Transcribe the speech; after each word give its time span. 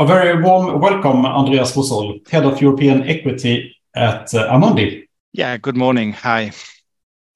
A 0.00 0.06
very 0.06 0.42
warm 0.42 0.80
welcome, 0.80 1.26
Andreas 1.26 1.76
Wosol, 1.76 2.26
Head 2.30 2.46
of 2.46 2.58
European 2.58 3.06
Equity 3.06 3.76
at 3.94 4.28
Amundi. 4.28 5.06
Yeah, 5.34 5.58
good 5.58 5.76
morning. 5.76 6.14
Hi. 6.14 6.52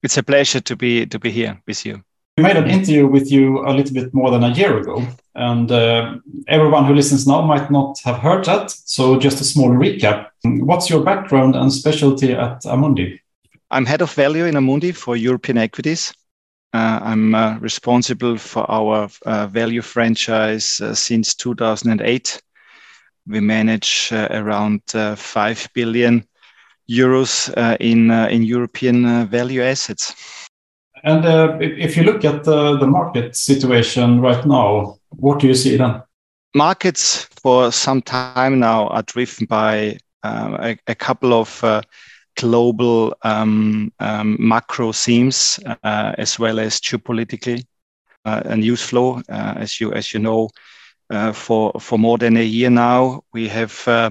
It's 0.01 0.17
a 0.17 0.23
pleasure 0.23 0.61
to 0.61 0.75
be 0.75 1.05
to 1.05 1.19
be 1.19 1.29
here 1.29 1.61
with 1.67 1.85
you. 1.85 2.01
We 2.37 2.43
made 2.43 2.57
an 2.57 2.67
interview 2.67 3.05
with 3.05 3.31
you 3.31 3.63
a 3.67 3.71
little 3.71 3.93
bit 3.93 4.11
more 4.15 4.31
than 4.31 4.43
a 4.43 4.49
year 4.49 4.79
ago, 4.79 5.05
and 5.35 5.71
uh, 5.71 6.15
everyone 6.47 6.85
who 6.85 6.95
listens 6.95 7.27
now 7.27 7.43
might 7.43 7.69
not 7.69 7.99
have 8.03 8.17
heard 8.17 8.45
that. 8.45 8.71
So, 8.71 9.19
just 9.19 9.41
a 9.41 9.43
small 9.43 9.69
recap. 9.69 10.29
What's 10.43 10.89
your 10.89 11.03
background 11.03 11.55
and 11.55 11.71
specialty 11.71 12.33
at 12.33 12.63
Amundi? 12.63 13.19
I'm 13.69 13.85
head 13.85 14.01
of 14.01 14.11
value 14.11 14.45
in 14.45 14.55
Amundi 14.55 14.91
for 14.91 15.15
European 15.15 15.59
equities. 15.59 16.15
Uh, 16.73 16.99
I'm 17.03 17.35
uh, 17.35 17.59
responsible 17.59 18.37
for 18.37 18.65
our 18.71 19.07
uh, 19.27 19.45
value 19.45 19.83
franchise 19.83 20.81
uh, 20.81 20.95
since 20.95 21.35
2008 21.35 22.41
we 23.27 23.39
manage 23.39 24.09
uh, 24.11 24.27
around 24.31 24.81
uh, 24.93 25.15
5 25.15 25.69
billion 25.73 26.23
euros 26.89 27.49
uh, 27.57 27.75
in 27.79 28.11
in 28.11 28.43
European 28.43 29.27
value 29.27 29.63
assets. 29.63 30.13
And 31.03 31.25
if 31.61 31.97
you 31.97 32.03
look 32.03 32.25
at 32.25 32.43
the 32.43 32.87
market 32.87 33.35
situation 33.35 34.21
right 34.21 34.45
now, 34.45 34.97
what 35.09 35.39
do 35.39 35.47
you 35.47 35.55
see 35.55 35.77
then? 35.77 36.01
Markets 36.53 37.27
for 37.41 37.71
some 37.71 38.01
time 38.01 38.59
now 38.59 38.87
are 38.87 39.03
driven 39.03 39.45
by 39.45 39.97
a, 40.23 40.77
a, 40.87 40.95
couple 40.95 41.33
of 41.33 41.63
global 42.35 43.15
um, 43.23 43.91
um, 43.99 44.37
macro 44.39 44.91
themes 44.91 45.59
uh, 45.83 46.13
as 46.17 46.37
well 46.39 46.59
as 46.59 46.79
geopolitically 46.79 47.65
uh, 48.25 48.55
news 48.55 48.81
flow. 48.81 49.21
Uh, 49.29 49.53
as 49.57 49.79
you 49.79 49.93
as 49.93 50.13
you 50.13 50.19
know, 50.19 50.49
for 51.33 51.71
for 51.79 51.99
more 51.99 52.17
than 52.17 52.37
a 52.37 52.43
year 52.43 52.69
now. 52.69 53.23
We 53.33 53.47
have 53.49 53.87
uh, 53.87 54.09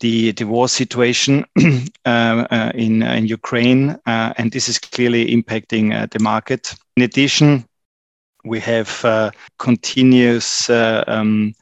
the 0.00 0.32
the 0.32 0.44
war 0.44 0.68
situation 0.68 1.44
uh, 2.04 2.72
in 2.74 3.02
in 3.02 3.26
Ukraine, 3.26 3.98
and 4.06 4.52
this 4.52 4.68
is 4.68 4.78
clearly 4.78 5.26
impacting 5.26 6.10
the 6.10 6.18
market. 6.18 6.74
In 6.96 7.02
addition, 7.02 7.64
we 8.44 8.60
have 8.60 9.32
continuous 9.58 10.70
um, 10.70 11.54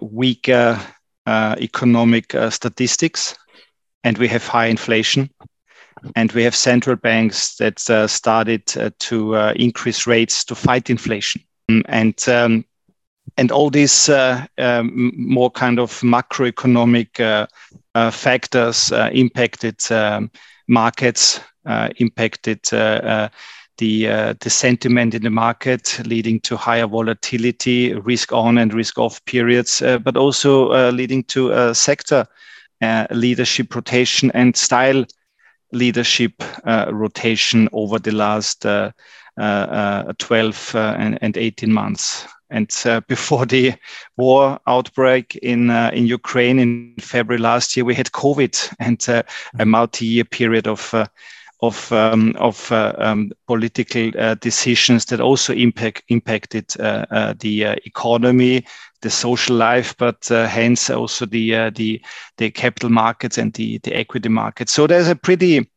weaker 0.00 0.80
economic 1.26 2.34
statistics, 2.50 3.36
and 4.04 4.18
we 4.18 4.28
have 4.28 4.46
high 4.46 4.66
inflation 4.66 5.30
and 6.16 6.32
we 6.32 6.42
have 6.42 6.54
central 6.54 6.96
banks 6.96 7.56
that 7.56 7.88
uh, 7.90 8.06
started 8.06 8.62
uh, 8.76 8.90
to 8.98 9.36
uh, 9.36 9.52
increase 9.56 10.06
rates 10.06 10.44
to 10.44 10.54
fight 10.54 10.90
inflation. 10.90 11.42
And 11.86 12.28
um, 12.28 12.64
and 13.36 13.50
all 13.50 13.70
these 13.70 14.08
uh, 14.08 14.46
um, 14.58 15.12
more 15.16 15.50
kind 15.50 15.78
of 15.78 16.00
macroeconomic 16.00 17.20
uh, 17.20 17.46
uh, 17.94 18.10
factors 18.10 18.92
uh, 18.92 19.10
impacted 19.12 19.78
um, 19.90 20.30
markets, 20.68 21.40
uh, 21.66 21.88
impacted 21.96 22.60
uh, 22.72 23.28
the 23.78 24.36
the 24.40 24.50
sentiment 24.50 25.14
in 25.14 25.22
the 25.22 25.30
market, 25.30 25.98
leading 26.06 26.38
to 26.40 26.56
higher 26.56 26.86
volatility, 26.86 27.94
risk 27.94 28.32
on 28.32 28.58
and 28.58 28.74
risk 28.74 28.98
off 28.98 29.24
periods, 29.24 29.80
but 29.80 30.16
also 30.16 30.90
leading 30.92 31.24
to 31.24 31.74
sector 31.74 32.26
leadership 33.10 33.74
rotation 33.74 34.30
and 34.34 34.56
style 34.56 35.04
leadership 35.72 36.34
rotation 36.92 37.68
over 37.72 37.98
the 37.98 38.12
last 38.12 38.60
12 38.60 38.92
and, 40.76 41.18
and 41.22 41.36
18 41.36 41.72
months. 41.72 42.28
And 42.52 42.70
uh, 42.84 43.00
before 43.08 43.46
the 43.46 43.74
war 44.16 44.60
outbreak 44.66 45.36
in 45.36 45.70
uh, 45.70 45.90
in 45.92 46.06
Ukraine 46.06 46.58
in 46.58 46.94
February 47.00 47.40
last 47.40 47.76
year, 47.76 47.84
we 47.84 47.94
had 47.94 48.12
COVID 48.12 48.74
and 48.78 49.08
uh, 49.08 49.22
a 49.58 49.66
multi-year 49.66 50.24
period 50.24 50.66
of 50.68 50.94
uh, 50.94 51.06
of 51.62 51.92
um, 51.92 52.34
of 52.38 52.70
uh, 52.70 52.92
um, 52.98 53.32
political 53.46 54.10
uh, 54.18 54.34
decisions 54.34 55.06
that 55.06 55.20
also 55.20 55.52
impact 55.52 56.02
impacted 56.08 56.68
the 56.68 57.80
economy, 57.86 58.64
the 59.00 59.10
social 59.10 59.56
life, 59.56 59.96
but 59.96 60.26
hence 60.28 60.90
also 60.90 61.24
the 61.24 61.70
the 61.70 62.00
the 62.36 62.50
capital 62.50 62.90
markets 62.90 63.38
and 63.38 63.54
the 63.54 63.78
the 63.78 63.94
equity 63.94 64.28
markets. 64.28 64.72
So 64.72 64.86
there's 64.86 65.08
a 65.08 65.16
pretty 65.16 65.68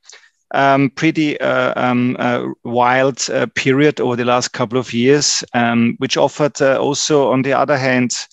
um, 0.54 0.90
pretty 0.92 1.40
uh, 1.40 1.74
um, 1.76 2.16
uh, 2.20 2.46
wild 2.64 3.30
uh, 3.30 3.48
period 3.56 4.00
over 4.00 4.16
the 4.16 4.26
last 4.26 4.50
couple 4.50 4.78
of 4.78 4.94
years, 4.94 5.44
um, 5.54 5.96
which 5.98 6.18
offered 6.18 6.62
uh, 6.62 6.78
also, 6.78 7.32
on 7.32 7.42
the 7.42 7.54
other 7.54 7.78
hand, 7.78 8.28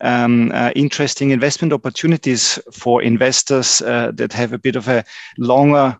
um, 0.00 0.52
uh, 0.52 0.70
interesting 0.76 1.30
investment 1.30 1.72
opportunities 1.72 2.58
for 2.72 3.02
investors 3.02 3.82
uh, 3.82 4.10
that 4.14 4.32
have 4.32 4.52
a 4.52 4.58
bit 4.58 4.76
of 4.76 4.88
a 4.88 5.04
longer 5.38 5.98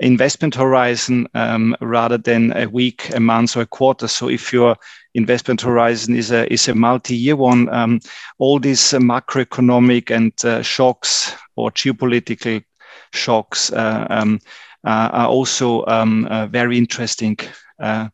investment 0.00 0.54
horizon 0.54 1.26
um, 1.34 1.76
rather 1.80 2.18
than 2.18 2.52
a 2.56 2.66
week, 2.66 3.10
a 3.14 3.20
month, 3.20 3.56
or 3.56 3.62
a 3.62 3.66
quarter. 3.66 4.06
So 4.08 4.28
if 4.28 4.52
your 4.52 4.76
investment 5.14 5.60
horizon 5.60 6.14
is 6.14 6.30
a 6.30 6.50
is 6.52 6.68
a 6.68 6.74
multi-year 6.74 7.36
one, 7.36 7.68
um, 7.70 8.00
all 8.38 8.60
these 8.60 8.92
macroeconomic 8.92 10.10
and 10.10 10.64
shocks 10.64 11.34
or 11.56 11.70
geopolitical 11.72 12.62
shocks 13.12 13.72
um, 13.72 14.34
uh, 14.34 14.38
are 14.84 15.28
also 15.28 15.84
um, 15.86 16.26
uh, 16.26 16.46
very 16.46 16.78
interesting 16.78 17.36
uh, 17.80 18.08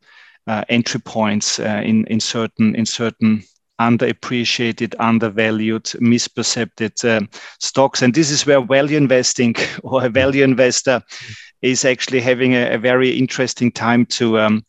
entry 0.68 1.00
points 1.00 1.58
in 1.58 2.06
in 2.06 2.20
certain 2.20 2.74
in 2.74 2.86
certain 2.86 3.42
underappreciated, 3.80 4.94
undervalued, 4.98 5.84
misperceived 6.00 7.04
uh, 7.04 7.26
stocks. 7.58 8.02
And 8.02 8.14
this 8.14 8.30
is 8.30 8.46
where 8.46 8.60
value 8.60 8.96
investing 8.96 9.54
or 9.82 10.04
a 10.04 10.08
value 10.08 10.44
investor 10.44 11.02
is 11.62 11.84
actually 11.84 12.20
having 12.20 12.54
a, 12.54 12.74
a 12.74 12.78
very 12.78 13.10
interesting 13.10 13.72
time 13.72 14.06
to 14.06 14.38
um, 14.38 14.64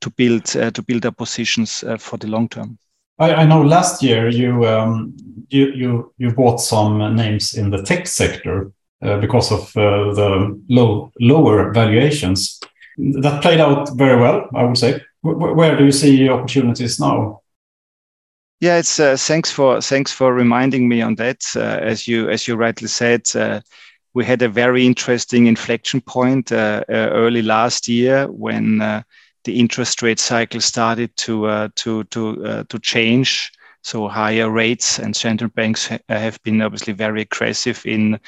to 0.00 0.10
build 0.10 0.56
uh, 0.56 0.70
to 0.70 0.82
build 0.82 1.02
their 1.02 1.12
positions 1.12 1.84
uh, 1.84 1.96
for 1.96 2.16
the 2.16 2.26
long 2.26 2.48
term. 2.48 2.78
I, 3.18 3.34
I 3.34 3.44
know 3.44 3.62
last 3.62 4.02
year 4.02 4.28
you 4.28 4.66
um, 4.66 5.14
you 5.50 5.72
you 5.72 6.14
you 6.18 6.32
bought 6.32 6.60
some 6.60 7.16
names 7.16 7.54
in 7.54 7.70
the 7.70 7.82
tech 7.82 8.06
sector. 8.06 8.72
Uh, 9.02 9.18
because 9.18 9.50
of 9.50 9.76
uh, 9.76 10.14
the 10.14 10.62
low 10.68 11.10
lower 11.18 11.72
valuations. 11.72 12.60
That 12.96 13.42
played 13.42 13.58
out 13.58 13.90
very 13.96 14.16
well, 14.16 14.48
I 14.54 14.62
would 14.62 14.78
say. 14.78 15.00
W 15.24 15.54
where 15.54 15.76
do 15.76 15.84
you 15.84 15.90
see 15.90 16.28
opportunities 16.28 17.00
now? 17.00 17.42
Yeah, 18.60 18.78
it's 18.78 19.00
uh, 19.00 19.16
thanks 19.16 19.50
for 19.50 19.80
thanks 19.80 20.12
for 20.12 20.32
reminding 20.32 20.88
me 20.88 21.02
on 21.02 21.16
that. 21.16 21.42
Uh, 21.56 21.80
as 21.82 22.06
you 22.06 22.30
as 22.30 22.46
you 22.46 22.54
rightly 22.54 22.86
said, 22.86 23.22
uh, 23.34 23.60
we 24.14 24.24
had 24.24 24.42
a 24.42 24.48
very 24.48 24.86
interesting 24.86 25.48
inflection 25.48 26.00
point 26.00 26.52
uh, 26.52 26.84
early 26.88 27.42
last 27.42 27.88
year 27.88 28.28
when 28.28 28.78
the 28.78 29.60
interest 29.60 30.00
rate 30.02 30.20
cycle 30.20 30.60
started 30.60 31.10
to 31.16 31.68
to 31.74 32.04
to 32.04 32.64
to 32.68 32.78
change. 32.78 33.50
So 33.82 34.06
higher 34.06 34.48
rates 34.48 35.00
and 35.00 35.16
central 35.16 35.50
banks 35.50 35.88
ha 35.88 35.98
have 36.08 36.38
been 36.44 36.62
obviously 36.62 36.94
very 36.94 37.22
aggressive 37.22 37.82
in 37.84 38.20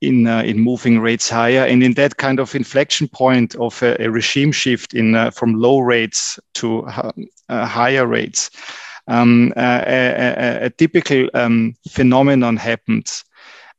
in 0.00 0.26
uh, 0.26 0.42
in 0.42 0.58
moving 0.58 1.00
rates 1.00 1.28
higher. 1.28 1.64
And 1.64 1.82
in 1.82 1.94
that 1.94 2.16
kind 2.16 2.40
of 2.40 2.54
inflection 2.54 3.08
point 3.08 3.54
of 3.56 3.82
a, 3.82 4.02
a 4.02 4.10
regime 4.10 4.52
shift 4.52 4.94
in 4.94 5.14
uh, 5.14 5.30
from 5.30 5.54
low 5.54 5.80
rates 5.80 6.38
to 6.54 6.86
uh, 6.86 7.12
uh 7.48 7.66
higher 7.66 8.06
rates 8.06 8.50
um, 9.06 9.52
uh, 9.56 9.84
a, 9.86 10.08
a, 10.16 10.64
a, 10.66 10.70
typical 10.70 11.28
um, 11.34 11.74
phenomenon 11.90 12.56
happens 12.56 13.24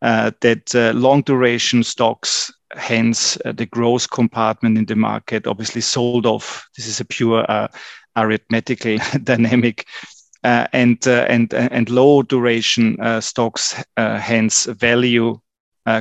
uh, 0.02 0.32
that 0.42 0.74
long 0.96 1.22
duration 1.24 1.84
stocks 1.84 2.54
hence 2.76 3.38
the 3.46 3.66
growth 3.66 4.10
compartment 4.12 4.78
in 4.78 4.86
the 4.86 4.96
market 4.96 5.48
obviously 5.48 5.82
sold 5.82 6.26
off. 6.26 6.68
This 6.76 6.88
is 6.88 7.00
a 7.00 7.06
pure 7.06 7.46
arithmetical 8.16 8.98
dynamic. 9.24 9.88
Uh, 10.44 10.68
and 10.74 11.08
uh, 11.08 11.26
and 11.28 11.52
and 11.56 11.90
low 11.90 12.22
duration 12.22 12.96
uh, 13.00 13.20
stocks 13.20 13.84
hence 13.98 14.66
value 14.66 15.32
uh, 15.32 15.38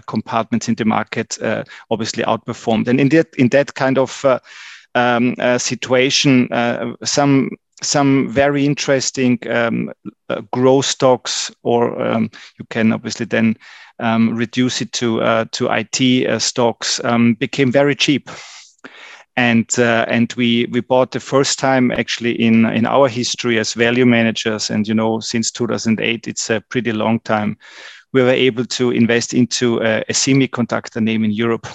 compartments 0.07 0.69
in 0.69 0.75
the 0.75 0.85
market 0.85 1.41
uh, 1.43 1.65
obviously 1.91 2.25
outperformed. 2.25 2.89
And 2.89 3.01
in 3.01 3.09
that 3.11 3.35
in 3.37 3.49
that 3.49 3.75
kind 3.75 3.99
of 3.99 4.25
uh, 4.25 4.39
um, 4.95 5.35
situation, 5.59 6.49
some 7.05 7.51
some 7.83 8.29
very 8.29 8.65
interesting 8.65 9.39
um, 9.51 9.93
uh, 10.29 10.41
growth 10.53 10.87
stocks, 10.87 11.51
or 11.63 12.01
um, 12.01 12.31
you 12.59 12.65
can 12.71 12.93
obviously 12.93 13.27
then 13.27 13.57
um, 13.99 14.35
reduce 14.35 14.81
it 14.81 14.93
to 14.93 15.21
uh, 15.23 15.45
to 15.53 15.69
IT 15.71 16.27
uh, 16.27 16.39
stocks, 16.39 17.03
um, 17.05 17.35
became 17.35 17.71
very 17.71 17.95
cheap. 17.95 18.31
And 19.37 19.69
and 19.79 20.33
we 20.37 20.67
we 20.67 20.81
bought 20.81 21.11
the 21.11 21.19
first 21.19 21.59
time 21.59 21.91
actually 21.91 22.41
in 22.41 22.67
in 22.67 22.87
our 22.87 23.09
history 23.09 23.59
as 23.59 23.75
value 23.75 24.07
managers, 24.07 24.71
and 24.71 24.87
you 24.87 24.95
know 24.95 25.19
since 25.19 25.51
2008, 25.51 26.29
it's 26.29 26.51
a 26.51 26.61
pretty 26.61 26.93
long 26.93 27.19
time 27.21 27.57
we 28.15 28.23
were 28.23 28.31
able 28.31 28.65
to 28.65 28.93
invest 28.93 29.35
into 29.35 29.83
a, 29.83 29.99
a 30.09 30.13
semiconductor 30.13 31.03
name 31.03 31.25
in 31.25 31.33
Europe 31.33 31.67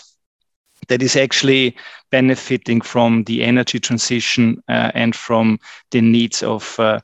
that 0.87 1.03
is 1.03 1.15
actually 1.15 1.75
benefiting 2.11 2.81
from 2.81 3.23
the 3.25 3.43
energy 3.43 3.79
transition 3.79 4.63
uh, 4.69 4.91
and 4.95 5.15
from 5.15 5.59
the 5.91 6.01
needs 6.01 6.41
of 6.41 6.79
uh, 6.79 6.99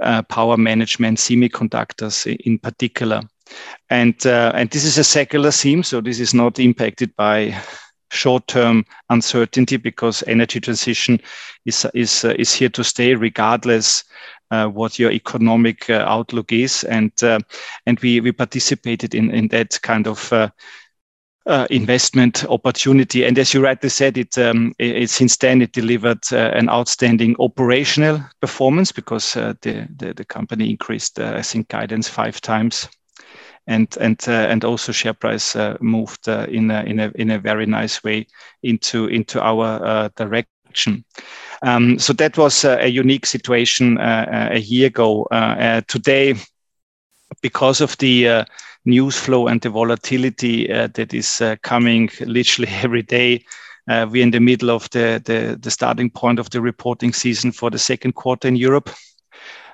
uh, 0.00 0.22
power 0.22 0.56
management, 0.56 1.18
semiconductors 1.18 2.26
in 2.44 2.58
particular. 2.58 3.22
And, 3.88 4.14
uh, 4.26 4.52
and 4.54 4.68
this 4.70 4.84
is 4.84 4.98
a 4.98 5.04
secular 5.04 5.52
theme, 5.52 5.82
so 5.84 6.00
this 6.00 6.18
is 6.18 6.34
not 6.34 6.58
impacted 6.58 7.14
by 7.16 7.56
short-term 8.10 8.84
uncertainty 9.08 9.76
because 9.76 10.24
energy 10.26 10.60
transition 10.60 11.20
is, 11.64 11.86
is, 11.94 12.24
uh, 12.24 12.34
is 12.38 12.52
here 12.52 12.68
to 12.70 12.82
stay 12.82 13.14
regardless 13.14 14.04
what 14.50 14.98
your 14.98 15.12
economic 15.12 15.88
uh, 15.88 16.04
outlook 16.06 16.52
is. 16.52 16.84
And, 16.84 17.12
uh, 17.22 17.40
and 17.86 17.98
we, 18.00 18.20
we 18.20 18.32
participated 18.32 19.14
in, 19.14 19.30
in 19.30 19.48
that 19.48 19.80
kind 19.82 20.06
of 20.06 20.32
uh, 21.46 21.66
investment 21.70 22.44
opportunity. 22.48 23.24
And 23.24 23.38
as 23.38 23.54
you 23.54 23.62
rightly 23.62 23.88
said, 23.88 24.18
it, 24.18 24.36
um, 24.38 24.72
it, 24.78 25.02
it 25.02 25.10
since 25.10 25.36
then 25.36 25.62
it 25.62 25.72
delivered 25.72 26.20
uh, 26.32 26.36
an 26.54 26.68
outstanding 26.68 27.34
operational 27.38 28.22
performance 28.40 28.92
because 28.92 29.36
uh, 29.36 29.54
the, 29.62 29.88
the, 29.96 30.14
the 30.14 30.24
company 30.24 30.70
increased, 30.70 31.18
uh, 31.18 31.34
I 31.36 31.42
think, 31.42 31.68
guidance 31.68 32.08
five 32.08 32.40
times, 32.40 32.88
and 33.66 33.94
and 34.00 34.22
uh, 34.28 34.32
and 34.32 34.64
also 34.64 34.92
share 34.92 35.14
price 35.14 35.56
uh, 35.56 35.76
moved 35.80 36.28
in 36.28 36.70
a, 36.70 36.82
in 36.82 37.00
a 37.00 37.12
in 37.14 37.30
a 37.30 37.38
very 37.38 37.66
nice 37.66 38.02
way 38.02 38.26
into 38.62 39.06
into 39.06 39.40
our 39.40 40.08
direction. 40.16 40.59
Um, 41.62 41.98
so 41.98 42.12
that 42.14 42.38
was 42.38 42.64
a 42.64 42.88
unique 42.88 43.26
situation 43.26 43.98
a 43.98 44.58
year 44.58 44.86
ago. 44.86 45.26
today, 45.88 46.34
because 47.42 47.80
of 47.80 47.96
the 47.98 48.44
news 48.84 49.18
flow 49.18 49.46
and 49.46 49.60
the 49.60 49.70
volatility 49.70 50.72
uh, 50.72 50.88
that 50.94 51.12
is 51.12 51.40
uh, 51.40 51.56
coming 51.62 52.10
literally 52.20 52.70
every 52.82 53.02
day. 53.02 53.44
Uh, 53.88 54.06
we're 54.08 54.22
in 54.22 54.30
the 54.30 54.40
middle 54.40 54.70
of 54.70 54.88
the, 54.90 55.20
the, 55.24 55.58
the 55.60 55.70
starting 55.70 56.10
point 56.10 56.38
of 56.38 56.50
the 56.50 56.60
reporting 56.60 57.12
season 57.12 57.50
for 57.50 57.70
the 57.70 57.78
second 57.78 58.12
quarter 58.12 58.46
in 58.46 58.56
Europe. 58.56 58.90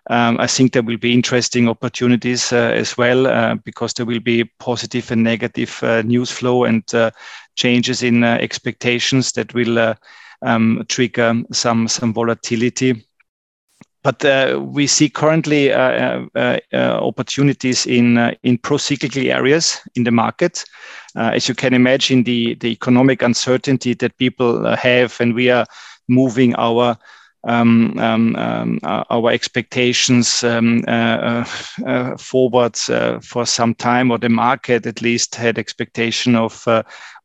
Um, 0.08 0.38
I 0.38 0.46
think 0.46 0.72
there 0.72 0.84
will 0.84 0.99
be 0.99 1.12
interesting 1.12 1.69
opportunities 1.69 2.52
uh, 2.52 2.70
as 2.75 2.96
well 2.96 3.26
uh, 3.26 3.56
because 3.56 3.92
there 3.92 4.06
will 4.06 4.20
be 4.20 4.44
positive 4.60 5.10
and 5.10 5.25
negative 5.25 5.81
uh, 5.82 6.02
news 6.02 6.31
flow 6.31 6.62
and 6.64 6.84
changes 7.56 8.02
in 8.02 8.22
expectations 8.22 9.32
that 9.32 9.52
will 9.52 9.94
um, 10.43 10.85
trigger 10.88 11.43
some 11.53 11.88
some 11.88 12.12
volatility. 12.12 13.05
But 14.03 14.25
uh, 14.25 14.61
we 14.62 14.87
see 14.87 15.09
currently 15.09 15.73
uh, 15.73 16.27
uh, 16.37 16.59
opportunities 16.73 17.87
in 17.87 18.19
in 18.43 18.59
pro-cyclical 18.59 19.27
areas 19.27 19.81
in 19.97 20.05
the 20.05 20.12
market. 20.12 20.65
as 21.17 21.49
you 21.49 21.55
can 21.55 21.75
imagine, 21.75 22.23
the 22.23 22.55
the 22.55 22.69
economic 22.69 23.23
uncertainty 23.23 23.94
that 23.94 24.17
people 24.19 24.77
have, 24.77 25.21
and 25.21 25.35
we 25.35 25.50
are 25.50 25.67
moving 26.09 26.55
our 26.55 26.97
um, 27.46 27.96
um, 27.98 28.37
um, 28.37 28.81
our 28.82 29.31
expectations 29.31 30.43
um, 30.43 30.84
uh, 30.88 31.44
uh, 31.87 32.16
forward 32.16 32.78
uh, 32.90 33.20
for 33.20 33.46
some 33.46 33.75
time, 33.75 34.10
or 34.10 34.19
the 34.19 34.28
market 34.28 34.87
at 34.87 35.00
least 35.00 35.34
had 35.34 35.58
expectation 35.58 36.34
of 36.34 36.66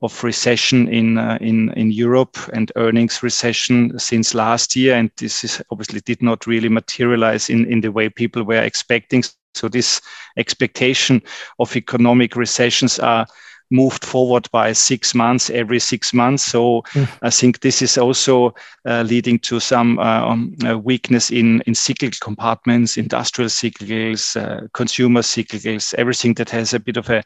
of 0.01 0.23
recession 0.23 0.87
in 0.87 1.17
in 1.41 1.71
in 1.73 1.91
Europe 1.91 2.37
and 2.53 2.71
earnings 2.75 3.23
recession 3.23 3.97
since 3.97 4.35
last 4.35 4.75
year, 4.75 4.95
and 4.95 5.11
this 5.17 5.43
is 5.43 5.61
obviously 5.71 6.01
did 6.01 6.21
not 6.21 6.45
really 6.47 6.69
materialize 6.69 7.49
in 7.49 7.65
in 7.65 7.81
the 7.81 7.91
way 7.91 8.09
people 8.09 8.43
were 8.43 8.63
expecting. 8.63 9.23
So 9.53 9.67
this 9.67 10.01
expectation 10.37 11.21
of 11.59 11.75
economic 11.75 12.35
recessions 12.35 12.99
are 12.99 13.25
moved 13.71 14.05
forward 14.05 14.47
by 14.51 14.73
six 14.73 15.15
months 15.15 15.49
every 15.49 15.79
six 15.79 16.13
months. 16.13 16.43
So 16.43 16.81
mm. 16.93 17.07
I 17.21 17.29
think 17.29 17.61
this 17.61 17.81
is 17.81 17.97
also 17.97 18.53
uh, 18.85 19.03
leading 19.03 19.39
to 19.39 19.59
some 19.59 19.97
uh, 19.99 20.25
um, 20.25 20.55
uh, 20.67 20.77
weakness 20.77 21.31
in, 21.31 21.61
in 21.61 21.75
cyclical 21.75 22.17
compartments, 22.21 22.97
industrial 22.97 23.49
cyclicals, 23.49 24.35
uh, 24.35 24.67
consumer 24.73 25.21
cyclicals, 25.21 25.93
everything 25.95 26.33
that 26.35 26.49
has 26.49 26.73
a 26.73 26.79
bit 26.79 26.97
of 26.97 27.09
a, 27.09 27.23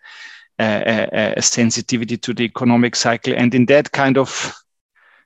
a, 0.59 1.33
a, 1.37 1.41
sensitivity 1.41 2.17
to 2.17 2.33
the 2.33 2.43
economic 2.43 2.95
cycle. 2.95 3.33
And 3.35 3.53
in 3.53 3.65
that 3.65 3.91
kind 3.91 4.17
of 4.17 4.55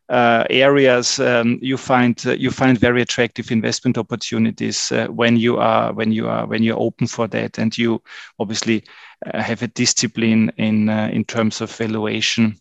uh, 0.09 0.43
areas 0.49 1.19
um, 1.19 1.59
you 1.61 1.77
find 1.77 2.25
uh, 2.25 2.31
you 2.31 2.49
find 2.49 2.79
very 2.79 3.01
attractive 3.01 3.51
investment 3.51 3.97
opportunities 3.97 4.91
uh, 4.91 5.05
when 5.07 5.37
you 5.37 5.57
are 5.57 5.93
when 5.93 6.11
you 6.11 6.27
are 6.27 6.47
when 6.47 6.63
you're 6.63 6.79
open 6.79 7.05
for 7.05 7.27
that 7.27 7.59
and 7.59 7.77
you 7.77 8.01
obviously 8.39 8.83
have 9.25 9.61
a 9.61 9.67
discipline 9.67 10.51
in 10.57 10.89
uh, 10.89 11.09
in 11.11 11.25
terms 11.25 11.61
of 11.61 11.75
valuation 11.75 12.55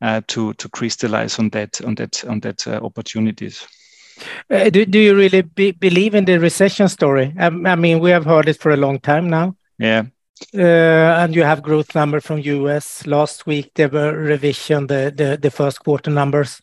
uh, 0.00 0.20
to 0.26 0.52
to 0.54 0.68
crystallize 0.68 1.38
on 1.38 1.50
that 1.50 1.80
on 1.82 1.94
that 1.94 2.24
on 2.24 2.40
that 2.40 2.66
opportunities. 2.66 3.66
Uh, 4.50 4.70
do, 4.70 4.84
do 4.84 4.98
you 4.98 5.16
really 5.16 5.42
be, 5.42 5.72
believe 5.72 6.14
in 6.14 6.24
the 6.24 6.38
recession 6.38 6.88
story? 6.88 7.32
I, 7.38 7.46
I, 7.46 7.76
mean, 7.76 7.98
we 8.00 8.10
have 8.10 8.24
heard 8.24 8.48
it 8.48 8.60
for 8.60 8.70
a 8.70 8.76
long 8.76 9.00
time 9.00 9.28
now. 9.28 9.56
Yeah. 9.78 10.04
Uh, 10.54 10.60
and 10.60 11.34
you 11.34 11.42
have 11.42 11.62
growth 11.62 11.94
number 11.94 12.20
from 12.20 12.38
US. 12.38 13.06
Last 13.06 13.46
week, 13.46 13.70
there 13.74 13.88
were 13.88 14.12
revision 14.12 14.86
the, 14.86 15.12
the, 15.14 15.38
the 15.40 15.50
first 15.50 15.80
quarter 15.82 16.10
numbers 16.10 16.60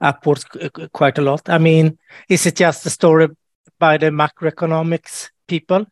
upwards 0.00 0.44
quite 0.92 1.18
a 1.18 1.22
lot. 1.22 1.48
I 1.48 1.58
mean, 1.58 1.98
is 2.28 2.46
it 2.46 2.56
just 2.56 2.84
a 2.86 2.90
story 2.90 3.28
by 3.78 3.96
the 3.96 4.10
macroeconomics 4.10 5.30
people? 5.48 5.86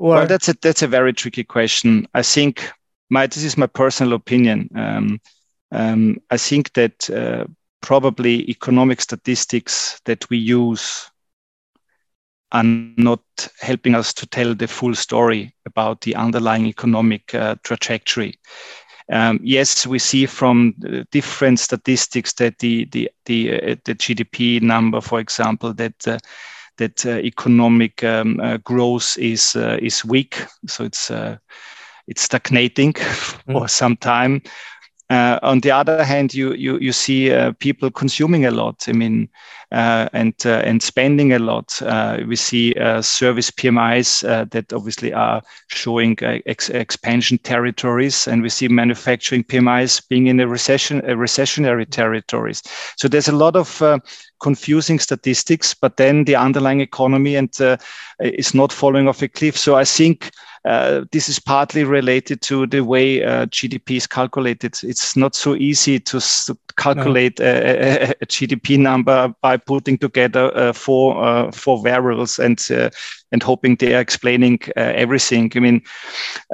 Or? 0.00 0.14
Well, 0.14 0.26
that's 0.26 0.48
a 0.48 0.54
that's 0.62 0.80
a 0.80 0.88
very 0.88 1.12
tricky 1.12 1.44
question. 1.44 2.08
I 2.14 2.22
think 2.22 2.72
my 3.10 3.26
this 3.26 3.44
is 3.44 3.58
my 3.58 3.66
personal 3.66 4.14
opinion. 4.14 4.70
Um, 4.74 5.20
um, 5.72 6.18
I 6.30 6.38
think 6.38 6.72
that 6.72 7.10
uh, 7.10 7.44
probably 7.82 8.48
economic 8.48 9.02
statistics 9.02 10.00
that 10.06 10.28
we 10.30 10.38
use 10.38 11.10
are 12.52 12.64
not 12.64 13.20
helping 13.60 13.94
us 13.94 14.14
to 14.14 14.26
tell 14.26 14.54
the 14.54 14.66
full 14.66 14.94
story 14.94 15.54
about 15.66 16.00
the 16.00 16.16
underlying 16.16 16.64
economic 16.66 17.34
uh, 17.34 17.56
trajectory. 17.62 18.34
Um, 19.12 19.38
yes, 19.42 19.86
we 19.86 19.98
see 19.98 20.24
from 20.24 20.74
different 21.10 21.60
statistics 21.60 22.32
that 22.34 22.58
the 22.58 22.86
the 22.86 23.10
the, 23.26 23.52
uh, 23.52 23.76
the 23.84 23.94
GDP 23.94 24.62
number, 24.62 25.02
for 25.02 25.20
example, 25.20 25.74
that 25.74 26.08
uh, 26.08 26.16
that 26.80 27.06
uh, 27.06 27.18
economic 27.18 28.02
um, 28.02 28.40
uh, 28.40 28.56
growth 28.56 29.16
is 29.18 29.54
uh, 29.54 29.78
is 29.80 30.04
weak, 30.04 30.44
so 30.66 30.84
it's 30.84 31.10
it's 32.08 32.22
stagnating 32.22 32.92
mm. 32.94 33.44
for 33.52 33.68
some 33.68 33.96
time. 33.96 34.42
Uh, 35.10 35.40
on 35.42 35.58
the 35.60 35.72
other 35.72 36.04
hand, 36.04 36.32
you 36.32 36.54
you 36.54 36.78
you 36.78 36.92
see 36.92 37.32
uh, 37.32 37.52
people 37.58 37.90
consuming 37.90 38.46
a 38.46 38.50
lot. 38.50 38.84
I 38.88 38.92
mean, 38.92 39.28
uh, 39.72 40.08
and 40.12 40.34
and 40.46 40.80
spending 40.82 41.32
a 41.32 41.38
lot. 41.38 41.82
We 42.26 42.36
see 42.36 42.74
service 43.02 43.50
PMIs 43.50 44.22
that 44.50 44.72
obviously 44.72 45.12
are 45.12 45.42
showing 45.66 46.16
ex- 46.46 46.70
expansion 46.70 47.38
territories, 47.38 48.28
and 48.28 48.40
we 48.40 48.48
see 48.48 48.68
manufacturing 48.68 49.44
PMIs 49.44 50.08
being 50.08 50.28
in 50.28 50.40
a 50.40 50.46
recession 50.46 50.98
a 51.00 51.16
recessionary 51.16 51.90
territories. 51.90 52.62
So 52.96 53.08
there's 53.08 53.28
a 53.28 53.36
lot 53.36 53.56
of 53.56 53.82
confusing 54.40 54.98
statistics, 54.98 55.74
but 55.74 55.96
then 55.96 56.24
the 56.24 56.36
underlying 56.36 56.80
economy 56.80 57.36
and 57.36 57.54
is 58.20 58.54
not 58.54 58.72
falling 58.72 59.08
off 59.08 59.22
a 59.22 59.28
cliff. 59.28 59.56
So 59.56 59.76
I 59.76 59.84
think 59.84 60.32
uh, 60.64 61.04
this 61.10 61.28
is 61.28 61.38
partly 61.38 61.84
related 61.84 62.42
to 62.42 62.66
the 62.66 62.80
way 62.80 63.24
uh, 63.24 63.46
GDP 63.46 63.96
is 63.96 64.06
calculated. 64.06 64.78
It's 64.82 65.16
not 65.16 65.34
so 65.34 65.54
easy 65.54 65.98
to, 66.00 66.20
to 66.20 66.58
calculate 66.76 67.38
no. 67.38 67.46
a, 67.46 67.48
a, 67.48 68.14
a, 68.20 68.26
GDP 68.26 68.78
number 68.78 69.34
by 69.40 69.56
putting 69.56 69.96
together 69.96 70.54
uh, 70.54 70.74
four 70.74 71.24
uh, 71.24 71.50
four 71.50 71.82
variables 71.82 72.38
and 72.38 72.60
uh, 72.70 72.90
and 73.32 73.42
hoping 73.42 73.76
they 73.76 73.94
are 73.94 74.00
explaining 74.00 74.58
uh, 74.76 74.92
everything. 74.94 75.52
I 75.54 75.60
mean, 75.60 75.82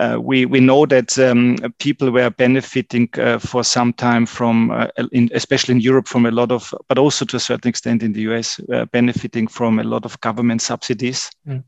uh, 0.00 0.18
we 0.20 0.46
we 0.46 0.60
know 0.60 0.86
that 0.86 1.18
um, 1.18 1.56
people 1.78 2.10
were 2.10 2.30
benefiting 2.30 3.08
uh, 3.18 3.38
for 3.38 3.64
some 3.64 3.92
time 3.92 4.26
from, 4.26 4.70
uh, 4.70 4.88
in, 5.12 5.30
especially 5.34 5.74
in 5.74 5.80
Europe, 5.80 6.08
from 6.08 6.26
a 6.26 6.30
lot 6.30 6.52
of, 6.52 6.74
but 6.88 6.98
also 6.98 7.24
to 7.24 7.36
a 7.36 7.40
certain 7.40 7.68
extent 7.68 8.02
in 8.02 8.12
the 8.12 8.22
US, 8.22 8.60
uh, 8.72 8.84
benefiting 8.86 9.46
from 9.46 9.78
a 9.78 9.84
lot 9.84 10.04
of 10.04 10.20
government 10.20 10.62
subsidies, 10.62 11.30
mm. 11.46 11.62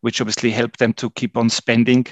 which 0.00 0.20
obviously 0.20 0.50
help 0.50 0.76
them 0.76 0.92
to 0.94 1.10
keep 1.10 1.36
on 1.36 1.50
spending. 1.50 2.06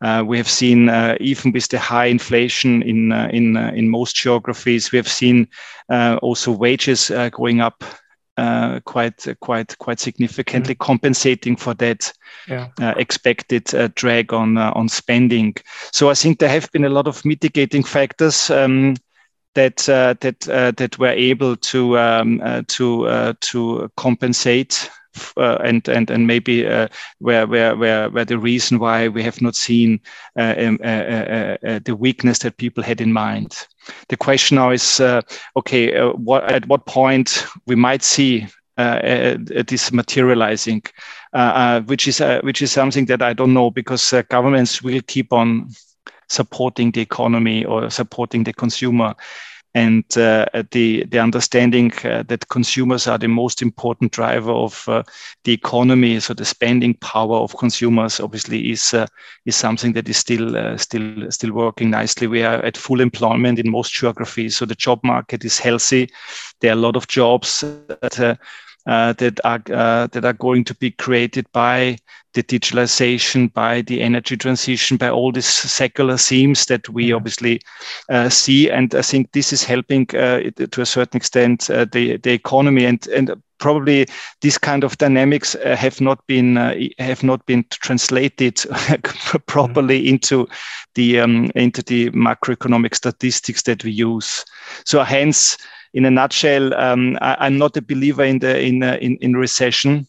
Uh, 0.00 0.24
we 0.26 0.36
have 0.36 0.48
seen 0.48 0.90
even 1.20 1.52
with 1.52 1.68
the 1.68 1.78
high 1.78 2.06
inflation 2.06 2.82
in 2.82 3.12
in 3.12 3.56
in 3.56 3.88
most 3.88 4.16
geographies, 4.16 4.92
we 4.92 4.96
have 4.96 5.08
seen 5.08 5.48
also 6.22 6.52
wages 6.52 7.10
going 7.32 7.60
up 7.60 7.84
quite 8.84 9.26
quite 9.40 9.76
quite 9.78 10.00
significantly, 10.00 10.74
mm. 10.74 10.78
compensating 10.78 11.56
for 11.56 11.74
that 11.74 12.12
yeah. 12.48 12.68
uh, 12.80 12.94
expected 12.96 13.74
uh, 13.74 13.88
drag 13.94 14.32
on 14.32 14.58
uh, 14.58 14.72
on 14.74 14.88
spending. 14.88 15.54
So 15.92 16.10
I 16.10 16.14
think 16.14 16.38
there 16.38 16.48
have 16.48 16.70
been 16.72 16.84
a 16.84 16.90
lot 16.90 17.06
of 17.06 17.24
mitigating 17.24 17.84
factors. 17.84 18.50
Um, 18.50 18.96
that 19.54 19.88
uh, 19.88 20.14
that 20.20 20.48
uh, 20.48 20.70
that 20.76 20.96
were 21.00 21.08
able 21.08 21.56
to 21.56 21.98
um, 21.98 22.64
to 22.68 23.34
to 23.40 23.90
compensate 23.96 24.88
uh, 24.88 24.99
Uh, 25.36 25.58
and 25.64 25.88
and 25.88 26.10
and 26.10 26.26
maybe 26.26 26.66
uh, 26.66 26.86
where 27.18 27.46
where 27.46 27.76
where 27.76 28.08
where 28.10 28.24
the 28.24 28.38
reason 28.38 28.78
why 28.78 29.08
we 29.08 29.22
have 29.22 29.42
not 29.42 29.56
seen 29.56 30.00
uh, 30.38 30.54
um, 30.56 30.78
uh, 30.84 31.56
uh, 31.66 31.80
the 31.84 31.96
weakness 31.98 32.38
that 32.38 32.56
people 32.56 32.82
had 32.82 33.00
in 33.00 33.12
mind. 33.12 33.66
The 34.08 34.16
question 34.16 34.56
now 34.56 34.70
is, 34.70 35.00
okay, 35.56 36.00
what, 36.12 36.44
at 36.44 36.66
what 36.66 36.86
point 36.86 37.44
we 37.66 37.74
might 37.74 38.02
see 38.04 38.46
uh, 38.78 39.36
this 39.66 39.92
materializing. 39.92 40.82
uh, 41.32 41.80
which 41.82 42.08
is 42.08 42.22
which 42.42 42.62
is 42.62 42.72
something 42.72 43.06
that 43.06 43.22
I 43.22 43.32
don't 43.32 43.54
know 43.54 43.70
because 43.70 44.14
governments 44.28 44.82
will 44.82 45.00
keep 45.06 45.32
on 45.32 45.70
supporting 46.28 46.92
the 46.92 47.00
economy 47.00 47.64
or 47.64 47.90
supporting 47.90 48.44
the 48.44 48.52
consumer 48.52 49.14
and 49.74 50.04
uh, 50.16 50.46
the 50.72 51.04
the 51.04 51.18
understanding 51.18 51.92
uh, 52.04 52.24
that 52.24 52.48
consumers 52.48 53.06
are 53.06 53.18
the 53.18 53.28
most 53.28 53.62
important 53.62 54.12
driver 54.12 54.50
of 54.52 54.88
uh, 54.88 55.02
the 55.44 55.52
economy, 55.52 56.18
so 56.20 56.34
the 56.34 56.44
spending 56.44 56.94
power 56.94 57.36
of 57.36 57.56
consumers 57.56 58.20
obviously 58.20 58.70
is 58.70 58.94
uh, 58.94 59.06
is 59.46 59.56
something 59.56 59.92
that 59.92 60.08
is 60.08 60.16
still 60.16 60.56
uh, 60.56 60.76
still 60.76 61.30
still 61.30 61.52
working 61.52 61.90
nicely. 61.90 62.26
We 62.26 62.42
are 62.42 62.64
at 62.64 62.76
full 62.76 63.00
employment 63.00 63.58
in 63.58 63.70
most 63.70 63.92
geographies, 63.92 64.56
so 64.56 64.66
the 64.66 64.74
job 64.74 65.00
market 65.04 65.44
is 65.44 65.58
healthy. 65.58 66.10
There 66.60 66.70
are 66.70 66.78
a 66.78 66.80
lot 66.86 66.96
of 66.96 67.06
jobs 67.06 67.60
that 67.60 68.38
uh, 68.86 69.12
that 69.14 69.40
are 69.44 69.62
uh, 69.72 70.06
that 70.08 70.24
are 70.24 70.32
going 70.32 70.64
to 70.64 70.74
be 70.74 70.90
created 70.90 71.46
by 71.52 71.96
the 72.34 72.42
digitalization, 72.42 73.52
by 73.52 73.82
the 73.82 74.00
energy 74.00 74.36
transition, 74.36 74.96
by 74.96 75.08
all 75.08 75.32
these 75.32 75.46
secular 75.46 76.16
themes 76.16 76.66
that 76.66 76.88
we 76.88 77.08
mm-hmm. 77.08 77.16
obviously 77.16 77.60
uh, 78.08 78.28
see. 78.28 78.70
And 78.70 78.94
I 78.94 79.02
think 79.02 79.32
this 79.32 79.52
is 79.52 79.64
helping 79.64 80.06
uh, 80.14 80.50
to 80.56 80.80
a 80.80 80.86
certain 80.86 81.16
extent 81.16 81.70
uh, 81.70 81.86
the 81.90 82.18
the 82.18 82.32
economy 82.32 82.84
and 82.84 83.06
and 83.08 83.42
probably 83.58 84.06
these 84.40 84.58
kind 84.58 84.82
of 84.84 84.96
dynamics 84.98 85.54
uh, 85.54 85.76
have 85.76 86.00
not 86.00 86.26
been 86.26 86.56
uh, 86.56 86.74
have 86.98 87.22
not 87.22 87.44
been 87.46 87.64
translated 87.70 88.56
properly 89.46 90.00
mm-hmm. 90.00 90.14
into 90.14 90.48
the 90.94 91.20
um, 91.20 91.50
into 91.54 91.82
the 91.82 92.10
macroeconomic 92.10 92.94
statistics 92.94 93.62
that 93.62 93.84
we 93.84 93.90
use. 93.90 94.44
So 94.84 95.02
hence 95.02 95.56
in 95.92 96.04
a 96.04 96.10
nutshell, 96.10 96.74
um, 96.74 97.18
I, 97.20 97.46
am 97.46 97.58
not 97.58 97.76
a 97.76 97.82
believer 97.82 98.24
in 98.24 98.38
the 98.38 98.60
in 98.60 98.82
uh, 98.82 98.98
in, 99.00 99.16
in 99.16 99.34
recession. 99.34 100.06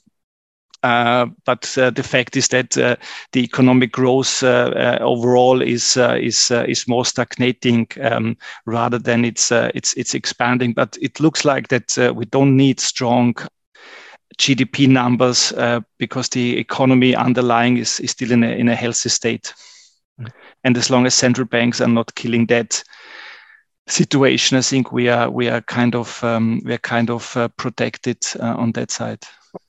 Uh, 0.84 1.28
but 1.46 1.78
uh, 1.78 1.92
the 1.92 2.02
fact 2.02 2.36
is 2.36 2.48
that 2.48 2.76
uh, 2.76 2.96
the 3.34 3.44
economic 3.44 3.92
growth 3.92 4.42
uh, 4.42 4.72
uh, 4.76 4.98
overall 5.02 5.62
is 5.62 5.96
is 5.98 6.50
is 6.52 6.88
more 6.88 7.06
stagnating 7.06 7.88
um, 8.02 8.36
rather 8.66 8.98
than 8.98 9.24
it's 9.24 9.52
it's 9.52 9.94
it's 9.94 10.16
expanding. 10.16 10.74
But 10.74 10.98
it 11.02 11.20
looks 11.20 11.46
like 11.46 11.68
that 11.68 12.14
we 12.16 12.26
don't 12.26 12.58
need 12.58 12.80
strong 12.80 13.36
GDP 14.38 14.88
numbers 14.88 15.54
because 16.00 16.30
the 16.30 16.58
economy 16.58 17.16
underlying 17.16 17.78
is, 17.78 18.00
is 18.00 18.12
still 18.12 18.32
in 18.32 18.44
a 18.44 18.50
in 18.50 18.68
a 18.68 18.76
healthy 18.76 19.10
state. 19.10 19.54
Mm. 20.20 20.32
And 20.64 20.78
as 20.78 20.90
long 20.90 21.06
as 21.06 21.14
central 21.14 21.48
banks 21.48 21.80
are 21.82 21.88
not 21.88 22.16
killing 22.16 22.46
debt, 22.48 22.84
situation, 23.88 24.58
I 24.58 24.62
think 24.62 24.92
we 24.92 25.10
are 25.10 25.30
we 25.30 25.50
are 25.50 25.62
kind 25.62 25.96
of 25.96 26.24
um, 26.24 26.62
we 26.66 26.74
are 26.74 26.80
kind 26.80 27.10
of 27.10 27.36
uh, 27.36 27.48
protected 27.50 28.18
uh, 28.40 28.56
on 28.58 28.72
that 28.74 28.92
side. 28.92 29.24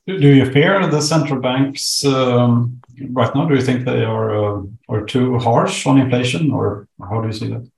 Do 0.07 0.35
you 0.35 0.50
fear 0.50 0.87
the 0.87 1.00
central 1.00 1.40
banks 1.40 2.04
um, 2.04 2.81
right 3.11 3.35
now? 3.35 3.47
Do 3.47 3.54
you 3.54 3.62
think 3.62 3.85
they 3.85 4.04
are 4.04 4.35
uh, 4.35 4.62
are 4.88 5.04
too 5.04 5.38
harsh 5.38 5.87
on 5.87 5.99
inflation, 5.99 6.50
or 6.50 6.88
how 7.00 7.21
do 7.21 7.28
you 7.28 7.33
see 7.33 7.49
that? 7.49 7.69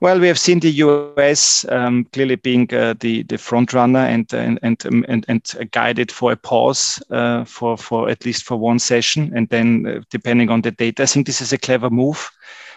Well, 0.00 0.20
we 0.20 0.26
have 0.26 0.38
seen 0.38 0.60
the 0.60 0.70
U.S. 0.70 1.64
Um, 1.70 2.04
clearly 2.12 2.36
being 2.36 2.72
uh, 2.74 2.94
the 3.00 3.22
the 3.22 3.38
front 3.38 3.72
runner 3.72 4.00
and 4.00 4.32
and 4.34 4.58
and 4.62 4.86
um, 4.86 5.04
and, 5.08 5.24
and 5.28 5.70
guided 5.70 6.12
for 6.12 6.32
a 6.32 6.36
pause 6.36 7.02
uh, 7.10 7.44
for 7.44 7.76
for 7.76 8.10
at 8.10 8.24
least 8.24 8.44
for 8.44 8.56
one 8.56 8.78
session, 8.78 9.32
and 9.34 9.48
then 9.48 9.86
uh, 9.86 10.00
depending 10.10 10.50
on 10.50 10.62
the 10.62 10.70
data, 10.70 11.04
I 11.04 11.06
think 11.06 11.26
this 11.26 11.40
is 11.40 11.52
a 11.52 11.58
clever 11.58 11.90
move 11.90 12.30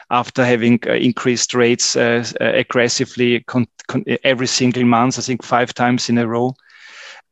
after 0.09 0.45
having 0.45 0.79
uh, 0.87 0.93
increased 0.93 1.53
rates 1.53 1.95
uh, 1.95 2.25
uh, 2.39 2.45
aggressively 2.45 3.45
every 4.23 4.47
single 4.47 4.85
month, 4.85 5.19
I 5.19 5.21
think 5.21 5.43
five 5.43 5.73
times 5.73 6.09
in 6.09 6.17
a 6.17 6.27
row. 6.27 6.55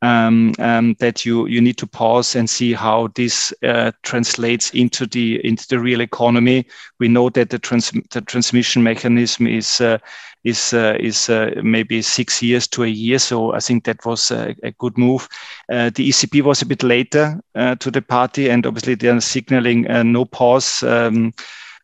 Um, 0.02 0.52
um, 0.58 0.94
that 1.00 1.24
you 1.24 1.46
you 1.46 1.58
need 1.62 1.78
to 1.78 1.86
pause 1.86 2.36
and 2.36 2.50
see 2.50 2.74
how 2.74 3.08
this 3.14 3.54
uh, 3.62 3.92
translates 4.02 4.70
into 4.72 5.06
the 5.06 5.40
into 5.42 5.66
the 5.68 5.80
real 5.80 6.02
economy. 6.02 6.66
We 7.00 7.08
know 7.08 7.30
that 7.30 7.48
the 7.48 7.58
trans 7.58 7.90
the 8.10 8.20
transmission 8.20 8.82
mechanism 8.82 9.46
is 9.46 9.80
uh, 9.80 9.96
is 10.44 10.74
uh, 10.74 10.98
is 11.00 11.30
maybe 11.62 12.02
six 12.02 12.42
years 12.42 12.68
to 12.68 12.84
a 12.84 12.88
year. 12.88 13.18
So 13.18 13.54
I 13.54 13.58
think 13.60 13.84
that 13.84 14.04
was 14.04 14.30
a, 14.30 14.54
a 14.62 14.70
good 14.72 14.98
move. 14.98 15.26
the 15.70 15.90
ECB 15.90 16.42
was 16.42 16.60
a 16.60 16.66
bit 16.66 16.82
later 16.82 17.40
to 17.54 17.90
the 17.90 18.02
party, 18.02 18.50
and 18.50 18.66
obviously 18.66 18.96
they 18.96 19.08
are 19.08 19.20
signaling 19.22 19.86
no 20.12 20.26
pause. 20.26 20.82
Um, 20.82 21.32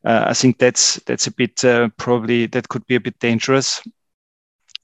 Uh, 0.05 0.25
I 0.29 0.35
think 0.35 0.59
that's 0.59 0.97
that's 1.07 1.27
a 1.27 1.33
bit 1.33 1.65
uh, 1.65 1.89
probably 1.97 2.47
that 2.47 2.69
could 2.69 2.87
be 2.87 2.97
a 2.97 3.01
bit 3.01 3.19
dangerous. 3.19 3.83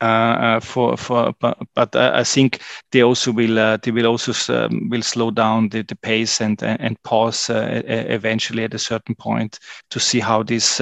Uh, 0.01 0.05
uh 0.05 0.61
for 0.61 0.97
for 0.97 1.35
but, 1.41 1.59
but 1.75 1.97
uh, 1.97 2.13
I 2.15 2.23
think 2.23 2.61
they 2.93 3.03
also 3.03 3.33
will 3.33 3.79
they 3.79 3.91
will 3.91 4.07
also 4.07 4.33
um, 4.55 4.89
will 4.89 5.03
slow 5.03 5.33
down 5.33 5.71
the, 5.71 5.83
the 5.83 5.97
pace 5.97 6.41
and 6.41 6.63
and 6.63 7.03
pause 7.03 7.51
eventually 7.51 8.63
at 8.63 8.75
a 8.75 8.79
certain 8.79 9.17
point 9.17 9.59
to 9.91 9.99
see 9.99 10.21
how 10.21 10.45
these 10.45 10.81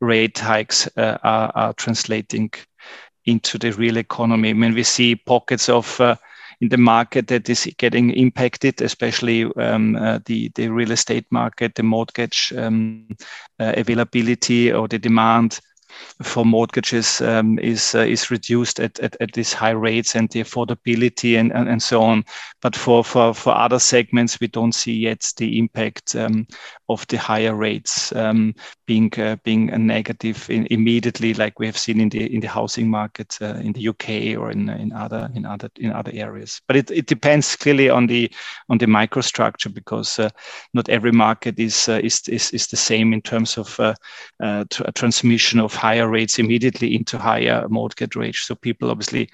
rate 0.00 0.38
hikes 0.38 0.88
are, 0.96 1.18
are 1.24 1.72
translating 1.72 2.52
into 3.24 3.58
the 3.58 3.72
real 3.72 3.96
economy. 3.96 4.50
I 4.50 4.52
mean, 4.52 4.74
we 4.74 4.84
see 4.84 5.16
pockets 5.16 5.68
of 5.68 6.00
in 6.62 6.68
the 6.68 6.78
market 6.78 7.26
that 7.26 7.50
is 7.50 7.68
getting 7.76 8.10
impacted, 8.10 8.80
especially 8.80 9.44
um, 9.56 9.96
uh, 9.96 10.20
the, 10.26 10.48
the 10.54 10.68
real 10.68 10.92
estate 10.92 11.26
market, 11.30 11.74
the 11.74 11.82
mortgage 11.82 12.52
um, 12.56 13.08
uh, 13.58 13.72
availability 13.76 14.72
or 14.72 14.86
the 14.86 14.98
demand 14.98 15.58
for 16.22 16.44
mortgages 16.44 17.20
um, 17.20 17.58
is 17.58 17.94
uh, 17.94 18.00
is 18.00 18.30
reduced 18.30 18.80
at, 18.80 18.98
at, 19.00 19.16
at 19.20 19.32
these 19.32 19.52
high 19.52 19.70
rates 19.70 20.14
and 20.14 20.28
the 20.30 20.40
affordability 20.40 21.38
and, 21.38 21.52
and, 21.52 21.68
and 21.68 21.82
so 21.82 22.02
on. 22.02 22.24
But 22.60 22.76
for, 22.76 23.04
for, 23.04 23.34
for 23.34 23.56
other 23.56 23.78
segments, 23.78 24.40
we 24.40 24.46
don't 24.46 24.72
see 24.72 24.92
yet 24.92 25.32
the 25.36 25.58
impact 25.58 26.14
um, 26.14 26.46
of 26.88 27.06
the 27.08 27.16
higher 27.16 27.54
rates 27.54 28.14
um, 28.14 28.54
being 28.86 29.12
uh, 29.18 29.36
being 29.44 29.70
a 29.70 29.78
negative 29.78 30.48
in, 30.50 30.66
immediately, 30.70 31.34
like 31.34 31.58
we 31.58 31.66
have 31.66 31.78
seen 31.78 32.00
in 32.00 32.08
the 32.08 32.32
in 32.32 32.40
the 32.40 32.48
housing 32.48 32.88
market 32.88 33.36
uh, 33.40 33.54
in 33.54 33.72
the 33.72 33.88
UK 33.88 34.38
or 34.38 34.50
in, 34.50 34.68
in 34.68 34.92
other 34.92 35.30
in 35.34 35.44
other 35.44 35.70
in 35.76 35.92
other 35.92 36.12
areas. 36.14 36.60
But 36.68 36.76
it, 36.76 36.90
it 36.90 37.06
depends 37.06 37.56
clearly 37.56 37.90
on 37.90 38.06
the 38.06 38.30
on 38.68 38.78
the 38.78 38.86
microstructure 38.86 39.72
because 39.72 40.18
uh, 40.18 40.30
not 40.74 40.88
every 40.88 41.12
market 41.12 41.58
is, 41.58 41.88
uh, 41.88 42.00
is 42.02 42.22
is 42.28 42.50
is 42.50 42.66
the 42.66 42.76
same 42.76 43.12
in 43.12 43.22
terms 43.22 43.58
of 43.58 43.80
uh, 43.80 43.94
transmission 44.94 45.60
of 45.60 45.74
higher 45.82 46.08
rates 46.08 46.38
immediately 46.38 46.94
into 46.94 47.18
higher 47.18 47.66
mortgage 47.68 48.14
rates. 48.14 48.46
So 48.46 48.54
people 48.54 48.90
obviously, 48.90 49.28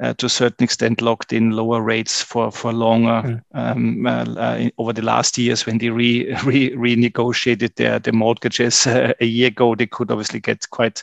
uh, 0.00 0.14
to 0.14 0.26
a 0.26 0.36
certain 0.40 0.64
extent, 0.64 1.02
locked 1.02 1.32
in 1.32 1.50
lower 1.50 1.82
rates 1.82 2.22
for 2.22 2.52
for 2.52 2.72
longer 2.72 3.22
mm. 3.24 3.42
um, 3.54 4.06
uh, 4.06 4.24
uh 4.46 4.70
over 4.78 4.92
the 4.92 5.02
last 5.02 5.38
years 5.38 5.66
when 5.66 5.78
they 5.78 5.90
re, 5.90 6.32
re 6.44 6.70
renegotiated 6.76 7.74
their 7.74 7.98
their 7.98 8.12
mortgages 8.14 8.86
uh, 8.86 9.12
a 9.20 9.26
year 9.26 9.48
ago. 9.48 9.74
They 9.74 9.86
could 9.86 10.10
obviously 10.10 10.40
get 10.40 10.70
quite 10.70 11.02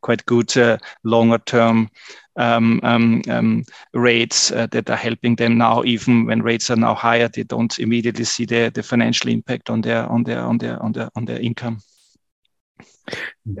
quite 0.00 0.24
good 0.26 0.56
uh, 0.56 0.78
longer 1.02 1.38
term 1.38 1.90
um, 2.36 2.80
um, 2.82 3.22
um, 3.28 3.64
rates 3.94 4.52
uh, 4.52 4.66
that 4.70 4.88
are 4.90 4.96
helping 4.96 5.36
them 5.36 5.58
now. 5.58 5.82
Even 5.84 6.26
when 6.26 6.42
rates 6.42 6.70
are 6.70 6.76
now 6.76 6.94
higher, 6.94 7.28
they 7.28 7.42
don't 7.42 7.78
immediately 7.78 8.24
see 8.24 8.46
the, 8.46 8.70
the 8.74 8.82
financial 8.82 9.30
impact 9.30 9.70
on 9.70 9.80
their 9.80 10.06
on 10.06 10.22
their 10.22 10.40
on 10.40 10.58
their 10.58 10.82
on 10.82 10.92
their 10.92 11.10
on 11.16 11.24
their 11.24 11.40
income. 11.40 11.82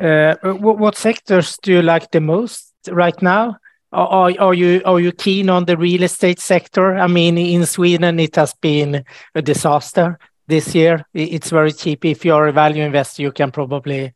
Uh, 0.00 0.34
what 0.58 0.96
sectors 0.96 1.58
do 1.62 1.72
you 1.72 1.82
like 1.82 2.10
the 2.10 2.20
most 2.20 2.72
right 2.90 3.20
now? 3.22 3.56
Are, 3.92 4.32
are 4.38 4.54
you 4.54 4.82
are 4.84 5.00
you 5.00 5.10
keen 5.10 5.50
on 5.50 5.64
the 5.64 5.76
real 5.76 6.04
estate 6.04 6.38
sector? 6.38 6.96
I 6.96 7.08
mean, 7.08 7.36
in 7.36 7.66
Sweden, 7.66 8.20
it 8.20 8.36
has 8.36 8.54
been 8.54 9.04
a 9.34 9.42
disaster 9.42 10.18
this 10.46 10.74
year. 10.74 11.04
It's 11.12 11.50
very 11.50 11.72
cheap. 11.72 12.04
If 12.04 12.24
you're 12.24 12.46
a 12.46 12.52
value 12.52 12.84
investor, 12.84 13.22
you 13.22 13.32
can 13.32 13.50
probably. 13.50 14.14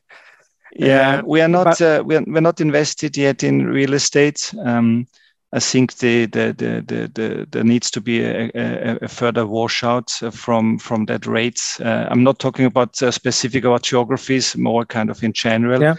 Yeah, 0.76 1.18
uh, 1.18 1.22
we 1.24 1.40
are 1.40 1.48
not 1.48 1.64
but, 1.64 1.80
uh, 1.80 2.02
we 2.04 2.16
are, 2.16 2.24
we're 2.26 2.40
not 2.40 2.60
invested 2.60 3.16
yet 3.16 3.42
in 3.42 3.66
real 3.66 3.94
estate. 3.94 4.52
Um, 4.64 5.06
I 5.54 5.60
think 5.60 5.94
the, 5.98 6.26
the, 6.26 6.52
the, 6.58 6.84
the, 6.84 7.10
the 7.14 7.46
there 7.48 7.62
needs 7.62 7.88
to 7.92 8.00
be 8.00 8.24
a, 8.24 8.50
a, 8.56 8.98
a, 9.02 9.08
further 9.08 9.46
washout 9.46 10.10
from 10.32 10.78
from 10.78 11.06
that 11.06 11.26
rates. 11.26 11.80
Uh, 11.80 12.08
I'm 12.10 12.24
not 12.24 12.40
talking 12.40 12.64
about 12.64 13.00
uh, 13.00 13.12
specific 13.12 13.62
about 13.64 13.82
geographies, 13.84 14.56
more 14.56 14.84
kind 14.84 15.10
of 15.10 15.22
in 15.22 15.32
general. 15.32 15.80
Yeah. 15.80 15.94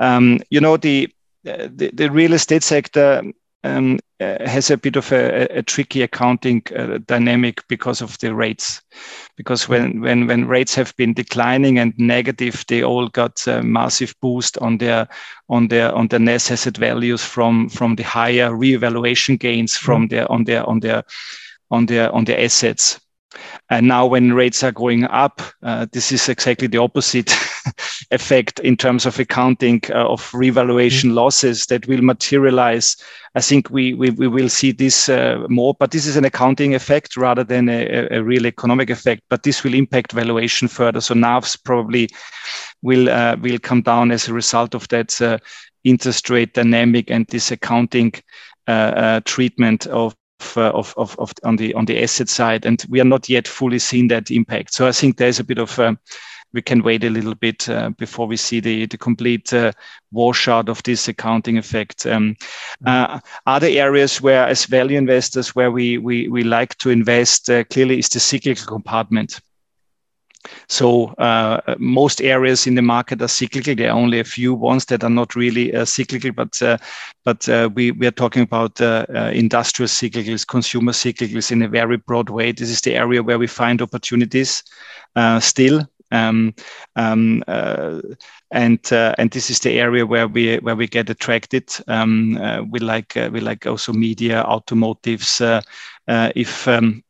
Um, 0.00 0.40
you 0.50 0.60
know 0.60 0.76
the, 0.76 1.08
the 1.44 1.92
the 1.94 2.10
real 2.10 2.32
estate 2.32 2.64
sector 2.64 3.22
um, 3.64 3.98
uh, 4.20 4.36
has 4.46 4.70
a 4.70 4.76
bit 4.76 4.96
of 4.96 5.12
a, 5.12 5.46
a 5.58 5.62
tricky 5.62 6.02
accounting 6.02 6.62
uh, 6.76 6.98
dynamic 7.06 7.66
because 7.68 8.00
of 8.00 8.18
the 8.18 8.34
rates. 8.34 8.82
Because 9.36 9.68
when, 9.68 10.00
when, 10.00 10.26
when 10.26 10.46
rates 10.46 10.74
have 10.74 10.94
been 10.96 11.12
declining 11.12 11.78
and 11.78 11.94
negative, 11.98 12.64
they 12.68 12.82
all 12.82 13.08
got 13.08 13.46
a 13.46 13.62
massive 13.62 14.14
boost 14.20 14.58
on 14.58 14.78
their 14.78 15.08
on 15.48 15.68
their 15.68 15.92
on 15.94 16.08
their 16.08 16.20
net 16.20 16.50
asset 16.50 16.76
values 16.76 17.24
from 17.24 17.68
from 17.68 17.96
the 17.96 18.04
higher 18.04 18.50
reevaluation 18.50 19.38
gains 19.38 19.76
from 19.76 20.02
mm-hmm. 20.02 20.14
their 20.14 20.32
on 20.32 20.44
their 20.44 20.68
on 20.68 20.80
their 20.80 21.02
on 21.70 21.86
their 21.86 22.12
on 22.14 22.24
their 22.24 22.40
assets. 22.40 23.00
And 23.68 23.86
now 23.86 24.06
when 24.06 24.32
rates 24.32 24.62
are 24.62 24.72
going 24.72 25.04
up, 25.04 25.40
uh, 25.62 25.86
this 25.92 26.10
is 26.10 26.28
exactly 26.28 26.66
the 26.66 26.78
opposite 26.78 27.32
effect 28.10 28.58
in 28.60 28.76
terms 28.76 29.06
of 29.06 29.18
accounting 29.18 29.82
uh, 29.90 30.08
of 30.08 30.32
revaluation 30.34 31.10
mm-hmm. 31.10 31.18
losses 31.18 31.66
that 31.66 31.86
will 31.86 32.02
materialize. 32.02 32.96
I 33.36 33.40
think 33.40 33.70
we, 33.70 33.94
we, 33.94 34.10
we 34.10 34.26
will 34.26 34.48
see 34.48 34.72
this 34.72 35.08
uh, 35.08 35.46
more, 35.48 35.74
but 35.78 35.92
this 35.92 36.06
is 36.06 36.16
an 36.16 36.24
accounting 36.24 36.74
effect 36.74 37.16
rather 37.16 37.44
than 37.44 37.68
a, 37.68 38.08
a, 38.10 38.22
real 38.22 38.46
economic 38.46 38.90
effect. 38.90 39.22
But 39.28 39.44
this 39.44 39.62
will 39.62 39.74
impact 39.74 40.12
valuation 40.12 40.66
further. 40.66 41.00
So 41.00 41.14
NAVs 41.14 41.62
probably 41.62 42.08
will 42.82 43.08
uh, 43.08 43.36
will 43.36 43.58
come 43.58 43.82
down 43.82 44.10
as 44.10 44.26
a 44.26 44.32
result 44.32 44.74
of 44.74 44.88
that 44.88 45.20
uh, 45.20 45.38
interest 45.84 46.28
rate 46.28 46.54
dynamic 46.54 47.10
and 47.10 47.26
this 47.28 47.52
accounting 47.52 48.12
uh, 48.66 49.20
treatment 49.24 49.86
of 49.86 50.14
of, 50.56 50.94
of, 50.96 51.16
of, 51.18 51.32
on 51.44 51.56
the 51.56 51.74
on 51.74 51.84
the 51.84 52.02
asset 52.02 52.28
side, 52.28 52.66
and 52.66 52.84
we 52.88 53.00
are 53.00 53.04
not 53.04 53.28
yet 53.28 53.48
fully 53.48 53.78
seeing 53.78 54.08
that 54.08 54.30
impact. 54.30 54.74
So 54.74 54.86
I 54.86 54.92
think 54.92 55.16
there's 55.16 55.40
a 55.40 55.44
bit 55.44 55.58
of 55.58 55.78
uh, 55.78 55.94
we 56.52 56.62
can 56.62 56.82
wait 56.82 57.04
a 57.04 57.10
little 57.10 57.34
bit 57.34 57.68
uh, 57.68 57.90
before 57.90 58.26
we 58.26 58.36
see 58.36 58.60
the 58.60 58.86
the 58.86 58.98
complete 58.98 59.52
uh, 59.52 59.72
washout 60.12 60.68
of 60.68 60.82
this 60.82 61.08
accounting 61.08 61.58
effect. 61.58 62.06
Um, 62.06 62.36
uh, 62.86 63.20
other 63.46 63.68
areas 63.68 64.20
where, 64.20 64.46
as 64.46 64.66
value 64.66 64.98
investors, 64.98 65.54
where 65.54 65.70
we 65.70 65.98
we 65.98 66.28
we 66.28 66.42
like 66.42 66.76
to 66.78 66.90
invest 66.90 67.50
uh, 67.50 67.64
clearly 67.64 67.98
is 67.98 68.08
the 68.08 68.20
cyclical 68.20 68.66
compartment. 68.66 69.40
So 70.68 71.08
uh, 71.18 71.60
most 71.78 72.20
areas 72.22 72.66
in 72.66 72.74
the 72.74 72.82
market 72.82 73.20
are 73.22 73.28
cyclical. 73.28 73.74
There 73.74 73.90
are 73.90 73.98
only 73.98 74.20
a 74.20 74.24
few 74.24 74.54
ones 74.54 74.86
that 74.86 75.04
are 75.04 75.10
not 75.10 75.34
really 75.34 75.74
uh, 75.74 75.84
cyclical, 75.84 76.32
but 76.32 76.60
uh, 76.62 76.78
but 77.24 77.48
uh, 77.48 77.68
we 77.74 77.90
we 77.90 78.06
are 78.06 78.12
talking 78.12 78.42
about 78.42 78.80
uh, 78.80 79.04
uh, 79.14 79.30
industrial 79.34 79.88
cyclicals, 79.88 80.46
consumer 80.46 80.92
cyclicals 80.92 81.50
in 81.50 81.62
a 81.62 81.68
very 81.68 81.96
broad 81.96 82.30
way. 82.30 82.52
This 82.52 82.70
is 82.70 82.80
the 82.80 82.94
area 82.94 83.22
where 83.22 83.38
we 83.38 83.46
find 83.46 83.82
opportunities 83.82 84.62
still. 85.40 85.86
Um, 86.12 86.54
um, 86.96 87.44
and 88.50 88.80
and 88.90 89.30
this 89.30 89.48
is 89.50 89.60
the 89.60 89.78
area 89.78 90.04
where 90.06 90.26
we 90.26 90.56
where 90.58 90.74
we 90.74 90.88
get 90.88 91.10
attracted. 91.10 91.70
Um, 91.86 92.68
we 92.70 92.80
like 92.80 93.14
we 93.14 93.40
like 93.40 93.66
also 93.66 93.92
media, 93.92 94.44
automotives. 94.44 95.40
if 96.08 96.66
um, 96.66 97.04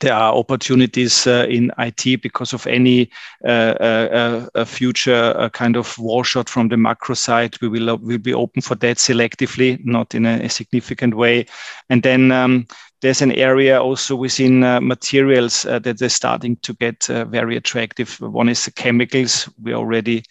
there 0.00 0.14
are 0.14 0.34
opportunities 0.34 1.26
uh, 1.26 1.46
in 1.48 1.70
IT 1.78 2.22
because 2.22 2.52
of 2.52 2.66
any 2.66 3.10
uh, 3.44 3.74
uh, 3.80 4.48
uh 4.54 4.64
future 4.64 5.34
uh, 5.36 5.48
kind 5.48 5.76
of 5.76 5.98
washout 5.98 6.48
from 6.48 6.68
the 6.68 6.76
macro 6.76 7.14
side. 7.14 7.56
We 7.60 7.68
will 7.68 7.96
will 7.98 8.18
be 8.18 8.34
open 8.34 8.62
for 8.62 8.74
that 8.76 8.96
selectively, 8.96 9.84
not 9.84 10.14
in 10.14 10.26
a, 10.26 10.44
a 10.44 10.48
significant 10.48 11.14
way. 11.14 11.46
And 11.90 12.02
then 12.02 12.32
um, 12.32 12.66
there's 13.00 13.22
an 13.22 13.32
area 13.32 13.80
also 13.80 14.16
within 14.16 14.60
materials 14.60 15.62
that 15.62 16.00
are 16.00 16.08
starting 16.08 16.56
to 16.56 16.74
get 16.74 17.06
very 17.06 17.56
attractive. 17.56 18.20
One 18.20 18.48
is 18.48 18.64
the 18.64 18.70
chemicals. 18.70 19.48
We 19.60 19.74
already 19.74 20.22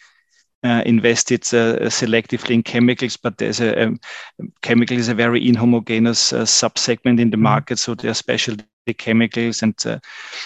uh, 0.63 0.83
invested 0.85 1.41
uh, 1.53 1.89
selectively 1.89 2.51
in 2.51 2.63
chemicals, 2.63 3.17
but 3.17 3.37
there's 3.37 3.59
a, 3.59 3.91
chemical 4.61 4.97
is 4.97 5.09
a 5.09 5.15
very 5.15 5.41
inhomogeneous 5.41 6.33
uh, 6.33 6.43
subsegment 6.43 7.19
in 7.19 7.31
the 7.31 7.35
mm-hmm. 7.37 7.43
market. 7.43 7.79
So 7.79 7.95
there 7.95 8.11
are 8.11 8.15
specialty 8.81 8.93
chemicals 8.93 9.63
and 9.63 9.75
uh, 9.85 9.99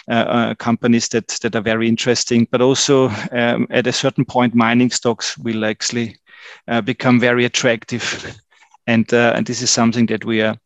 uh, 0.10 0.28
uh, 0.30 0.56
companies 0.56 1.10
that 1.10 1.28
that 1.42 1.56
are 1.56 1.64
very 1.64 1.88
interesting. 1.88 2.48
But 2.52 2.62
also 2.62 3.10
um, 3.32 3.68
at 3.70 3.88
a 3.88 3.94
certain 3.94 4.26
point, 4.26 4.56
mining 4.56 4.92
stocks 4.92 5.38
will 5.38 5.66
actually 5.66 6.18
uh, 6.68 6.82
become 6.82 7.20
very 7.20 7.46
attractive, 7.46 8.40
and 8.88 9.14
uh, 9.14 9.34
and 9.36 9.46
this 9.46 9.62
is 9.62 9.72
something 9.72 10.08
that 10.08 10.26
we 10.26 10.42
are 10.42 10.58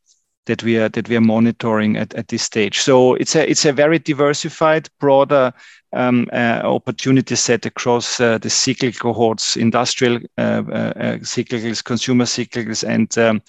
that 0.45 0.63
we 0.63 0.79
are 0.79 0.89
that 0.89 1.09
we 1.09 1.15
are 1.15 1.21
monitoring 1.21 1.97
at, 1.97 2.13
at 2.15 2.27
this 2.27 2.43
stage. 2.43 2.79
So 2.79 3.15
it's 3.15 3.35
a 3.35 3.49
it's 3.49 3.65
a 3.65 3.73
very 3.73 3.99
diversified, 3.99 4.89
broader 4.99 5.53
um, 5.93 6.27
uh, 6.31 6.61
opportunity 6.63 7.35
set 7.35 7.65
across 7.65 8.17
the 8.17 8.49
cyclical 8.49 9.13
cohorts, 9.13 9.57
industrial 9.57 10.19
cyclicals, 10.37 11.83
consumer 11.83 12.25
cyclicals, 12.25 12.83
and 12.83 13.17
um, 13.17 13.41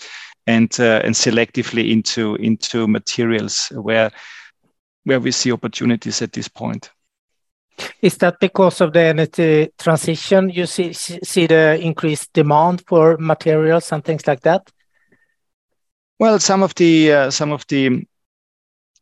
and 0.46 0.78
uh, 0.80 1.00
and 1.04 1.14
selectively 1.14 1.90
into 1.90 2.34
into 2.36 2.86
materials 2.86 3.68
where 3.74 4.10
where 5.04 5.20
we 5.20 5.30
see 5.30 5.52
opportunities 5.52 6.22
at 6.22 6.32
this 6.32 6.48
point. 6.48 6.90
Is 8.02 8.18
that 8.18 8.38
because 8.40 8.80
of 8.80 8.92
the 8.92 9.00
energy 9.00 9.72
transition? 9.78 10.50
You 10.50 10.66
see 10.66 10.92
see 10.92 11.46
the 11.46 11.78
increased 11.80 12.32
demand 12.32 12.82
for 12.86 13.16
materials 13.18 13.92
and 13.92 14.04
things 14.04 14.26
like 14.26 14.40
that. 14.42 14.70
Well, 16.18 16.38
some 16.38 16.62
of 16.62 16.74
the 16.74 17.12
uh, 17.12 17.30
some 17.30 17.52
of 17.52 17.66
the 17.68 18.06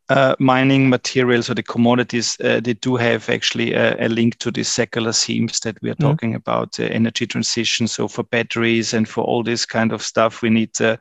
uh, 0.09 0.35
mining 0.39 0.89
materials 0.89 1.51
or 1.51 1.53
the 1.53 1.61
commodities, 1.61 2.35
uh, 2.43 2.59
they 2.59 2.73
do 2.73 2.95
have 2.95 3.29
actually 3.29 3.73
a, 3.73 3.95
a, 4.03 4.09
link 4.09 4.39
to 4.39 4.49
the 4.49 4.63
secular 4.63 5.13
themes 5.13 5.59
that 5.59 5.79
we 5.83 5.89
are 5.91 5.93
mm-hmm. 5.93 6.09
talking 6.09 6.33
about, 6.35 6.79
uh, 6.79 6.83
energy 6.85 7.27
transition. 7.27 7.87
So 7.87 8.07
for 8.07 8.23
batteries 8.23 8.91
and 8.93 9.07
for 9.07 9.23
all 9.23 9.43
this 9.43 9.67
kind 9.67 9.91
of 9.91 10.01
stuff, 10.01 10.41
we 10.41 10.49
need 10.49 10.81
uh, 10.81 10.97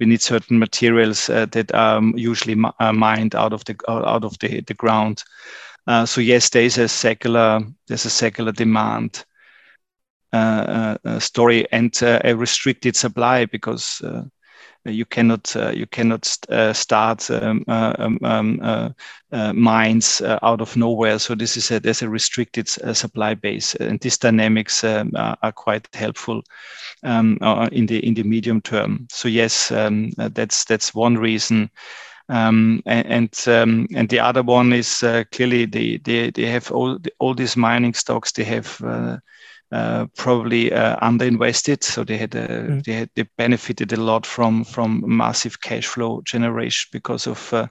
we 0.00 0.06
need 0.06 0.22
certain 0.22 0.58
materials 0.58 1.28
uh, 1.28 1.46
that 1.52 1.74
are 1.74 2.02
usually 2.14 2.54
mined 2.54 3.34
out 3.34 3.52
of 3.52 3.62
the 3.66 3.76
out 3.88 4.24
of 4.24 4.38
the, 4.38 4.62
the 4.62 4.74
ground. 4.74 5.22
so 6.06 6.20
yes, 6.22 6.48
there 6.48 6.64
is 6.64 6.78
a 6.78 6.88
secular 6.88 7.60
there's 7.88 8.06
a 8.06 8.10
secular 8.10 8.52
demand. 8.52 9.24
story 11.18 11.66
and 11.72 12.02
a 12.02 12.34
restricted 12.34 12.96
supply 12.96 13.46
because 13.46 14.02
you 14.88 15.04
cannot 15.04 15.54
uh, 15.56 15.70
you 15.70 15.86
cannot 15.86 16.36
uh, 16.48 16.72
start 16.72 17.30
um, 17.30 17.64
uh, 17.68 17.94
um, 17.98 18.18
um 18.22 18.94
mines 19.60 20.22
out 20.22 20.60
of 20.60 20.76
nowhere. 20.76 21.18
So 21.18 21.34
this 21.34 21.56
is 21.56 21.70
a 21.70 21.80
there's 21.80 22.02
a 22.02 22.08
restricted 22.08 22.68
supply 22.68 23.34
base, 23.34 23.74
and 23.74 24.00
these 24.00 24.18
dynamics 24.18 24.84
um, 24.84 25.12
are 25.14 25.52
quite 25.52 25.88
helpful 25.94 26.42
um, 27.02 27.38
in 27.72 27.86
the 27.86 28.06
in 28.06 28.14
the 28.14 28.22
medium 28.22 28.60
term. 28.60 29.06
So 29.10 29.28
yes, 29.28 29.68
that's 29.68 30.64
that's 30.64 30.94
one 30.94 31.16
reason. 31.16 31.70
Um, 32.28 32.82
and 32.86 33.06
and, 33.06 33.48
um, 33.48 33.86
and, 33.94 34.08
the 34.08 34.18
other 34.18 34.42
one 34.42 34.72
is 34.72 35.02
uh, 35.04 35.22
clearly 35.30 35.64
they, 35.64 35.98
they 35.98 36.30
they 36.30 36.46
have 36.46 36.72
all 36.72 36.98
all 37.20 37.34
these 37.34 37.56
mining 37.56 37.94
stocks. 37.94 38.32
They 38.32 38.42
have 38.42 38.82
uh, 38.82 39.18
uh, 39.72 40.06
probably 40.16 40.72
uh, 40.72 40.96
underinvested. 41.00 41.82
So 41.82 42.04
they 42.04 42.16
had 42.16 42.30
mm. 42.30 42.84
they 42.84 42.92
had, 42.92 43.10
they 43.16 43.24
benefited 43.36 43.92
a 43.92 44.00
lot 44.00 44.24
from 44.24 44.62
from 44.64 45.02
massive 45.04 45.60
cash 45.60 45.86
flow 45.86 46.22
generation 46.24 46.88
because 46.92 47.26
of 47.26 47.52
uh, 47.52 47.66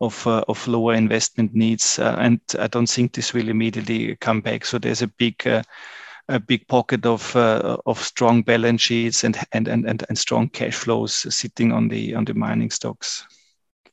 of 0.00 0.26
uh, 0.26 0.42
of 0.48 0.66
lower 0.66 0.94
investment 0.94 1.54
needs, 1.54 1.98
uh, 2.00 2.16
and 2.18 2.40
I 2.58 2.66
don't 2.66 2.88
think 2.88 3.12
this 3.12 3.32
will 3.32 3.48
immediately 3.48 4.16
come 4.16 4.40
back. 4.40 4.64
So 4.64 4.78
there's 4.78 5.02
a 5.02 5.06
big 5.06 5.46
a 5.46 6.40
big 6.40 6.66
pocket 6.66 7.06
of 7.06 7.36
of 7.36 8.02
strong 8.02 8.42
balance 8.42 8.82
sheets 8.82 9.22
and 9.22 9.38
and, 9.52 9.68
and 9.68 9.86
and 9.86 10.04
and 10.08 10.18
strong 10.18 10.48
cash 10.48 10.74
flows 10.74 11.12
sitting 11.34 11.72
on 11.72 11.88
the 11.88 12.16
on 12.16 12.24
the 12.24 12.34
mining 12.34 12.72
stocks 12.72 13.24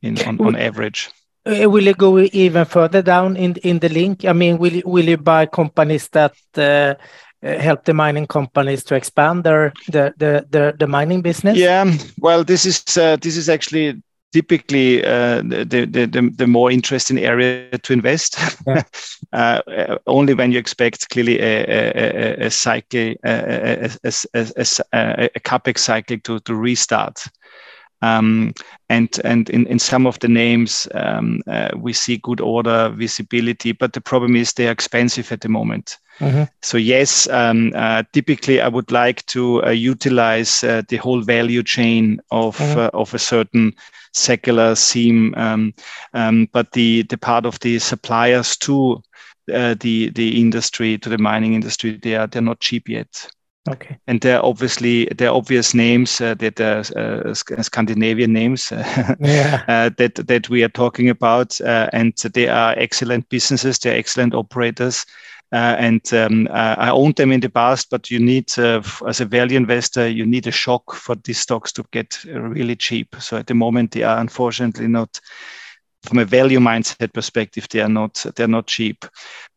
in 0.02 0.20
on, 0.28 0.42
on 0.42 0.56
average. 0.56 1.12
will 1.46 1.86
you 1.86 1.94
go 1.94 2.18
even 2.18 2.66
further 2.66 3.04
down 3.04 3.38
in 3.38 3.56
in 3.64 3.80
the 3.80 3.90
link? 3.90 4.26
I 4.26 4.34
mean, 4.34 4.58
will 4.58 4.74
you, 4.74 4.84
will 4.84 5.08
you 5.08 5.18
buy 5.18 5.46
companies 5.46 6.10
that 6.10 6.34
uh, 6.58 6.62
uh, 6.62 6.96
help 7.41 7.86
the 7.86 7.93
mining 7.93 8.28
companies 8.28 8.84
to 8.86 8.95
expand 8.95 9.43
their 9.43 9.74
the 9.88 10.13
the 10.17 10.45
the, 10.50 10.76
the 10.78 10.88
mining 10.88 11.21
business? 11.21 11.58
Yeah, 11.58 11.91
well, 12.19 12.43
this 12.43 12.65
is 12.65 12.98
uh, 12.98 13.17
this 13.17 13.38
is 13.38 13.50
actually 13.50 14.02
typically 14.36 15.02
uh, 15.06 15.41
the, 15.43 15.88
the, 15.89 16.06
the, 16.06 16.30
the, 16.36 16.45
more 16.45 16.69
interesting 16.69 17.19
area 17.19 17.78
to 17.78 17.93
invest. 17.93 18.38
Yeah. 18.67 18.84
uh, 19.32 19.98
only 20.08 20.34
when 20.34 20.52
you 20.52 20.60
expect 20.60 21.10
clearly 21.10 21.39
a, 21.39 21.63
a, 21.63 22.45
a, 22.48 22.52
cycle, 22.52 23.13
a, 23.24 23.86
a, 23.86 23.89
a, 24.04 25.30
a, 25.36 25.39
capex 25.39 25.80
cycle 25.80 26.17
to, 26.26 26.39
to 26.41 26.54
restart. 26.54 27.24
Um, 28.06 28.54
and 28.89 29.10
and 29.24 29.50
in, 29.50 29.65
in 29.68 29.80
some 29.80 30.06
of 30.08 30.20
the 30.20 30.28
names, 30.28 30.88
um, 30.94 31.41
uh, 31.48 31.70
we 31.76 31.94
see 31.94 32.18
good 32.18 32.41
order 32.41 32.89
visibility, 32.89 33.72
but 33.72 33.94
the 33.94 34.02
problem 34.02 34.36
is 34.36 34.54
they 34.54 34.68
are 34.68 34.72
expensive 34.72 35.32
at 35.32 35.41
the 35.41 35.50
moment. 35.50 35.98
Mm-hmm. 36.20 36.44
So 36.62 36.78
yes, 36.78 37.28
um, 37.30 37.72
uh, 37.76 38.04
typically 38.13 38.62
I 38.62 38.68
would 38.68 38.91
like 38.91 39.26
to 39.28 39.65
uh, 39.65 39.72
utilize 39.72 40.63
uh, 40.63 40.84
the 40.88 40.98
whole 40.98 41.22
value 41.22 41.63
chain 41.63 42.22
of 42.32 42.58
mm-hmm. 42.58 42.80
Uh, 42.80 42.89
of 42.94 43.13
a 43.13 43.20
certain 43.20 43.74
secular 44.13 44.76
theme, 44.76 45.34
um, 45.36 45.74
um, 46.13 46.48
but 46.54 46.72
the 46.72 47.04
the 47.04 47.18
part 47.18 47.46
of 47.46 47.60
the 47.60 47.80
suppliers 47.80 48.58
to 48.58 49.02
uh, 49.54 49.76
the 49.80 50.10
the 50.12 50.39
industry 50.39 50.98
to 50.98 51.10
the 51.10 51.18
mining 51.18 51.54
industry 51.54 52.00
they 52.02 52.15
are 52.15 52.28
they're 52.28 52.41
not 52.41 52.60
cheap 52.60 52.89
yet. 52.89 53.28
Okay. 53.67 53.97
And 54.06 54.21
there 54.21 54.38
are 54.38 54.45
obviously 54.45 55.06
there 55.06 55.30
are 55.30 55.36
obvious 55.36 55.73
names 55.73 56.21
uh, 56.21 56.36
that 56.36 56.62
are 56.62 56.84
uh, 56.95 57.34
Scandinavian 57.34 58.32
names 58.32 58.71
yeah. 58.71 59.63
uh, 59.67 59.89
that 59.97 60.28
that 60.28 60.49
we 60.49 60.63
are 60.63 60.69
talking 60.69 61.10
about, 61.10 61.60
uh, 61.62 61.89
and 61.91 62.15
they 62.15 62.47
are 62.47 62.75
excellent 62.78 63.28
businesses. 63.30 63.80
They're 63.80 63.97
excellent 63.97 64.36
operators. 64.36 65.06
Uh, 65.51 65.75
and 65.78 66.13
um, 66.13 66.47
uh, 66.51 66.75
I 66.78 66.89
owned 66.89 67.15
them 67.15 67.32
in 67.32 67.39
the 67.39 67.49
past, 67.49 67.89
but 67.89 68.12
you 68.12 68.19
need, 68.19 68.51
as 68.58 69.21
a 69.21 69.25
value 69.25 69.56
investor, 69.56 70.08
you 70.08 70.25
need 70.25 70.47
a 70.47 70.51
shock 70.51 70.93
for 70.93 71.15
these 71.15 71.39
stocks 71.39 71.71
to 71.73 71.86
get 71.91 72.23
really 72.25 72.75
cheap. 72.75 73.15
So 73.19 73.38
at 73.38 73.47
the 73.47 73.54
moment, 73.54 73.91
they 73.91 74.04
are 74.04 74.19
unfortunately 74.19 74.88
not 74.88 75.21
from 76.06 76.20
a 76.20 76.26
value 76.26 76.60
mindset 76.60 77.13
perspective, 77.13 77.68
they 77.70 77.82
are 77.82 77.89
not 77.89 78.26
they're 78.36 78.48
not 78.48 78.68
cheap. 78.68 79.06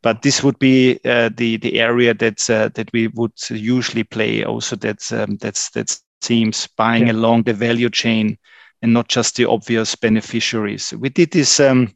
But 0.02 0.22
this 0.22 0.42
would 0.42 0.58
be 0.58 0.98
uh, 1.04 1.30
the 1.36 1.56
the 1.58 1.80
area 1.80 2.14
that 2.14 2.50
uh, 2.50 2.68
that 2.74 2.90
we 2.92 3.08
would 3.08 3.32
usually 3.50 4.04
play. 4.04 4.44
Also, 4.44 4.76
that's 4.76 5.12
um, 5.12 5.36
that's 5.40 5.70
that 5.70 5.96
seems 6.22 6.66
buying 6.76 7.06
yeah. 7.06 7.12
along 7.12 7.44
the 7.44 7.52
value 7.52 7.90
chain 7.90 8.38
and 8.82 8.92
not 8.92 9.08
just 9.08 9.36
the 9.36 9.44
obvious 9.44 9.94
beneficiaries. 9.94 10.92
We 10.92 11.08
did 11.08 11.30
this, 11.32 11.60
um, 11.60 11.94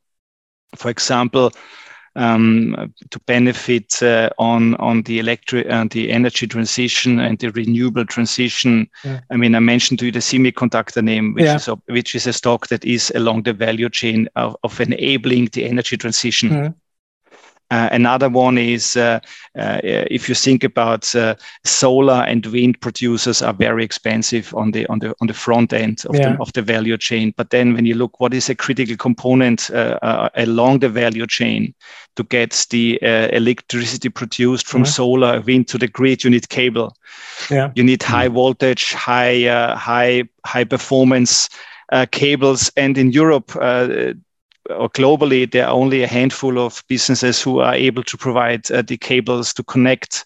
for 0.76 0.90
example, 0.90 1.52
um, 2.16 2.92
to 3.10 3.18
benefit 3.20 4.02
uh, 4.02 4.30
on 4.38 4.74
on 4.76 5.02
the 5.02 5.18
electric 5.18 5.66
and 5.66 5.90
uh, 5.90 5.94
the 5.94 6.10
energy 6.10 6.46
transition 6.46 7.18
and 7.18 7.38
the 7.38 7.50
renewable 7.50 8.04
transition. 8.04 8.88
Yeah. 9.04 9.20
I 9.30 9.36
mean, 9.36 9.54
I 9.54 9.60
mentioned 9.60 9.98
to 10.00 10.06
you 10.06 10.12
the 10.12 10.18
semiconductor 10.18 11.02
name, 11.02 11.34
which 11.34 11.44
yeah. 11.44 11.56
is 11.56 11.68
a, 11.68 11.76
which 11.86 12.14
is 12.14 12.26
a 12.26 12.32
stock 12.32 12.68
that 12.68 12.84
is 12.84 13.12
along 13.14 13.44
the 13.44 13.52
value 13.52 13.88
chain 13.88 14.28
of, 14.36 14.56
of 14.62 14.80
enabling 14.80 15.46
the 15.52 15.64
energy 15.64 15.96
transition. 15.96 16.50
Mm-hmm. 16.50 16.72
Uh, 17.72 17.88
another 17.90 18.28
one 18.28 18.58
is 18.58 18.96
uh, 18.98 19.18
uh, 19.58 19.80
if 20.10 20.28
you 20.28 20.34
think 20.34 20.62
about 20.62 21.14
solar 21.64 22.22
and 22.28 22.44
wind 22.46 22.78
producers 22.82 23.40
are 23.40 23.54
very 23.54 23.82
expensive 23.82 24.54
on 24.54 24.72
the 24.72 24.86
on 24.88 24.98
the 24.98 25.14
on 25.22 25.26
the 25.26 25.32
front 25.32 25.72
end 25.72 26.04
of, 26.06 26.14
yeah. 26.14 26.32
the, 26.32 26.40
of 26.42 26.52
the 26.52 26.60
value 26.60 26.98
chain. 26.98 27.32
But 27.34 27.48
then 27.48 27.72
when 27.72 27.86
you 27.86 27.94
look, 27.94 28.20
what 28.20 28.34
is 28.34 28.50
a 28.50 28.54
critical 28.54 28.96
component 28.96 29.70
along 30.34 30.80
the 30.80 30.90
value 30.90 31.26
chain 31.26 31.74
to 32.16 32.24
get 32.24 32.66
the 32.68 32.98
electricity 33.32 34.10
produced 34.10 34.66
from 34.66 34.82
mm-hmm. 34.82 34.92
solar 34.92 35.40
wind 35.40 35.68
to 35.68 35.78
the 35.78 35.88
grid? 35.88 36.24
You 36.24 36.30
need 36.30 36.50
cable. 36.50 36.94
Yeah. 37.50 37.70
You 37.74 37.84
need 37.84 38.02
high 38.02 38.28
voltage, 38.28 38.92
high 38.92 39.44
high 39.78 40.24
high 40.44 40.64
performance. 40.64 41.48
Uh, 41.92 42.06
cables. 42.10 42.70
And 42.74 42.96
in 42.96 43.12
Europe, 43.12 43.54
uh, 43.60 44.14
or 44.72 44.88
globally, 44.90 45.50
there 45.50 45.66
are 45.66 45.72
only 45.72 46.02
a 46.02 46.08
handful 46.08 46.58
of 46.58 46.82
businesses 46.88 47.40
who 47.42 47.60
are 47.60 47.74
able 47.74 48.02
to 48.04 48.16
provide 48.16 48.70
uh, 48.70 48.82
the 48.82 48.96
cables 48.96 49.52
to 49.54 49.62
connect 49.62 50.24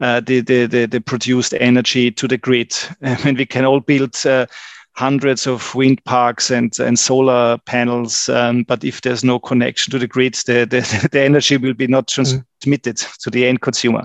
uh, 0.00 0.20
the, 0.20 0.40
the, 0.40 0.66
the, 0.66 0.86
the, 0.86 1.00
produced 1.00 1.54
energy 1.60 2.10
to 2.10 2.26
the 2.26 2.38
grid. 2.38 2.74
I 3.02 3.22
mean, 3.24 3.36
we 3.36 3.46
can 3.46 3.64
all 3.64 3.80
build 3.80 4.16
uh, 4.24 4.46
hundreds 4.94 5.46
of 5.46 5.74
wind 5.74 6.02
parks 6.04 6.50
and, 6.50 6.78
and 6.80 6.98
solar 6.98 7.58
panels, 7.66 8.28
um, 8.28 8.62
but 8.64 8.82
if 8.82 9.02
there's 9.02 9.22
no 9.22 9.38
connection 9.38 9.90
to 9.90 9.98
the 9.98 10.06
grid, 10.06 10.34
the, 10.46 10.64
the, 10.64 11.08
the 11.12 11.20
energy 11.20 11.56
will 11.56 11.74
be 11.74 11.86
not 11.86 12.06
mm. 12.06 12.14
transmitted 12.14 12.96
mm. 12.96 13.18
to 13.18 13.30
the 13.30 13.46
end 13.46 13.60
consumer. 13.60 14.04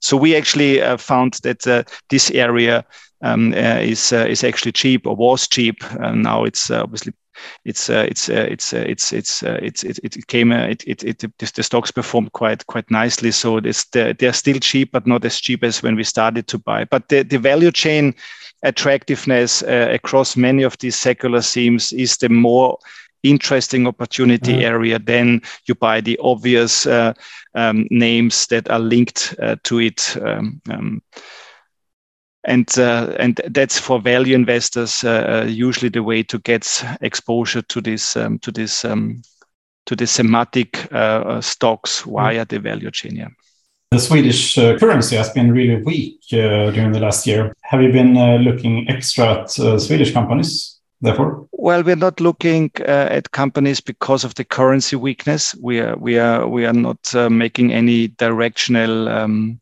So 0.00 0.16
we 0.16 0.34
actually 0.34 0.80
uh, 0.80 0.96
found 0.96 1.34
that 1.42 1.66
uh, 1.66 1.84
this 2.08 2.30
area 2.30 2.84
um, 3.22 3.52
uh, 3.52 3.80
is 3.80 4.12
uh, 4.12 4.26
is 4.28 4.44
actually 4.44 4.72
cheap 4.72 5.06
or 5.06 5.14
was 5.14 5.46
cheap. 5.46 5.84
and 6.00 6.22
now 6.22 6.44
it's 6.44 6.70
uh, 6.70 6.82
obviously 6.82 7.12
it's 7.64 7.90
uh, 7.90 8.06
it's 8.08 8.28
uh, 8.28 8.46
it's 8.48 8.72
uh, 8.72 8.84
it's 8.86 9.12
it's 9.12 9.42
it's 9.42 9.84
it, 9.84 9.98
it 10.16 10.26
came 10.26 10.52
it, 10.52 10.82
it, 10.86 11.04
it 11.04 11.24
the 11.38 11.62
stocks 11.62 11.90
performed 11.90 12.32
quite 12.32 12.66
quite 12.66 12.90
nicely. 12.90 13.30
So 13.30 13.58
it's 13.58 13.84
they're 13.86 14.32
still 14.32 14.58
cheap, 14.58 14.92
but 14.92 15.06
not 15.06 15.24
as 15.24 15.40
cheap 15.40 15.64
as 15.64 15.82
when 15.82 15.96
we 15.96 16.04
started 16.04 16.46
to 16.48 16.58
buy. 16.58 16.84
But 16.84 17.08
the, 17.08 17.22
the 17.22 17.38
value 17.38 17.70
chain 17.70 18.14
attractiveness 18.62 19.62
across 19.62 20.36
many 20.36 20.62
of 20.62 20.76
these 20.78 20.96
secular 20.96 21.40
themes 21.40 21.92
is 21.92 22.18
the 22.18 22.28
more 22.28 22.78
interesting 23.22 23.86
opportunity 23.86 24.52
mm-hmm. 24.52 24.62
area 24.62 24.98
then 24.98 25.42
you 25.66 25.74
buy 25.74 26.00
the 26.00 26.18
obvious 26.22 26.86
uh, 26.86 27.12
um, 27.54 27.86
names 27.90 28.46
that 28.46 28.70
are 28.70 28.78
linked 28.78 29.34
uh, 29.42 29.56
to 29.62 29.78
it 29.78 30.16
um, 30.22 30.60
um, 30.70 31.02
and 32.44 32.78
uh, 32.78 33.14
and 33.18 33.40
that's 33.48 33.78
for 33.78 34.00
value 34.00 34.34
investors 34.34 35.04
uh, 35.04 35.42
uh, 35.44 35.46
usually 35.46 35.90
the 35.90 36.02
way 36.02 36.22
to 36.22 36.38
get 36.38 36.84
exposure 37.00 37.62
to 37.62 37.80
this 37.80 38.16
um, 38.16 38.38
to 38.38 38.50
this 38.50 38.84
um, 38.84 39.22
to 39.86 39.96
the 39.96 40.06
thematic 40.06 40.90
uh, 40.92 41.22
uh 41.26 41.40
stocks 41.40 42.02
mm. 42.02 42.12
via 42.12 42.44
the 42.46 42.58
value 42.58 42.90
chain. 42.90 43.16
Yeah. 43.16 43.28
The 43.90 43.98
Swedish 43.98 44.56
uh, 44.56 44.78
currency 44.78 45.16
has 45.16 45.30
been 45.30 45.52
really 45.52 45.82
weak 45.82 46.20
during 46.30 46.92
the 46.92 47.00
last 47.00 47.26
year. 47.26 47.52
Have 47.62 47.82
you 47.82 47.90
been 47.90 48.14
looking 48.44 48.88
extra 48.88 49.42
at 49.42 49.50
Swedish 49.50 50.12
companies? 50.12 50.78
Therefore, 51.00 51.48
well, 51.50 51.82
we're 51.82 51.96
not 51.96 52.20
looking 52.20 52.70
at 52.84 53.32
companies 53.32 53.80
because 53.80 54.22
of 54.22 54.36
the 54.36 54.44
currency 54.44 54.94
weakness. 54.94 55.56
We 55.56 55.80
are 55.80 55.96
we 55.96 56.20
are 56.20 56.46
we 56.46 56.66
are 56.66 56.72
not 56.72 57.12
making 57.32 57.72
any 57.72 58.06
directional 58.06 59.08
um, 59.08 59.58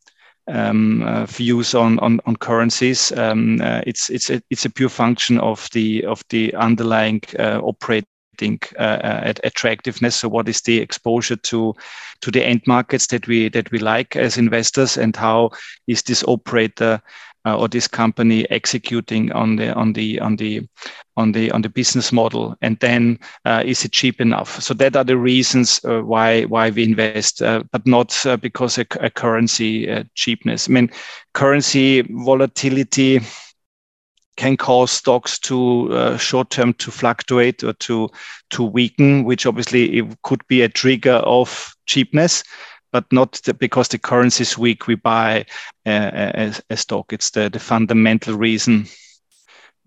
um, 0.48 1.02
uh, 1.02 1.26
views 1.26 1.74
on 1.74 1.98
on, 2.00 2.20
on 2.26 2.36
currencies. 2.36 3.12
Um, 3.12 3.60
uh, 3.60 3.82
it's 3.86 4.10
it's 4.10 4.30
a, 4.30 4.42
it's 4.50 4.64
a 4.64 4.70
pure 4.70 4.88
function 4.88 5.38
of 5.38 5.68
the 5.72 6.04
of 6.04 6.22
the 6.30 6.54
underlying 6.54 7.22
uh, 7.38 7.60
operating 7.62 8.60
uh, 8.78 9.32
attractiveness. 9.44 10.16
So, 10.16 10.28
what 10.28 10.48
is 10.48 10.62
the 10.62 10.78
exposure 10.78 11.36
to 11.36 11.74
to 12.20 12.30
the 12.30 12.44
end 12.44 12.62
markets 12.66 13.06
that 13.08 13.26
we 13.26 13.48
that 13.50 13.70
we 13.70 13.78
like 13.78 14.16
as 14.16 14.38
investors, 14.38 14.96
and 14.96 15.14
how 15.16 15.50
is 15.86 16.02
this 16.02 16.24
operator 16.24 17.00
uh, 17.44 17.56
or 17.56 17.68
this 17.68 17.88
company 17.88 18.48
executing 18.50 19.32
on 19.32 19.56
the 19.56 19.72
on 19.74 19.92
the 19.92 20.20
on 20.20 20.36
the 20.36 20.66
on 21.16 21.32
the 21.32 21.50
on 21.50 21.62
the 21.62 21.68
business 21.68 22.12
model 22.12 22.56
and 22.62 22.78
then 22.80 23.18
uh, 23.44 23.62
is 23.64 23.84
it 23.84 23.92
cheap 23.92 24.20
enough? 24.20 24.60
So 24.60 24.74
that 24.74 24.96
are 24.96 25.04
the 25.04 25.16
reasons 25.16 25.80
uh, 25.84 26.00
why 26.00 26.44
why 26.44 26.70
we 26.70 26.84
invest 26.84 27.42
uh, 27.42 27.62
but 27.72 27.86
not 27.86 28.26
uh, 28.26 28.36
because 28.36 28.78
a, 28.78 28.86
a 29.00 29.10
currency 29.10 29.90
uh, 29.90 30.04
cheapness. 30.14 30.68
I 30.68 30.72
mean 30.72 30.90
currency 31.34 32.02
volatility 32.02 33.20
can 34.36 34.56
cause 34.56 34.92
stocks 34.92 35.38
to 35.40 35.92
uh, 35.92 36.16
short 36.16 36.50
term 36.50 36.72
to 36.74 36.90
fluctuate 36.90 37.64
or 37.64 37.72
to 37.74 38.08
to 38.50 38.62
weaken 38.62 39.24
which 39.24 39.46
obviously 39.46 39.98
it 39.98 40.22
could 40.22 40.46
be 40.46 40.62
a 40.62 40.68
trigger 40.68 41.20
of 41.24 41.74
cheapness 41.86 42.44
but 42.92 43.04
not 43.12 43.32
the, 43.44 43.54
because 43.54 43.88
the 43.88 43.98
currency 43.98 44.42
is 44.42 44.58
weak 44.58 44.86
we 44.86 44.94
buy 44.94 45.44
a, 45.86 45.92
a, 46.34 46.54
a 46.70 46.76
stock 46.76 47.12
it's 47.12 47.30
the, 47.30 47.48
the 47.48 47.58
fundamental 47.58 48.36
reason 48.36 48.86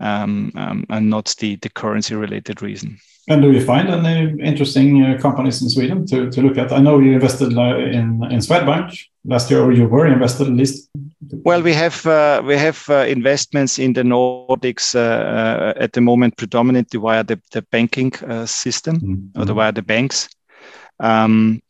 um, 0.02 0.52
um, 0.56 0.86
and 0.90 1.10
not 1.10 1.34
the, 1.40 1.56
the 1.58 1.70
currency 1.70 2.16
related 2.16 2.62
reason. 2.62 2.98
And 3.30 3.42
do 3.42 3.52
you 3.52 3.64
find 3.64 3.88
any 3.88 4.42
interesting 4.42 5.04
uh, 5.04 5.18
companies 5.22 5.62
in 5.62 5.70
Sweden 5.70 6.08
to, 6.08 6.30
to 6.32 6.42
look 6.42 6.58
at? 6.58 6.72
I 6.72 6.80
know 6.80 7.00
you 7.00 7.14
invested 7.14 7.56
uh, 7.56 7.78
in 7.78 8.24
in 8.32 8.40
Swedbank 8.40 9.00
last 9.26 9.52
year, 9.52 9.62
or 9.62 9.72
you 9.72 9.88
were 9.88 10.08
invested 10.08 10.48
at 10.48 10.54
least. 10.54 10.90
Well, 11.46 11.62
we 11.62 11.74
have 11.74 12.04
uh, 12.08 12.42
we 12.44 12.58
have 12.58 12.84
uh, 12.90 13.06
investments 13.08 13.78
in 13.78 13.94
the 13.94 14.02
Nordics 14.02 14.96
uh, 14.96 15.00
uh, 15.00 15.74
at 15.76 15.94
the 15.94 16.02
moment, 16.02 16.36
predominantly 16.38 17.00
via 17.00 17.24
the, 17.24 17.40
the 17.52 17.62
banking 17.72 18.12
system 18.46 18.96
mm 18.96 19.02
-hmm. 19.02 19.40
or 19.40 19.46
the, 19.46 19.54
via 19.54 19.72
the 19.72 19.84
banks. 19.84 20.28
Um, 20.98 21.62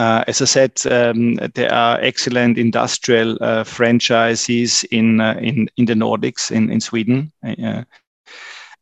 uh, 0.00 0.24
as 0.26 0.40
I 0.40 0.46
said, 0.46 0.80
um, 0.90 1.34
there 1.54 1.70
are 1.70 2.00
excellent 2.00 2.56
industrial 2.56 3.36
uh, 3.42 3.64
franchises 3.64 4.82
in, 4.84 5.20
uh, 5.20 5.34
in 5.38 5.68
in 5.76 5.84
the 5.84 5.94
Nordics, 5.94 6.50
in 6.50 6.70
in 6.70 6.80
Sweden, 6.80 7.30
uh, 7.44 7.84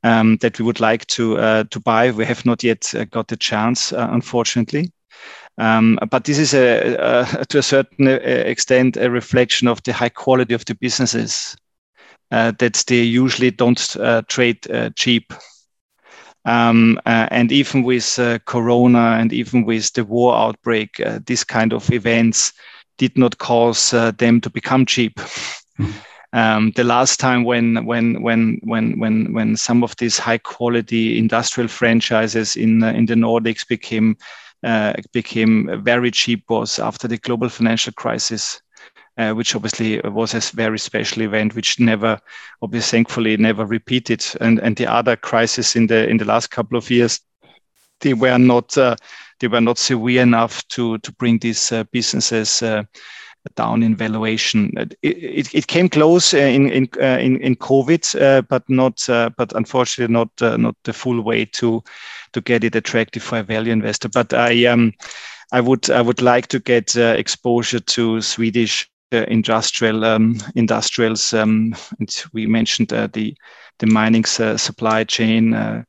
um, 0.05 0.37
that 0.37 0.61
we 0.61 0.65
would 0.65 0.79
like 0.79 1.05
to 1.07 1.37
uh, 1.39 1.65
to 1.71 1.81
buy. 1.81 2.13
We 2.13 2.25
have 2.25 2.47
not 2.47 2.63
yet 2.63 2.95
uh, 2.95 3.05
got 3.05 3.27
the 3.27 3.37
chance, 3.37 3.91
unfortunately. 3.91 4.93
Um, 5.59 5.99
but 6.09 6.23
this 6.23 6.39
is 6.39 6.55
a, 6.55 6.95
a, 7.41 7.45
to 7.47 7.59
a 7.59 7.63
certain 7.63 8.07
extent 8.07 8.97
a 8.97 9.11
reflection 9.11 9.67
of 9.67 9.83
the 9.83 9.93
high 9.93 10.11
quality 10.11 10.55
of 10.55 10.65
the 10.67 10.77
businesses 10.77 11.57
that 12.31 12.85
they 12.87 13.03
usually 13.03 13.51
don't 13.51 13.97
trade 14.29 14.95
cheap. 14.95 15.33
Um, 16.49 16.99
uh, 17.05 17.29
and 17.31 17.53
even 17.53 17.83
with 17.83 18.19
uh, 18.19 18.39
Corona 18.47 19.19
and 19.21 19.35
even 19.35 19.67
with 19.67 19.93
the 19.93 20.03
war 20.03 20.35
outbreak, 20.35 20.99
uh, 20.99 21.19
this 21.27 21.45
kind 21.45 21.75
of 21.75 21.91
events 21.93 22.55
did 22.97 23.19
not 23.19 23.37
cause 23.37 23.93
uh, 23.93 24.13
them 24.13 24.41
to 24.41 24.51
become 24.51 24.87
cheap. 24.87 25.21
Um, 26.35 26.73
the 26.77 26.85
last 26.85 27.19
time 27.19 27.45
when 27.45 27.87
when 27.87 28.21
when 28.21 28.61
when 28.63 28.99
when 28.99 29.33
when 29.33 29.57
some 29.57 29.83
of 29.83 29.97
these 29.97 30.19
high 30.19 30.37
quality 30.37 31.19
industrial 31.19 31.69
franchises 31.69 32.55
in 32.55 32.83
uh, 32.83 32.93
in 32.93 33.07
the 33.07 33.15
Nordics 33.15 33.67
became 33.67 34.15
uh, 34.63 34.93
became 35.15 35.83
very 35.83 36.11
cheap 36.11 36.45
was 36.51 36.79
after 36.79 37.09
the 37.09 37.17
global 37.17 37.49
financial 37.49 37.95
crisis 37.95 38.61
uh, 39.19 39.33
which 39.33 39.55
obviously 39.55 40.01
was 40.01 40.33
a 40.33 40.57
very 40.57 40.79
special 40.79 41.23
event, 41.23 41.55
which 41.57 41.81
never, 41.81 42.21
obviously, 42.63 42.99
thankfully, 42.99 43.37
never 43.37 43.67
repeated. 43.67 44.25
And 44.41 44.61
and 44.61 44.77
the 44.77 44.87
other 44.87 45.17
crisis 45.17 45.77
in 45.77 45.89
the 45.89 46.09
in 46.09 46.19
the 46.19 46.25
last 46.25 46.51
couple 46.51 46.79
of 46.79 46.89
years, 46.91 47.21
they 48.01 48.15
were 48.15 48.39
not 48.39 48.79
uh, 48.79 48.95
they 49.41 49.49
were 49.49 49.61
not 49.61 49.79
severe 49.79 50.23
enough 50.23 50.67
to 50.69 50.99
to 50.99 51.13
bring 51.13 51.39
these 51.39 51.73
uh, 51.73 51.85
businesses. 51.93 52.63
Uh, 52.63 52.85
down 53.55 53.83
in 53.83 53.97
valuation. 53.97 54.71
It, 54.77 54.95
it, 55.01 55.55
it 55.55 55.67
came 55.69 55.89
close 55.89 56.35
uh, 56.35 56.39
in 56.39 56.69
in 56.71 56.89
uh, 57.01 57.19
in, 57.19 57.41
in 57.41 57.57
COVID, 57.57 58.47
but 58.49 58.69
not 58.69 59.07
but 59.39 59.53
unfortunately 59.55 60.13
not 60.13 60.59
not 60.61 60.77
the 60.85 60.93
full 60.93 61.23
way 61.23 61.47
to 61.47 61.83
to 62.33 62.41
get 62.43 62.63
it 62.63 62.77
attractive 62.77 63.23
for 63.23 63.39
a 63.39 63.43
value 63.43 63.73
investor. 63.73 64.11
But 64.11 64.35
I 64.35 64.67
um 64.67 64.93
I 65.51 65.63
would 65.63 65.89
I 65.89 66.03
would 66.03 66.21
like 66.21 66.49
to 66.49 66.59
get 66.59 66.95
exposure 66.97 67.81
to 67.81 68.21
Swedish 68.21 68.91
industrial 69.11 70.05
um, 70.05 70.39
industrials. 70.55 71.33
Um, 71.35 71.75
and 71.99 72.25
we 72.33 72.47
mentioned 72.47 72.93
uh, 72.93 73.09
the 73.13 73.37
the 73.79 73.87
mining 73.87 74.25
supply 74.25 75.05
chain. 75.05 75.55
Uh, 75.55 75.85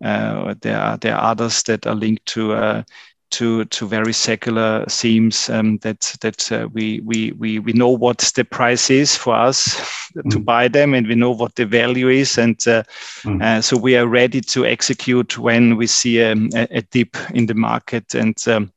there 0.00 0.78
are 0.78 0.96
there 0.98 1.16
are 1.16 1.30
others 1.30 1.62
that 1.64 1.86
are 1.86 1.94
linked 1.94 2.26
to 2.26 2.84
to 3.32 3.64
to 3.64 3.88
very 3.88 4.12
secular 4.12 4.84
themes 4.88 5.50
um, 5.50 5.78
that 5.78 6.16
that 6.20 6.52
uh, 6.52 6.68
we 6.72 7.00
we 7.00 7.32
we 7.32 7.58
we 7.58 7.72
know 7.72 7.88
what 7.88 8.18
the 8.36 8.44
price 8.44 8.90
is 8.90 9.16
for 9.16 9.34
us 9.34 9.80
mm. 10.16 10.30
to 10.30 10.38
buy 10.38 10.68
them, 10.68 10.94
and 10.94 11.08
we 11.08 11.14
know 11.14 11.30
what 11.30 11.54
the 11.56 11.66
value 11.66 12.08
is, 12.08 12.38
and 12.38 12.56
uh, 12.68 12.82
mm. 13.22 13.42
uh, 13.42 13.60
so 13.60 13.76
we 13.76 13.96
are 13.96 14.06
ready 14.06 14.40
to 14.40 14.64
execute 14.64 15.38
when 15.38 15.76
we 15.76 15.86
see 15.86 16.22
um, 16.22 16.50
a, 16.54 16.68
a 16.70 16.82
dip 16.82 17.16
in 17.34 17.46
the 17.46 17.54
market, 17.54 18.14
and 18.14 18.36
um, 18.46 18.70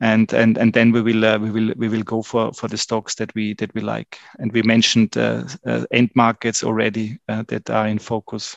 and 0.00 0.32
and 0.32 0.58
and 0.58 0.72
then 0.72 0.92
we 0.92 1.00
will 1.00 1.24
uh, 1.24 1.38
we 1.38 1.50
will 1.50 1.72
we 1.76 1.88
will 1.88 2.02
go 2.02 2.22
for 2.22 2.52
for 2.52 2.68
the 2.68 2.76
stocks 2.76 3.14
that 3.14 3.34
we 3.34 3.54
that 3.54 3.74
we 3.74 3.80
like, 3.80 4.18
and 4.38 4.52
we 4.52 4.62
mentioned 4.62 5.16
uh, 5.16 5.44
uh, 5.66 5.84
end 5.90 6.10
markets 6.14 6.62
already 6.62 7.18
that 7.28 7.70
are 7.70 7.88
in 7.88 7.98
focus. 7.98 8.56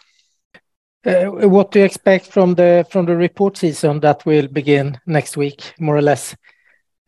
Uh, 1.06 1.28
what 1.48 1.72
do 1.72 1.80
you 1.80 1.86
expect 1.86 2.28
from 2.28 2.56
the 2.56 2.86
from 2.90 3.06
the 3.06 3.16
report 3.16 3.58
season 3.58 4.02
that 4.02 4.26
will 4.26 4.48
begin 4.48 5.00
next 5.06 5.38
week, 5.38 5.74
more 5.80 5.96
or 5.96 6.02
less? 6.02 6.34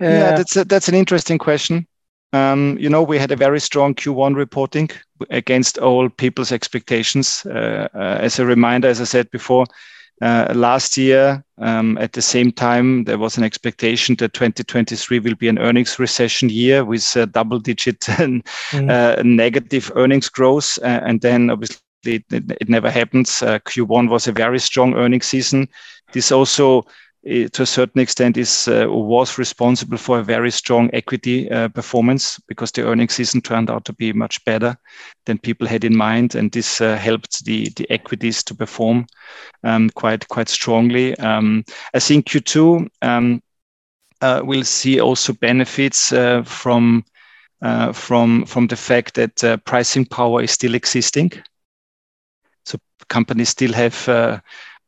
Uh, 0.02 0.06
yeah, 0.06 0.38
that's 0.38 0.56
a, 0.56 0.64
that's 0.64 0.88
an 0.88 0.96
interesting 0.96 1.38
question. 1.38 1.86
Um, 2.34 2.78
you 2.80 2.90
know, 2.90 3.04
we 3.04 3.18
had 3.18 3.32
a 3.32 3.36
very 3.36 3.60
strong 3.60 3.94
Q1 3.94 4.36
reporting 4.36 4.90
against 5.30 5.78
all 5.78 6.08
people's 6.10 6.54
expectations. 6.54 7.46
Uh, 7.46 7.90
uh 7.94 8.18
as 8.22 8.40
a 8.40 8.46
reminder, 8.46 8.88
as 8.88 9.02
I 9.02 9.04
said 9.04 9.30
before, 9.32 9.66
uh, 10.22 10.54
last 10.56 10.98
year 10.98 11.44
um, 11.58 11.98
at 11.98 12.14
the 12.14 12.22
same 12.22 12.52
time 12.52 13.04
there 13.06 13.18
was 13.18 13.38
an 13.38 13.44
expectation 13.44 14.16
that 14.16 14.34
2023 14.34 15.20
will 15.20 15.36
be 15.36 15.48
an 15.48 15.60
earnings 15.60 15.98
recession 16.00 16.50
year 16.50 16.86
with 16.86 17.18
double-digit 17.32 18.00
mm. 18.02 19.26
negative 19.26 19.92
earnings 19.96 20.30
growth, 20.30 20.78
and 20.84 21.22
then 21.22 21.50
obviously 21.50 21.82
it, 22.06 22.24
it, 22.32 22.44
it 22.62 22.70
never 22.70 22.90
happens. 22.90 23.42
Uh, 23.42 23.60
Q1 23.60 24.10
was 24.10 24.28
a 24.28 24.32
very 24.32 24.60
strong 24.60 24.96
earnings 24.96 25.28
season. 25.28 25.68
This 26.14 26.32
also, 26.32 26.80
uh, 26.80 26.84
to 27.24 27.62
a 27.62 27.66
certain 27.66 28.02
extent, 28.02 28.38
is 28.38 28.68
uh, 28.68 28.88
was 28.90 29.38
responsible 29.38 29.98
for 29.98 30.20
a 30.20 30.24
very 30.24 30.50
strong 30.50 30.90
equity 30.94 31.50
uh, 31.52 31.68
performance 31.68 32.40
because 32.48 32.72
the 32.72 32.84
earnings 32.84 33.14
season 33.14 33.42
turned 33.42 33.70
out 33.70 33.86
to 33.86 33.94
be 33.94 34.12
much 34.12 34.44
better 34.44 34.76
than 35.26 35.38
people 35.38 35.68
had 35.68 35.84
in 35.84 35.96
mind, 35.96 36.36
and 36.36 36.52
this 36.52 36.82
uh, 36.82 36.96
helped 36.98 37.46
the 37.46 37.70
the 37.76 37.90
equities 37.92 38.44
to 38.44 38.56
perform 38.56 39.06
um, 39.64 39.90
quite 39.92 40.28
quite 40.30 40.50
strongly. 40.50 41.16
Um, 41.18 41.64
I 41.94 42.00
think 42.00 42.26
Q2 42.26 42.88
um, 43.04 43.44
uh, 44.22 44.42
will 44.44 44.64
see 44.64 45.00
also 45.00 45.34
benefits 45.34 46.10
from. 46.46 47.04
from 47.94 48.46
from 48.46 48.68
the 48.68 48.76
fact 48.76 49.14
that 49.14 49.64
pricing 49.66 50.06
power 50.08 50.42
is 50.42 50.52
still 50.52 50.74
existing, 50.74 51.32
so 52.66 52.80
companies 53.08 53.50
still 53.50 53.74
have, 53.74 54.10
uh, 54.10 54.40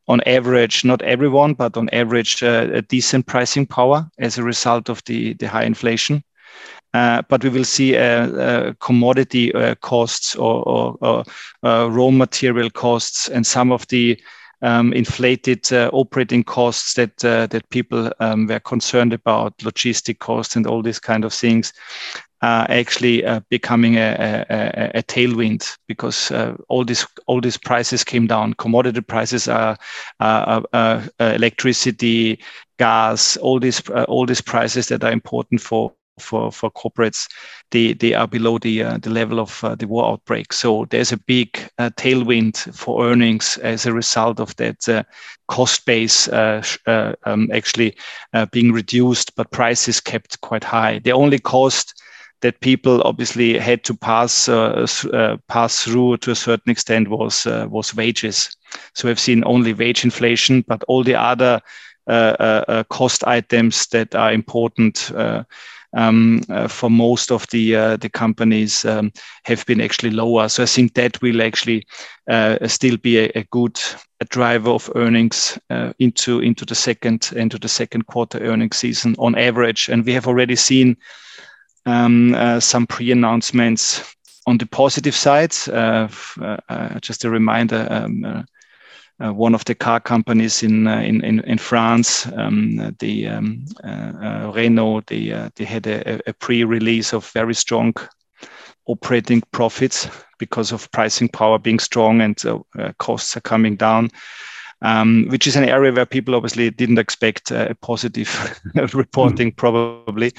on 0.07 0.21
average, 0.25 0.83
not 0.83 1.01
everyone, 1.01 1.53
but 1.53 1.77
on 1.77 1.89
average, 1.89 2.43
uh, 2.43 2.67
a 2.73 2.81
decent 2.81 3.25
pricing 3.25 3.65
power 3.65 4.09
as 4.19 4.37
a 4.37 4.43
result 4.43 4.89
of 4.89 5.03
the, 5.05 5.33
the 5.35 5.47
high 5.47 5.63
inflation. 5.63 6.23
Uh, 6.93 7.23
but 7.27 7.43
we 7.43 7.49
will 7.49 7.63
see 7.63 7.97
uh, 7.97 8.27
uh, 8.27 8.73
commodity 8.79 9.53
uh, 9.53 9.73
costs 9.75 10.35
or, 10.35 10.63
or, 10.67 11.23
or 11.63 11.89
raw 11.89 12.11
material 12.11 12.69
costs 12.69 13.29
and 13.29 13.47
some 13.47 13.71
of 13.71 13.87
the 13.87 14.19
um, 14.61 14.93
inflated 14.93 15.67
operating 15.73 16.43
costs 16.43 16.93
that 16.93 17.17
that 17.17 17.69
people 17.69 18.09
um, 18.21 18.47
were 18.47 18.61
concerned 18.61 19.11
about, 19.11 19.57
logistic 19.57 20.19
costs 20.19 20.55
and 20.55 20.65
all 20.65 20.81
these 20.81 20.99
kind 20.99 21.25
of 21.25 21.33
things, 21.33 21.73
uh, 22.43 22.65
actually 22.67 23.23
uh, 23.23 23.39
becoming 23.49 23.95
a, 23.95 24.45
a, 24.49 24.91
a, 24.99 25.03
tailwind 25.03 25.77
because 25.87 26.29
uh, 26.29 26.53
all 26.67 26.83
these 26.83 27.07
all 27.25 27.39
these 27.39 27.55
prices 27.55 28.03
came 28.03 28.27
down. 28.27 28.53
Commodity 28.55 28.99
prices 28.99 29.47
are 29.47 29.77
electricity, 31.19 32.37
gas, 32.77 33.37
all 33.37 33.61
these 33.61 33.79
all 34.09 34.25
these 34.25 34.41
prices 34.41 34.89
that 34.89 35.05
are 35.05 35.11
important 35.13 35.61
for 35.61 35.93
for 36.19 36.51
for 36.51 36.69
corporates 36.69 37.27
they 37.71 37.93
they 37.93 38.13
are 38.13 38.27
below 38.27 38.59
the 38.59 38.83
uh, 38.83 38.97
the 38.97 39.09
level 39.09 39.39
of 39.39 39.63
uh, 39.63 39.73
the 39.73 39.87
war 39.87 40.11
outbreak 40.11 40.53
so 40.53 40.85
there's 40.91 41.11
a 41.11 41.17
big 41.17 41.57
uh, 41.79 41.89
tailwind 41.97 42.55
for 42.75 43.07
earnings 43.07 43.57
as 43.63 43.87
a 43.87 43.93
result 43.93 44.39
of 44.39 44.55
that 44.57 45.07
cost 45.47 45.83
base 45.87 46.27
um, 46.27 47.49
actually 47.51 47.95
being 48.51 48.71
reduced 48.71 49.35
but 49.35 49.49
prices 49.49 49.99
kept 49.99 50.39
quite 50.41 50.63
high 50.63 50.99
the 50.99 51.11
only 51.11 51.39
cost 51.39 51.95
that 52.43 52.59
people 52.59 53.01
obviously 53.05 53.57
had 53.57 53.83
to 53.85 53.95
pass 53.95 54.49
uh, 54.49 54.85
uh, 55.13 55.37
pass 55.47 55.83
through 55.83 56.17
to 56.17 56.31
a 56.31 56.35
certain 56.35 56.71
extent 56.71 57.07
was 57.07 57.47
uh, 57.47 57.65
was 57.69 57.95
wages. 57.95 58.55
So 58.93 59.07
we've 59.07 59.19
seen 59.19 59.43
only 59.45 59.73
wage 59.73 60.03
inflation, 60.03 60.63
but 60.67 60.83
all 60.87 61.03
the 61.03 61.15
other 61.15 61.61
uh, 62.09 62.35
uh, 62.39 62.65
uh, 62.67 62.83
cost 62.89 63.25
items 63.25 63.87
that 63.87 64.13
are 64.13 64.33
important 64.33 65.09
um, 65.93 66.41
for 66.67 66.89
most 66.89 67.31
of 67.31 67.47
the 67.47 67.97
the 68.01 68.09
companies 68.09 68.83
um, 68.85 69.11
have 69.45 69.65
been 69.65 69.79
actually 69.79 70.11
lower. 70.11 70.49
So 70.49 70.63
I 70.63 70.65
think 70.65 70.93
that 70.93 71.21
will 71.21 71.41
actually 71.41 71.87
still 72.67 72.97
be 72.97 73.19
a, 73.19 73.31
a 73.35 73.43
good 73.51 73.79
a 74.19 74.25
driver 74.25 74.71
of 74.71 74.91
earnings 74.95 75.57
into 75.99 76.41
into 76.41 76.65
the 76.65 76.75
second 76.75 77.31
into 77.35 77.57
the 77.57 77.69
second 77.69 78.07
quarter 78.07 78.39
earnings 78.39 78.77
season 78.77 79.15
on 79.17 79.35
average. 79.35 79.87
And 79.87 80.05
we 80.05 80.13
have 80.13 80.27
already 80.27 80.57
seen 80.57 80.97
some 81.85 82.87
pre-announcements 82.87 84.13
on 84.45 84.57
the 84.57 84.65
positive 84.65 85.15
side. 85.15 85.55
Uh, 85.67 86.07
uh, 86.41 86.99
just 86.99 87.25
a 87.25 87.29
reminder. 87.29 87.87
Um, 87.89 88.45
uh, 89.19 89.31
one 89.31 89.53
of 89.53 89.63
the 89.65 89.75
car 89.75 89.99
companies 89.99 90.63
in 90.63 90.87
uh, 90.87 90.97
in, 90.97 91.23
in, 91.23 91.39
in 91.41 91.57
France, 91.57 92.27
um, 92.35 92.95
the 92.99 93.27
um, 93.27 93.63
uh, 93.83 94.51
Renault, 94.53 95.03
they 95.07 95.49
they 95.55 95.63
had 95.63 95.85
a, 95.87 96.19
a, 96.27 96.33
pre-release 96.33 97.13
of 97.13 97.29
very 97.31 97.53
strong 97.53 97.93
operating 98.87 99.41
profits 99.51 100.09
because 100.39 100.71
of 100.71 100.91
pricing 100.91 101.29
power 101.29 101.59
being 101.59 101.79
strong 101.79 102.21
and 102.21 102.43
costs 102.97 103.37
are 103.37 103.41
coming 103.41 103.75
down. 103.75 104.09
Um, 104.81 105.27
which 105.29 105.47
is 105.47 105.55
an 105.55 105.63
area 105.63 105.93
where 105.93 106.05
people 106.05 106.35
obviously 106.35 106.69
didn't 106.69 106.97
expect 106.97 107.51
a 107.51 107.73
positive 107.81 108.61
reporting, 108.93 109.53
mm. 109.53 109.55
probably. 109.55 110.33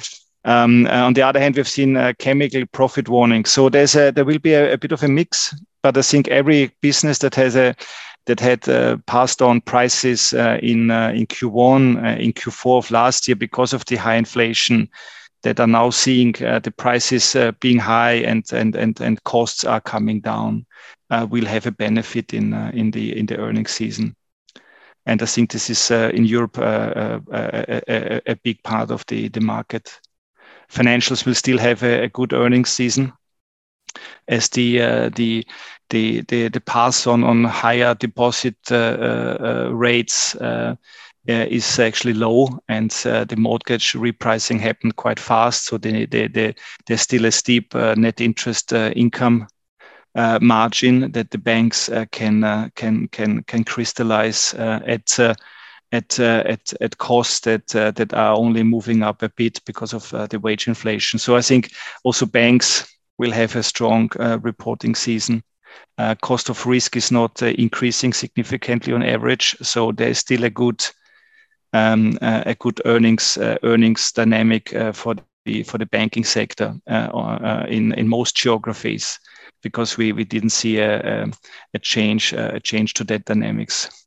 Um, 0.44 0.86
uh, 0.86 1.04
on 1.04 1.14
the 1.14 1.22
other 1.22 1.40
hand, 1.40 1.56
we've 1.56 1.68
seen 1.68 2.14
chemical 2.18 2.66
profit 2.66 3.08
warning. 3.08 3.46
So 3.46 3.68
there 3.68 4.24
will 4.24 4.38
be 4.38 4.52
a, 4.52 4.76
bit 4.76 4.92
of 4.92 5.02
a 5.02 5.08
mix, 5.08 5.54
but 5.82 5.96
I 5.96 6.02
think 6.02 6.28
every 6.28 6.70
business 6.80 7.18
that 7.18 7.34
has 7.34 7.56
a 7.56 7.74
that 8.26 8.40
had 8.40 8.66
uh, 8.68 8.96
passed 9.06 9.42
on 9.42 9.60
prices 9.60 10.32
uh, 10.32 10.58
in 10.62 10.90
uh, 10.90 11.12
in 11.14 11.26
Q1, 11.26 12.02
uh, 12.02 12.18
in 12.18 12.32
Q4 12.32 12.78
of 12.78 12.90
last 12.90 13.28
year 13.28 13.36
because 13.36 13.72
of 13.72 13.84
the 13.86 13.96
high 13.96 14.16
inflation, 14.16 14.88
that 15.42 15.60
are 15.60 15.66
now 15.66 15.90
seeing 15.90 16.32
the 16.32 16.72
prices 16.76 17.36
being 17.60 17.78
high 17.78 18.14
and 18.14 18.50
and 18.52 18.74
and 18.76 19.00
and 19.00 19.22
costs 19.24 19.64
are 19.64 19.80
coming 19.80 20.20
down, 20.20 20.66
will 21.28 21.46
have 21.46 21.66
a 21.66 21.72
benefit 21.72 22.32
in 22.32 22.54
in 22.72 22.90
the 22.90 23.16
in 23.18 23.26
the 23.26 23.38
earnings 23.38 23.70
season. 23.70 24.16
And 25.06 25.22
I 25.22 25.26
think 25.26 25.50
this 25.50 25.68
is 25.68 25.90
in 25.90 26.24
Europe 26.24 26.56
a, 26.56 27.20
big 28.42 28.62
part 28.62 28.90
of 28.90 29.04
the 29.06 29.28
the 29.28 29.40
market 29.40 30.00
financials 30.70 31.24
will 31.24 31.34
still 31.34 31.58
have 31.58 31.82
a, 31.82 32.04
a 32.04 32.08
good 32.08 32.32
earnings 32.32 32.70
season 32.70 33.12
as 34.28 34.48
the 34.50 34.80
uh, 34.80 35.10
the 35.10 35.46
the 35.90 36.22
the, 36.22 36.48
the 36.48 36.60
pass 36.60 37.06
on 37.06 37.24
on 37.24 37.44
higher 37.44 37.94
deposit 37.94 38.56
uh, 38.70 38.74
uh, 38.74 39.36
uh 39.40 39.68
rates 39.70 40.34
uh, 40.36 40.74
uh, 41.28 41.46
is 41.48 41.78
actually 41.78 42.12
low, 42.12 42.48
and 42.68 42.90
the 42.90 43.36
mortgage 43.38 43.92
repricing 43.92 44.60
happened 44.60 44.96
quite 44.96 45.18
fast. 45.18 45.64
So 45.64 45.78
the, 45.78 46.04
the, 46.06 46.28
the 46.28 46.54
there's 46.86 47.00
still 47.00 47.24
a 47.24 47.30
steep 47.30 47.74
net 47.74 48.20
interest 48.20 48.72
income 48.72 49.46
margin 50.14 51.12
that 51.12 51.30
the 51.30 51.38
banks 51.38 51.88
can 52.10 52.70
can 52.74 53.08
can 53.08 53.42
can 53.44 53.64
crystallize 53.64 54.52
at 54.52 55.18
at 55.94 56.18
uh, 56.18 56.42
at 56.46 56.74
at 56.80 56.98
costs 56.98 57.40
that 57.40 57.74
uh, 57.76 57.92
that 57.92 58.12
are 58.12 58.36
only 58.36 58.62
moving 58.64 59.02
up 59.02 59.22
a 59.22 59.28
bit 59.28 59.60
because 59.64 59.94
of 59.94 60.12
uh, 60.12 60.26
the 60.26 60.40
wage 60.40 60.66
inflation. 60.66 61.18
So 61.18 61.36
I 61.36 61.40
think 61.40 61.70
also 62.02 62.26
banks 62.26 62.86
will 63.18 63.30
have 63.30 63.54
a 63.56 63.62
strong 63.62 64.10
uh, 64.18 64.38
reporting 64.42 64.96
season. 64.96 65.42
Uh, 65.98 66.14
cost 66.16 66.50
of 66.50 66.66
risk 66.66 66.96
is 66.96 67.12
not 67.12 67.42
uh, 67.42 67.46
increasing 67.46 68.12
significantly 68.12 68.92
on 68.92 69.02
average, 69.04 69.56
so 69.62 69.92
there 69.92 70.08
is 70.08 70.18
still 70.18 70.44
a 70.44 70.50
good 70.50 70.84
um, 71.72 72.18
a 72.22 72.54
good 72.58 72.80
earnings 72.84 73.38
earnings 73.62 74.12
dynamic 74.12 74.74
for 74.92 75.14
the 75.44 75.62
for 75.62 75.78
the 75.78 75.86
banking 75.86 76.24
sector 76.24 76.74
in 77.68 77.92
in 77.92 78.08
most 78.08 78.36
geographies 78.36 79.20
because 79.62 79.96
we 79.96 80.12
we 80.12 80.24
didn't 80.24 80.50
see 80.50 80.78
a 80.78 81.22
um, 81.22 81.32
a 81.74 81.78
change 81.78 82.32
a 82.32 82.60
change 82.60 82.94
to 82.94 83.04
that 83.04 83.24
dynamics. 83.24 84.03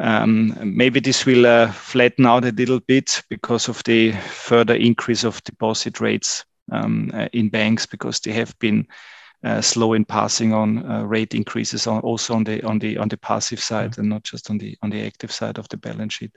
Um, 0.00 0.56
maybe 0.62 1.00
this 1.00 1.26
will 1.26 1.46
uh, 1.46 1.70
flatten 1.70 2.26
out 2.26 2.44
a 2.44 2.52
little 2.52 2.80
bit 2.80 3.22
because 3.28 3.68
of 3.68 3.82
the 3.84 4.12
further 4.12 4.74
increase 4.74 5.24
of 5.24 5.42
deposit 5.44 6.00
rates 6.00 6.44
um, 6.70 7.10
uh, 7.14 7.28
in 7.32 7.48
banks 7.48 7.86
because 7.86 8.20
they 8.20 8.32
have 8.32 8.58
been 8.58 8.86
uh, 9.44 9.60
slow 9.60 9.92
in 9.92 10.04
passing 10.04 10.52
on 10.52 10.88
uh, 10.88 11.02
rate 11.02 11.34
increases 11.34 11.86
on 11.86 12.00
also 12.02 12.34
on 12.34 12.44
the 12.44 12.62
on 12.62 12.78
the 12.78 12.96
on 12.96 13.08
the 13.08 13.16
passive 13.16 13.58
side 13.58 13.90
mm-hmm. 13.90 14.02
and 14.02 14.10
not 14.10 14.22
just 14.22 14.50
on 14.50 14.58
the 14.58 14.76
on 14.82 14.90
the 14.90 15.04
active 15.04 15.32
side 15.32 15.58
of 15.58 15.68
the 15.68 15.76
balance 15.76 16.14
sheet. 16.14 16.30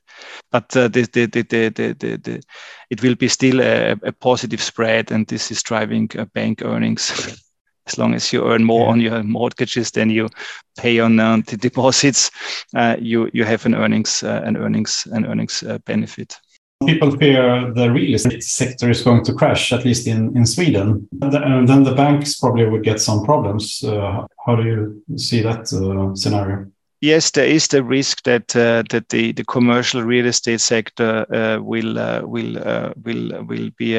But 0.52 0.76
uh, 0.76 0.88
the, 0.88 1.08
the, 1.14 1.26
the, 1.28 1.44
the, 1.44 1.70
the, 1.70 2.18
the, 2.18 2.44
it 2.90 3.04
will 3.04 3.16
be 3.16 3.28
still 3.28 3.62
a, 3.62 3.92
a 4.04 4.12
positive 4.12 4.62
spread, 4.62 5.12
and 5.12 5.28
this 5.28 5.52
is 5.52 5.62
driving 5.62 6.10
uh, 6.18 6.26
bank 6.26 6.64
earnings. 6.64 7.42
As 7.88 7.98
long 7.98 8.14
as 8.14 8.34
you 8.34 8.44
earn 8.48 8.64
more 8.64 8.86
yeah. 8.86 8.92
on 8.92 9.02
your 9.02 9.24
mortgages 9.24 9.92
than 9.92 10.10
you 10.10 10.30
pay 10.78 11.00
on 11.00 11.20
uh, 11.20 11.38
the 11.48 11.58
deposits, 11.68 12.32
uh, 12.76 12.96
you 13.00 13.30
you 13.34 13.44
have 13.44 13.66
an 13.66 13.76
earnings 13.76 14.24
uh, 14.24 14.42
an 14.44 14.58
earnings 14.58 15.08
an 15.12 15.26
earnings 15.26 15.64
uh, 15.64 15.78
benefit 15.86 16.40
people 16.86 17.12
fear 17.18 17.72
the 17.74 17.90
real 17.90 18.16
estate 18.16 18.44
sector 18.44 18.90
is 18.90 19.02
going 19.02 19.24
to 19.24 19.34
crash, 19.34 19.72
at 19.72 19.86
least 19.86 20.08
in, 20.08 20.36
in 20.36 20.46
Sweden. 20.46 21.08
And 21.22 21.68
then 21.68 21.84
the 21.84 21.96
banks 21.96 22.40
probably 22.40 22.66
would 22.66 22.84
get 22.84 23.00
some 23.00 23.24
problems. 23.24 23.84
Uh, 23.84 24.26
how 24.46 24.56
do 24.56 24.64
you 24.64 25.18
see 25.18 25.42
that 25.42 25.72
uh, 25.74 26.16
scenario? 26.16 26.70
Yes, 27.02 27.32
there 27.32 27.46
is 27.46 27.68
the 27.68 27.84
risk 27.84 28.24
that 28.24 28.56
uh, 28.56 28.84
that 28.90 29.10
the, 29.10 29.32
the 29.34 29.44
commercial 29.44 30.02
real 30.02 30.26
estate 30.26 30.62
sector 30.62 31.26
uh, 31.32 31.62
will 31.62 32.00
uh, 32.00 32.22
will 32.22 32.58
uh, 32.58 32.94
will 33.04 33.44
will 33.46 33.70
be 33.78 33.96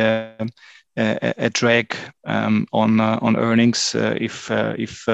a, 0.96 1.50
drag 1.50 1.96
um, 2.24 2.66
on 2.72 3.00
on 3.00 3.36
earnings 3.36 3.94
if 3.94 4.50
if 4.50 5.06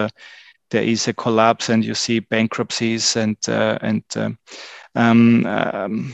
there 0.71 0.83
is 0.83 1.09
a 1.09 1.13
collapse 1.13 1.69
and 1.69 1.85
you 1.85 1.95
see 1.95 2.21
bankruptcies 2.21 3.17
and 3.17 3.37
and 3.49 4.05
um, 4.95 5.47
um, 5.47 6.13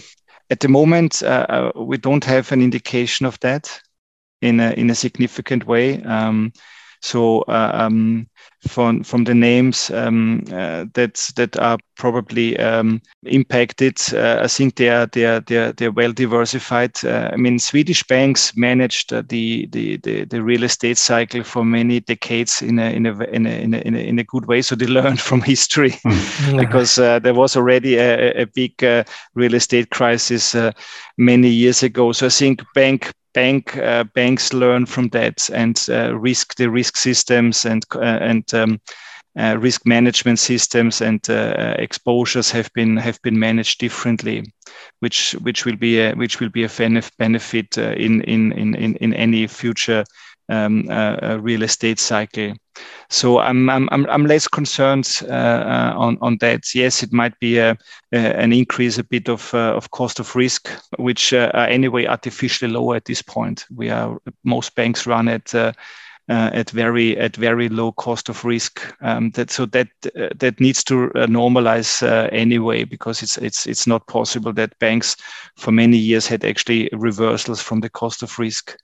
at 0.51 0.61
the 0.61 0.69
moment, 0.69 1.23
uh, 1.23 1.47
uh, 1.49 1.73
we 1.77 1.99
don't 1.99 2.25
have 2.25 2.53
an 2.53 2.63
indication 2.63 3.27
of 3.27 3.39
that 3.41 3.81
in 4.41 4.61
a, 4.61 4.71
in 4.73 4.91
a 4.91 4.95
significant 4.95 5.67
way. 5.67 6.03
Um, 6.03 6.53
so 7.01 7.43
uh, 7.43 7.71
um, 7.75 8.27
from 8.67 9.05
from 9.05 9.25
the 9.25 9.35
names 9.35 9.91
um, 9.91 10.45
uh, 10.53 10.85
that 10.95 11.31
that 11.37 11.57
are 11.59 11.79
probably 11.97 12.59
um, 12.59 13.01
impacted, 13.25 13.99
uh, 14.13 14.41
I 14.43 14.49
think 14.49 14.77
they 14.77 14.89
are 14.89 15.07
they 15.07 15.25
are 15.25 15.41
they 15.41 15.57
are, 15.57 15.73
they 15.73 15.87
are 15.87 15.93
well 15.93 16.13
diversified. 16.13 16.93
Uh, 17.05 17.31
I 17.33 17.37
mean, 17.37 17.59
Swedish 17.59 18.03
banks 18.05 18.57
managed 18.57 19.11
the, 19.11 19.67
the, 19.67 19.97
the 19.99 20.25
the 20.25 20.43
real 20.43 20.65
estate 20.65 20.99
cycle 20.99 21.45
for 21.45 21.65
many 21.65 22.01
decades 22.01 22.63
in 22.63 22.79
a 22.79 22.91
in 22.91 23.07
a 23.07 23.25
in 23.25 23.47
a 23.47 23.51
in 23.51 23.75
a, 23.75 23.79
in 23.79 23.95
a, 23.95 23.99
in 23.99 24.19
a 24.19 24.25
good 24.25 24.47
way. 24.47 24.63
So 24.63 24.75
they 24.75 24.87
learned 24.87 25.21
from 25.29 25.41
history 25.41 25.91
mm. 25.91 26.59
because 26.61 26.97
there 26.97 27.35
was 27.35 27.57
already 27.57 27.97
a, 27.97 28.43
a 28.43 28.47
big 28.47 28.83
real 29.35 29.55
estate 29.55 29.91
crisis 29.91 30.57
many 31.17 31.49
years 31.49 31.83
ago. 31.83 32.13
So 32.13 32.27
I 32.27 32.31
think 32.31 32.63
bank 32.75 33.13
bank 33.35 33.77
uh, 33.77 34.05
banks 34.15 34.53
learn 34.53 34.87
from 34.87 35.09
that 35.09 35.51
and 35.51 35.85
uh, 35.89 36.15
risk 36.19 36.55
the 36.57 36.71
risk 36.71 36.97
systems 36.97 37.65
and 37.65 37.85
uh, 37.95 38.19
and 38.21 38.55
um, 38.55 38.81
uh, 39.39 39.57
risk 39.59 39.87
management 39.87 40.39
systems 40.39 41.01
and 41.01 41.31
uh, 41.31 41.75
exposures 41.79 42.51
have 42.51 42.73
been 42.75 42.97
have 42.97 43.21
been 43.23 43.39
managed 43.39 43.79
differently, 43.79 44.43
which 45.01 45.33
which 45.43 45.65
will 45.65 45.77
be 45.77 46.01
a, 46.01 46.15
which 46.15 46.41
will 46.41 46.49
be 46.51 46.65
a 46.65 46.69
benefit 47.19 47.79
in, 47.79 48.23
in 48.23 48.53
in 48.53 48.97
in 48.97 49.15
any 49.15 49.47
future 49.47 50.05
um, 50.49 50.87
real 51.43 51.63
estate 51.63 51.99
cycle. 51.99 52.55
So 53.11 53.39
I'm 53.39 53.69
I'm 53.71 53.89
I'm 53.91 54.27
less 54.27 54.47
concerned 54.47 55.21
uh, 55.23 55.33
uh, 55.33 55.95
on 55.97 56.19
on 56.21 56.37
that. 56.39 56.75
Yes, 56.75 57.03
it 57.03 57.13
might 57.13 57.39
be 57.41 57.59
a, 57.59 57.77
a 58.13 58.17
an 58.17 58.53
increase 58.53 58.99
a 58.99 59.05
bit 59.05 59.29
of 59.29 59.53
uh, 59.55 59.75
of 59.75 59.91
cost 59.91 60.21
of 60.21 60.37
risk, 60.37 60.71
which 60.99 61.33
uh, 61.33 61.51
are 61.55 61.67
anyway 61.67 62.07
artificially 62.07 62.71
low 62.71 62.93
at 62.93 63.07
this 63.07 63.23
point. 63.23 63.65
We 63.75 63.91
are 63.91 64.19
most 64.45 64.75
banks 64.75 65.07
run 65.07 65.29
at 65.29 65.55
uh, 66.29 66.51
at 66.53 66.71
very 66.71 67.17
at 67.19 67.37
very 67.37 67.69
low 67.69 67.93
cost 67.93 68.29
of 68.29 68.45
risk. 68.45 68.95
Um, 69.01 69.31
that 69.31 69.51
so 69.51 69.67
that 69.67 69.89
uh, 70.17 70.29
that 70.37 70.61
needs 70.61 70.85
to 70.85 71.07
uh, 71.15 71.27
normalize 71.27 72.03
uh, 72.03 72.29
anyway 72.33 72.85
because 72.85 73.23
it's 73.23 73.39
it's 73.39 73.67
it's 73.67 73.87
not 73.87 74.07
possible 74.07 74.53
that 74.55 74.79
banks 74.79 75.17
for 75.57 75.73
many 75.73 75.97
years 75.97 76.27
had 76.27 76.45
actually 76.45 76.89
reversals 76.93 77.63
from 77.63 77.81
the 77.81 77.91
cost 77.91 78.23
of 78.23 78.39
risk 78.39 78.77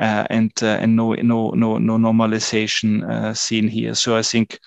uh, 0.00 0.26
and 0.30 0.52
and 0.62 0.96
no 0.96 1.14
no 1.14 1.50
no 1.50 1.78
no 1.78 1.96
normalization 1.96 3.36
seen 3.36 3.68
here. 3.68 3.94
So 3.94 4.16
I 4.16 4.22
think 4.22 4.58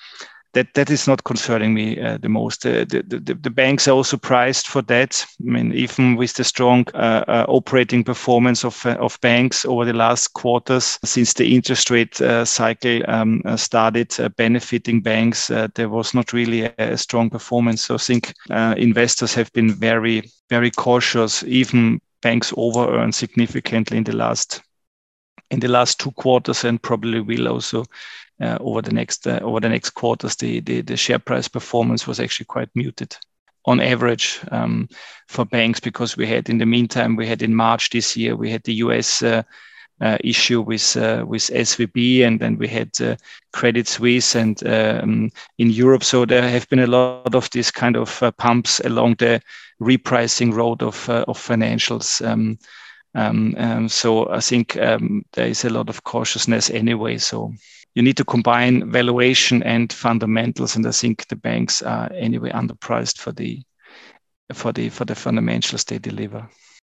that 0.55 0.73
that 0.73 0.89
is 0.89 1.05
not 1.05 1.25
concerning 1.25 1.73
me 1.73 1.99
uh, 1.99 2.17
the 2.17 2.29
most. 2.29 2.65
Uh, 2.65 2.85
the, 2.85 3.03
the, 3.05 3.33
the, 3.35 3.49
banks 3.49 3.87
are 3.87 3.91
also 3.91 4.15
priced 4.17 4.69
for 4.69 4.81
that. 4.83 5.25
I 5.41 5.51
mean, 5.51 5.73
even 5.73 6.15
with 6.15 6.33
the 6.33 6.43
strong 6.43 6.85
uh, 6.93 7.23
uh 7.27 7.45
operating 7.49 8.03
performance 8.03 8.63
of, 8.63 8.85
uh, 8.85 8.97
of 8.99 9.19
banks 9.19 9.65
over 9.65 9.83
the 9.83 9.93
last 9.93 10.29
quarters, 10.33 10.97
since 11.03 11.33
the 11.33 11.53
interest 11.53 11.91
rate 11.91 12.21
uh, 12.21 12.45
cycle 12.45 13.01
um, 13.09 13.41
started 13.57 14.15
benefiting 14.37 15.01
banks, 15.01 15.47
there 15.75 15.89
was 15.89 16.13
not 16.13 16.31
really 16.31 16.63
a, 16.63 16.73
a, 16.77 16.97
strong 16.97 17.29
performance. 17.29 17.83
So 17.83 17.95
I 17.95 17.97
think 17.97 18.33
investors 18.77 19.33
have 19.33 19.51
been 19.51 19.73
very, 19.73 20.23
very 20.49 20.71
cautious. 20.71 21.43
Even 21.43 21.99
banks 22.21 22.53
over 22.55 22.97
earned 22.97 23.13
significantly 23.13 23.97
in 23.97 24.05
the 24.05 24.15
last 24.15 24.61
in 25.51 25.59
the 25.59 25.67
last 25.67 25.99
two 25.99 26.11
quarters 26.11 26.63
and 26.63 26.81
probably 26.81 27.21
will 27.21 27.47
also 27.47 27.85
over 28.41 28.81
the 28.81 28.91
next 28.91 29.27
uh, 29.27 29.39
over 29.41 29.59
the 29.59 29.69
next 29.69 29.91
quarters, 29.91 30.35
the, 30.35 30.59
the, 30.61 30.81
the 30.81 30.97
share 30.97 31.19
price 31.19 31.47
performance 31.47 32.07
was 32.07 32.19
actually 32.19 32.45
quite 32.45 32.69
muted 32.75 33.15
on 33.65 33.79
average 33.79 34.39
um, 34.51 34.87
for 35.27 35.45
banks 35.45 35.79
because 35.79 36.17
we 36.17 36.27
had 36.27 36.49
in 36.49 36.57
the 36.57 36.65
meantime 36.65 37.15
we 37.15 37.27
had 37.27 37.41
in 37.41 37.55
March 37.55 37.89
this 37.89 38.15
year 38.15 38.35
we 38.35 38.51
had 38.51 38.63
the 38.63 38.75
US 38.75 39.23
uh, 39.23 39.41
uh, 40.01 40.17
issue 40.23 40.61
with 40.61 40.97
uh, 40.97 41.23
with 41.27 41.43
SVB 41.43 42.25
and 42.25 42.39
then 42.39 42.57
we 42.57 42.67
had 42.67 42.89
uh, 43.01 43.15
Credit 43.53 43.87
Suisse 43.87 44.35
and 44.35 44.65
um, 44.67 45.31
in 45.57 45.69
Europe 45.69 46.03
so 46.03 46.25
there 46.25 46.47
have 46.47 46.67
been 46.69 46.79
a 46.79 46.87
lot 46.87 47.33
of 47.33 47.49
these 47.51 47.71
kind 47.71 47.95
of 47.95 48.21
pumps 48.37 48.79
along 48.81 49.15
the 49.15 49.41
repricing 49.81 50.53
road 50.53 50.83
of 50.83 51.09
of 51.09 51.37
financials. 51.37 52.25
Um, 52.25 52.57
um, 53.15 53.55
um, 53.57 53.87
so 53.87 54.29
I 54.29 54.41
think 54.41 54.75
um, 54.75 55.23
there 55.31 55.47
is 55.47 55.63
a 55.63 55.69
lot 55.69 55.87
of 55.87 56.03
cautiousness 56.03 56.69
anyway. 56.69 57.17
So 57.17 57.53
you 57.95 58.03
need 58.03 58.17
to 58.17 58.25
combine 58.25 58.91
valuation 58.91 59.63
and 59.63 59.91
fundamentals, 59.91 60.75
and 60.75 60.85
I 60.85 60.91
think 60.91 61.27
the 61.27 61.35
banks 61.35 61.81
are 61.81 62.11
anyway 62.13 62.51
underpriced 62.51 63.17
for 63.17 63.31
the 63.31 63.63
for 64.53 64.71
the 64.73 64.89
for 64.89 65.05
the 65.05 65.15
fundamentals 65.15 65.85
they 65.85 65.97
deliver. 65.97 66.47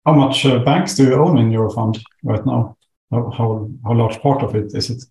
How 0.06 0.14
much 0.14 0.46
uh, 0.46 0.60
banks 0.60 0.96
do 0.96 1.04
you 1.04 1.14
own 1.14 1.38
in 1.38 1.52
your 1.52 1.70
fund 1.72 2.00
right 2.24 2.46
now? 2.46 2.78
How, 3.12 3.32
how, 3.32 3.70
how 3.84 3.94
large 3.94 4.20
part 4.22 4.44
of 4.44 4.56
it 4.56 4.74
is 4.74 4.90
it? 4.90 5.04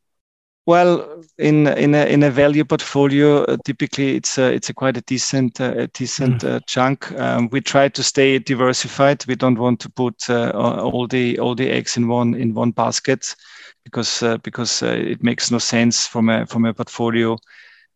Well, 0.66 1.24
in 1.38 1.66
in 1.66 1.94
a 1.94 2.04
in 2.04 2.22
a 2.22 2.30
value 2.30 2.64
portfolio, 2.64 3.44
uh, 3.44 3.56
typically 3.64 4.16
it's 4.16 4.36
a, 4.36 4.52
it's 4.52 4.68
a 4.68 4.74
quite 4.74 4.98
a 4.98 5.00
decent 5.00 5.60
uh, 5.60 5.74
a 5.76 5.86
decent 5.86 6.42
mm. 6.42 6.56
uh, 6.56 6.60
chunk. 6.66 7.10
Um, 7.12 7.48
we 7.50 7.62
try 7.62 7.88
to 7.88 8.02
stay 8.02 8.38
diversified. 8.38 9.24
We 9.26 9.34
don't 9.34 9.58
want 9.58 9.80
to 9.80 9.90
put 9.90 10.28
uh, 10.28 10.50
all 10.50 11.06
the 11.06 11.38
all 11.38 11.54
the 11.54 11.70
eggs 11.70 11.96
in 11.96 12.08
one 12.08 12.34
in 12.34 12.52
one 12.52 12.72
basket 12.72 13.34
because 13.88 14.22
uh, 14.22 14.36
because 14.38 14.82
uh, 14.82 14.86
it 14.86 15.22
makes 15.22 15.50
no 15.50 15.58
sense 15.58 16.06
from 16.06 16.28
a 16.28 16.46
from 16.46 16.64
a 16.64 16.74
portfolio 16.74 17.38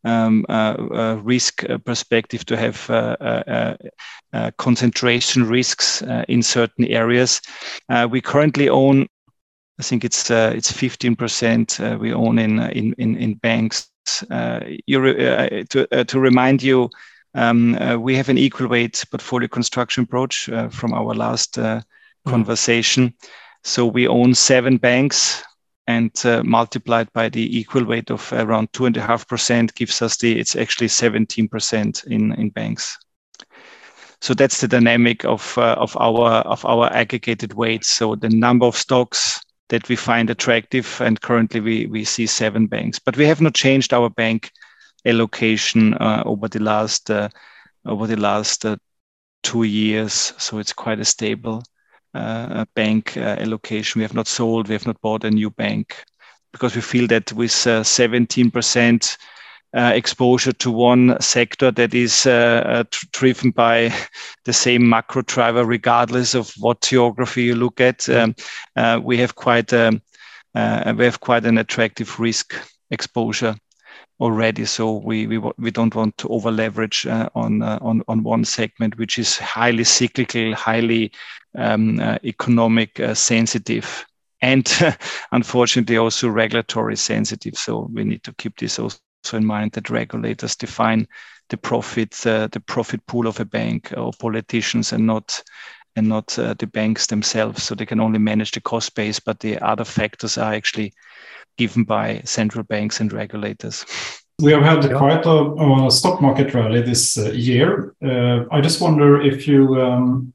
um, 0.05 0.45
uh, 0.49 1.19
risk 1.23 1.65
perspective 1.85 2.45
to 2.47 2.57
have 2.57 2.87
concentration 4.57 5.49
risks 5.49 6.03
in 6.29 6.43
certain 6.43 6.85
areas. 6.87 7.41
we 8.11 8.21
currently 8.21 8.69
own, 8.69 9.07
I 9.79 9.83
think 9.83 10.05
it's 10.05 10.31
it's 10.31 10.73
15% 10.73 12.01
we 12.01 12.13
own 12.13 12.39
in 12.39 12.59
in 12.59 12.95
in, 12.99 13.17
in 13.17 13.35
banks. 13.35 13.91
you 14.87 15.01
re- 15.01 15.65
to 15.65 16.05
to 16.05 16.21
remind 16.21 16.63
you. 16.63 16.91
Um, 17.35 17.77
uh, 17.77 17.97
we 17.97 18.15
have 18.17 18.29
an 18.29 18.37
equal 18.37 18.69
weight 18.69 19.03
portfolio 19.11 19.49
construction 19.49 20.05
approach 20.05 20.51
uh, 20.51 20.69
from 20.69 20.93
our 20.93 21.15
last 21.15 21.59
uh, 21.59 21.81
mm. 22.27 22.31
conversation. 22.31 23.15
So 23.65 23.87
we 23.87 24.07
own 24.07 24.35
seven 24.35 24.77
banks 24.77 25.43
and 25.87 26.11
uh, 26.25 26.43
multiplied 26.45 27.13
by 27.13 27.29
the 27.29 27.59
equal 27.59 27.85
weight 27.85 28.11
of 28.11 28.33
around 28.33 28.73
two 28.73 28.87
and 28.87 28.97
a 28.97 29.01
half 29.01 29.27
percent 29.27 29.75
gives 29.75 30.01
us 30.03 30.17
the 30.17 30.39
it's 30.39 30.57
actually 30.57 30.89
17% 30.89 32.07
in 32.07 32.33
in 32.33 32.51
banks. 32.51 32.99
So 34.21 34.35
that's 34.35 34.61
the 34.61 34.69
dynamic 34.69 35.25
of 35.25 35.59
uh, 35.59 35.75
of 35.79 35.97
our 35.97 36.31
of 36.43 36.65
our 36.65 36.93
aggregated 36.93 37.55
weights. 37.55 37.89
So 37.89 38.15
the 38.15 38.29
number 38.29 38.67
of 38.67 38.77
stocks 38.77 39.41
that 39.69 39.89
we 39.89 39.97
find 39.97 40.31
attractive 40.31 41.01
and 41.01 41.21
currently 41.21 41.61
we 41.61 41.87
we 41.87 42.05
see 42.05 42.27
seven 42.27 42.67
banks. 42.67 42.99
But 43.01 43.17
we 43.17 43.27
have 43.27 43.41
not 43.41 43.55
changed 43.55 43.93
our 43.93 44.11
bank 44.11 44.53
allocation 45.05 45.95
uh, 45.95 46.23
over 46.25 46.49
the 46.49 46.61
last 46.61 47.11
uh, 47.11 47.29
over 47.85 48.07
the 48.07 48.17
last 48.17 48.65
uh, 48.65 48.77
two 49.43 49.65
years 49.65 50.33
so 50.39 50.59
it's 50.59 50.73
quite 50.73 51.01
a 51.01 51.05
stable 51.05 51.65
bank 52.13 53.17
uh, 53.17 53.37
allocation. 53.39 54.01
We 54.01 54.05
have 54.05 54.15
not 54.15 54.27
sold, 54.27 54.69
we 54.69 54.75
have 54.75 54.87
not 54.87 55.01
bought 55.01 55.25
a 55.25 55.31
new 55.31 55.51
bank 55.51 56.05
because 56.53 56.75
we 56.75 56.83
feel 56.83 57.07
that 57.09 57.33
with 57.33 57.51
17% 57.51 59.17
uh, 59.75 59.93
exposure 59.95 60.53
to 60.53 60.71
one 60.71 61.19
sector 61.19 61.71
that 61.71 61.95
is 61.95 62.27
uh, 62.27 62.85
driven 63.13 63.51
by 63.51 63.91
the 64.45 64.53
same 64.53 64.87
macro 64.87 65.23
driver, 65.23 65.65
regardless 65.65 66.35
of 66.35 66.53
what 66.59 66.83
geography 66.83 67.45
you 67.45 67.55
look 67.55 67.81
at. 67.81 68.07
Um, 68.09 68.35
uh, 68.77 69.01
we 69.03 69.17
have 69.19 69.35
quite 69.35 69.73
we 69.73 69.91
have 70.55 71.21
quite 71.21 71.47
an 71.47 71.57
attractive 71.57 72.21
risk 72.21 72.55
exposure 72.91 73.57
already. 74.23 74.65
So 74.65 74.93
we 74.93 75.27
don't 75.71 75.95
want 75.95 76.17
to 76.19 76.29
over 76.29 76.51
leverage 76.51 77.07
uh, 77.07 77.29
on 77.35 77.63
uh, 77.63 77.79
on 77.83 78.03
on 78.09 78.23
one 78.23 78.45
segment, 78.45 78.97
which 78.97 79.19
is 79.19 79.37
highly 79.37 79.85
cyclical, 79.85 80.55
highly 80.55 81.13
um, 81.59 81.99
uh, 82.01 82.19
economic 82.25 83.01
sensitive, 83.15 84.07
and 84.41 84.73
unfortunately 85.33 85.97
also 85.97 86.29
regulatory 86.29 86.97
sensitive. 86.97 87.57
So 87.57 87.91
we 87.93 88.05
need 88.05 88.23
to 88.23 88.33
keep 88.35 88.57
this 88.59 88.79
also 88.79 89.01
in 89.33 89.45
mind 89.45 89.73
that 89.73 89.91
regulators 89.91 90.57
define 90.57 91.07
the 91.49 91.57
profit 91.57 92.13
the 92.13 92.63
profit 92.67 93.05
pool 93.07 93.27
of 93.27 93.41
a 93.41 93.45
bank 93.45 93.93
or 93.97 94.13
politicians 94.21 94.93
and 94.93 95.07
not 95.07 95.43
and 95.97 96.09
not 96.09 96.29
the 96.29 96.71
banks 96.73 97.07
themselves. 97.09 97.65
So 97.65 97.75
they 97.75 97.87
can 97.87 98.01
only 98.01 98.19
manage 98.19 98.53
the 98.53 98.61
cost 98.61 98.95
base, 98.95 99.21
but 99.21 99.41
the 99.41 99.59
other 99.59 99.85
factors 99.85 100.39
are 100.39 100.55
actually 100.55 100.93
given 101.63 101.85
by 101.85 102.21
central 102.25 102.65
banks 102.65 103.01
and 103.01 103.13
regulators. 103.13 103.87
We 104.41 104.53
have 104.53 104.65
had 104.65 104.97
quite 104.97 105.25
a, 105.27 105.87
a 105.87 105.91
stock 105.91 106.21
market 106.21 106.55
rally 106.55 106.83
this 106.83 107.17
uh, 107.19 107.31
year. 107.31 107.95
Uh, 108.05 108.45
I 108.51 108.61
just 108.61 108.81
wonder 108.81 109.21
if 109.21 109.47
you 109.47 109.81
um, 109.81 110.33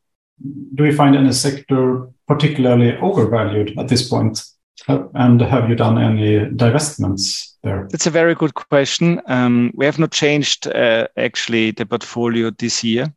do 0.75 0.85
you 0.85 0.95
find 0.95 1.15
any 1.15 1.33
sector 1.33 2.07
particularly 2.27 2.95
overvalued 2.97 3.77
at 3.79 3.87
this 3.87 4.07
point? 4.09 4.43
And 4.87 5.41
have 5.41 5.69
you 5.69 5.75
done 5.75 5.97
any 5.97 6.49
divestments 6.55 7.55
there? 7.63 7.87
That's 7.91 8.07
a 8.07 8.11
very 8.11 8.35
good 8.35 8.53
question. 8.53 9.21
Um, 9.25 9.71
we 9.73 9.85
have 9.85 9.99
not 9.99 10.11
changed 10.11 10.67
uh, 10.67 11.07
actually 11.17 11.71
the 11.71 11.85
portfolio 11.85 12.51
this 12.51 12.83
year. 12.83 13.13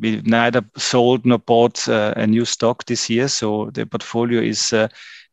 We've 0.00 0.24
neither 0.26 0.62
sold 0.76 1.26
nor 1.26 1.38
bought 1.38 1.88
uh, 1.88 2.14
a 2.16 2.26
new 2.26 2.44
stock 2.44 2.84
this 2.86 3.10
year, 3.10 3.28
so 3.28 3.70
the 3.74 3.86
portfolio 3.86 4.40
is 4.40 4.72
uh, 4.72 4.88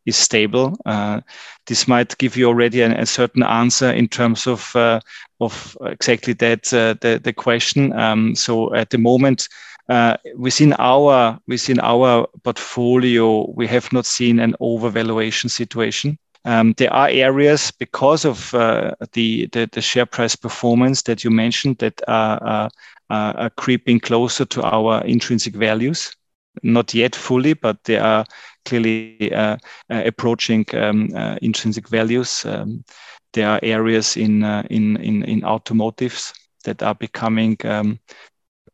is 0.07 0.15
stable. 0.15 0.75
Uh, 0.85 1.21
this 1.67 1.87
might 1.87 2.17
give 2.17 2.35
you 2.35 2.47
already 2.47 2.81
a, 2.81 3.01
a 3.01 3.05
certain 3.05 3.43
answer 3.43 3.91
in 3.91 4.07
terms 4.07 4.47
of 4.47 4.75
uh, 4.75 4.99
of 5.39 5.77
exactly 5.81 6.33
that 6.33 6.73
uh, 6.73 6.95
the 7.01 7.19
the 7.23 7.33
question. 7.33 7.93
Um, 7.93 8.35
so 8.35 8.73
at 8.73 8.89
the 8.89 8.97
moment, 8.97 9.49
uh, 9.89 10.17
within 10.35 10.73
our 10.79 11.39
within 11.47 11.79
our 11.81 12.27
portfolio, 12.43 13.51
we 13.51 13.67
have 13.67 13.91
not 13.93 14.05
seen 14.05 14.39
an 14.39 14.55
overvaluation 14.61 15.51
situation. 15.51 16.17
Um, 16.45 16.73
there 16.77 16.93
are 16.93 17.09
areas 17.09 17.71
because 17.71 18.23
of 18.23 18.53
uh, 18.53 18.95
the, 19.11 19.47
the, 19.51 19.67
the 19.69 19.81
share 19.81 20.05
price 20.05 20.33
performance 20.33 21.01
that 21.01 21.21
you 21.21 21.29
mentioned 21.29 21.79
that 21.79 22.01
are, 22.07 22.69
are 23.09 23.49
creeping 23.57 23.99
closer 23.99 24.45
to 24.45 24.63
our 24.63 25.03
intrinsic 25.03 25.55
values. 25.55 26.15
Not 26.63 26.93
yet 26.93 27.15
fully, 27.15 27.53
but 27.53 27.83
they 27.83 27.97
are 27.97 28.25
clearly 28.65 29.31
uh, 29.33 29.57
uh, 29.89 30.01
approaching 30.05 30.65
um, 30.73 31.09
uh, 31.15 31.37
intrinsic 31.41 31.87
values. 31.87 32.45
Um, 32.45 32.83
there 33.33 33.49
are 33.49 33.59
areas 33.63 34.17
in 34.17 34.43
in 34.69 34.97
in, 34.97 35.23
in 35.23 35.43
automotives 35.43 36.33
that 36.63 36.81
are 36.83 36.95
becoming 36.95 37.57
um, 37.65 37.99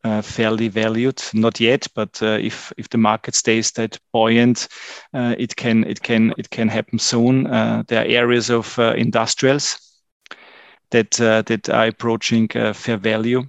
uh, 0.03 0.21
fairly 0.21 0.67
valued. 0.67 1.21
Not 1.34 1.59
yet, 1.59 1.88
but 1.95 2.21
uh, 2.21 2.38
if 2.41 2.71
if 2.77 2.89
the 2.89 2.97
market 2.97 3.36
stays 3.36 3.71
that 3.73 3.99
buoyant, 4.11 4.67
uh, 5.13 5.36
it 5.38 5.55
can 5.55 5.84
it 5.86 6.01
can 6.01 6.34
it 6.38 6.49
can 6.49 6.67
happen 6.69 6.99
soon. 6.99 7.43
there 7.43 8.01
are 8.01 8.07
areas 8.07 8.49
of 8.49 8.77
industrials 8.79 9.79
that 10.91 11.11
that 11.11 11.69
are 11.69 11.88
approaching 11.88 12.47
fair 12.73 12.97
value. 12.97 13.43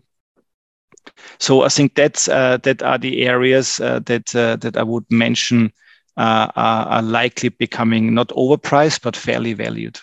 So 1.39 1.63
I 1.63 1.69
think 1.69 1.95
that's 1.95 2.27
that 2.27 2.83
are 2.83 2.99
the 2.99 3.27
areas 3.27 3.77
that 3.77 4.27
that 4.27 4.77
I 4.77 4.83
would 4.83 5.05
mention 5.11 5.73
are, 6.17 6.53
are 6.57 7.03
likely 7.03 7.49
becoming 7.49 8.15
not 8.15 8.29
overpriced 8.29 9.03
but 9.03 9.17
fairly 9.17 9.53
valued. 9.53 9.99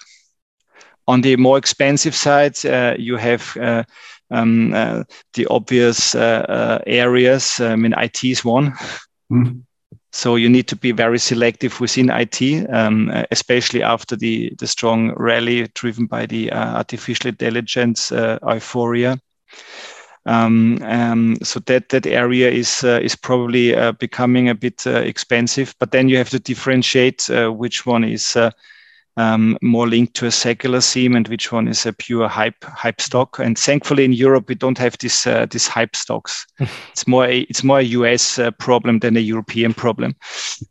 On 1.08 1.22
the 1.22 1.36
more 1.36 1.58
expensive 1.58 2.16
side, 2.16 2.64
uh, 2.66 2.95
you 2.97 3.18
have 3.18 3.58
uh, 3.58 3.84
um, 4.30 4.74
uh, 4.74 5.04
the 5.34 5.45
obvious 5.47 6.16
uh, 6.16 6.45
uh, 6.47 6.80
areas. 6.86 7.60
I 7.60 7.76
mean, 7.76 7.93
IT 7.97 8.24
is 8.24 8.45
one. 8.45 8.74
Mm. 9.32 9.64
So 10.14 10.36
you 10.36 10.49
need 10.49 10.68
to 10.68 10.76
be 10.76 10.91
very 10.91 11.20
selective 11.20 11.80
within 11.80 12.10
IT, 12.10 12.41
um, 12.70 13.10
especially 13.32 13.82
after 13.82 14.16
the, 14.16 14.54
the 14.60 14.68
strong 14.68 15.14
rally 15.16 15.68
driven 15.74 16.06
by 16.06 16.26
the 16.26 16.52
uh, 16.52 16.78
artificial 16.78 17.30
intelligence 17.30 18.12
euphoria. 18.12 19.18
Um, 20.26 20.78
um, 20.84 21.38
so 21.41 21.59
that 21.61 21.89
that 21.89 22.05
area 22.05 22.49
is 22.51 22.84
uh, 22.84 22.99
is 23.01 23.15
probably 23.15 23.76
uh, 23.76 23.93
becoming 23.93 24.49
a 24.49 24.55
bit 24.55 24.86
uh, 24.86 24.91
expensive. 24.91 25.74
But 25.80 25.91
then 25.91 26.09
you 26.09 26.17
have 26.17 26.30
to 26.30 26.39
differentiate 26.39 27.28
which 27.30 27.86
one 27.86 28.03
is 28.03 28.38
um, 29.17 29.57
more 29.61 29.88
linked 29.88 30.13
to 30.15 30.26
a 30.26 30.32
secular 30.32 30.82
theme 30.82 31.15
and 31.15 31.28
which 31.28 31.51
one 31.51 31.67
is 31.67 31.86
a 31.86 31.93
pure 31.93 32.28
hype 32.28 32.63
hype 32.63 33.01
stock. 33.01 33.39
And 33.39 33.57
thankfully, 33.57 34.05
in 34.05 34.13
Europe, 34.13 34.47
we 34.47 34.55
don't 34.55 34.78
have 34.78 34.97
this 34.99 35.28
uh, 35.28 35.45
this 35.47 35.67
hype 35.67 35.95
stocks. 35.95 36.45
it's 36.91 37.07
more 37.07 37.26
a, 37.26 37.39
it's 37.41 37.63
more 37.63 37.80
a 37.80 37.93
US 37.99 38.39
uh, 38.39 38.51
problem 38.51 38.99
than 38.99 39.17
a 39.17 39.22
European 39.22 39.74
problem, 39.74 40.15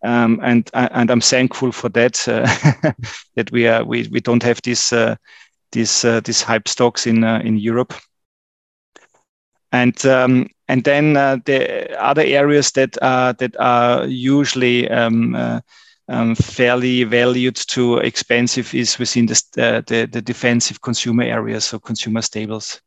um, 0.05 0.41
and 0.43 0.71
and 0.75 1.11
I'm 1.11 1.21
thankful 1.21 1.73
for 1.73 1.89
that 1.91 2.27
uh, 2.29 2.93
that 3.37 3.53
we 3.53 3.67
are 3.67 3.85
we, 3.85 4.09
we 4.11 4.21
don't 4.21 4.43
have 4.43 4.63
this 4.63 4.91
this 5.73 6.03
this 6.03 6.43
hype 6.43 6.69
stocks 6.69 7.07
in 7.07 7.25
in 7.25 7.59
Europe. 7.59 7.95
And 9.73 10.05
um, 10.07 10.49
and 10.69 10.85
then 10.85 11.15
the 11.15 11.97
other 11.99 12.23
areas 12.23 12.73
that 12.73 13.01
are 13.03 13.33
that 13.35 13.57
are 13.59 14.07
usually 14.07 14.89
um, 14.91 15.63
um, 16.11 16.35
fairly 16.35 17.05
valued 17.05 17.55
to 17.55 17.99
expensive 17.99 18.75
is 18.75 18.99
within 18.99 19.27
the, 19.27 19.43
uh, 19.59 19.81
the, 19.87 20.09
the, 20.11 20.21
defensive 20.21 20.81
consumer 20.81 21.23
areas, 21.23 21.65
so 21.65 21.79
consumer 21.79 22.21
stables. 22.21 22.81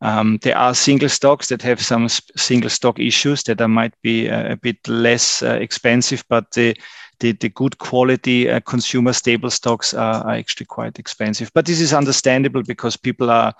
Um, 0.00 0.38
there 0.42 0.56
are 0.56 0.74
single 0.74 1.08
stocks 1.08 1.48
that 1.48 1.62
have 1.62 1.82
some 1.82 2.08
single 2.08 2.70
stock 2.70 3.00
issues 3.00 3.42
that 3.44 3.60
are, 3.60 3.68
might 3.68 3.94
be 4.02 4.28
a, 4.28 4.52
a 4.52 4.56
bit 4.56 4.76
less 4.86 5.42
uh, 5.42 5.58
expensive, 5.60 6.24
but 6.28 6.52
the, 6.52 6.76
the, 7.18 7.32
the 7.32 7.48
good 7.48 7.78
quality 7.78 8.48
uh, 8.48 8.60
consumer 8.60 9.12
stable 9.12 9.50
stocks 9.50 9.92
are, 9.92 10.24
are, 10.24 10.34
actually 10.34 10.66
quite 10.66 11.00
expensive. 11.00 11.50
But 11.52 11.66
this 11.66 11.80
is 11.80 11.92
understandable 11.92 12.62
because 12.62 12.96
people 12.96 13.28
are 13.30 13.48
uh, 13.48 13.52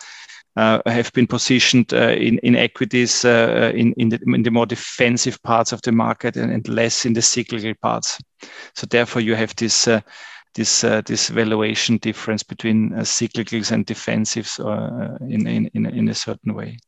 have 0.59 1.13
been 1.13 1.27
positioned 1.27 1.93
uh, 1.93 2.11
in, 2.11 2.39
in 2.39 2.57
equities 2.57 3.25
uh, 3.25 3.73
in, 3.75 3.93
in 3.95 4.09
the, 4.09 4.19
in, 4.27 4.43
the, 4.43 4.51
more 4.51 4.67
defensive 4.67 5.41
parts 5.43 5.73
of 5.73 5.81
the 5.83 5.93
market 5.93 6.37
and, 6.37 6.53
and, 6.53 6.69
less 6.69 7.07
in 7.07 7.13
the 7.13 7.23
cyclical 7.23 7.75
parts. 7.81 8.19
So 8.75 8.87
therefore, 8.87 9.23
you 9.23 9.37
have 9.37 9.55
this 9.57 9.89
this 10.55 10.85
uh, 10.85 11.03
this 11.07 11.29
valuation 11.29 11.99
difference 11.99 12.43
between 12.43 12.93
uh, 12.93 13.01
cyclicals 13.05 13.71
and 13.71 13.87
defensives 13.87 14.59
uh, 14.59 15.17
in, 15.27 15.47
in 15.47 15.87
in 15.87 16.09
a 16.09 16.15
certain 16.15 16.55
way. 16.55 16.79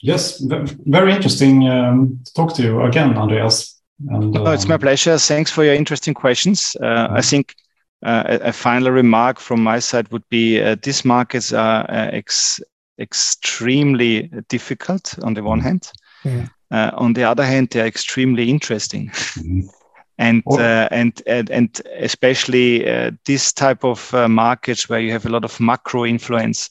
Yes, 0.00 0.40
very 0.86 1.12
interesting 1.12 1.68
um, 1.68 2.20
to 2.24 2.32
talk 2.34 2.54
to 2.54 2.62
you 2.62 2.82
again, 2.82 3.16
Andreas. 3.16 3.80
And, 4.08 4.36
um... 4.36 4.46
it's 4.54 4.68
my 4.68 4.74
um, 4.74 4.80
pleasure. 4.80 5.18
Thanks 5.18 5.50
for 5.50 5.64
your 5.64 5.74
interesting 5.74 6.14
questions. 6.14 6.76
Mm 6.80 6.86
-hmm. 6.86 6.94
I 6.94 7.06
mm-hmm. 7.06 7.28
think 7.28 7.54
a, 8.02 8.38
a, 8.48 8.52
final 8.52 8.92
remark 8.92 9.40
from 9.40 9.62
my 9.62 9.80
side 9.80 10.08
would 10.10 10.24
be 10.28 10.76
these 10.82 11.08
markets 11.08 11.52
are 11.52 11.84
ex 12.12 12.60
extremely 12.98 14.30
difficult 14.48 15.18
on 15.22 15.34
the 15.34 15.42
one 15.42 15.60
hand. 15.60 15.90
Yeah. 16.24 16.48
Uh, 16.70 16.90
on 16.94 17.14
the 17.14 17.24
other 17.24 17.44
hand, 17.44 17.68
they're 17.70 17.86
extremely 17.86 18.50
interesting. 18.50 19.08
Mm-hmm. 19.08 19.60
and, 20.18 20.42
oh. 20.46 20.58
uh, 20.58 20.88
and, 20.90 21.22
and 21.26 21.50
and 21.50 21.80
especially 21.98 22.88
uh, 22.88 23.12
this 23.24 23.52
type 23.52 23.84
of 23.84 24.12
uh, 24.12 24.28
markets 24.28 24.88
where 24.88 25.00
you 25.00 25.12
have 25.12 25.26
a 25.26 25.30
lot 25.30 25.44
of 25.44 25.58
macro 25.60 26.04
influence, 26.04 26.70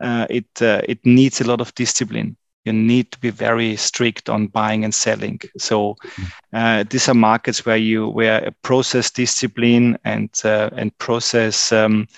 uh, 0.00 0.26
it 0.30 0.46
uh, 0.60 0.80
it 0.88 1.04
needs 1.04 1.40
a 1.40 1.46
lot 1.46 1.60
of 1.60 1.74
discipline. 1.74 2.36
You 2.64 2.72
need 2.72 3.12
to 3.12 3.20
be 3.20 3.30
very 3.30 3.76
strict 3.76 4.28
on 4.28 4.48
buying 4.48 4.82
and 4.82 4.92
selling. 4.92 5.40
So 5.56 5.94
mm-hmm. 6.04 6.88
these 6.88 7.08
are 7.08 7.14
markets 7.14 7.64
where 7.64 7.76
you 7.76 8.08
where 8.08 8.44
a 8.44 8.50
process 8.62 9.08
discipline 9.12 9.96
and 10.04 10.30
and 10.42 10.98
process 10.98 11.70
um, 11.70 12.08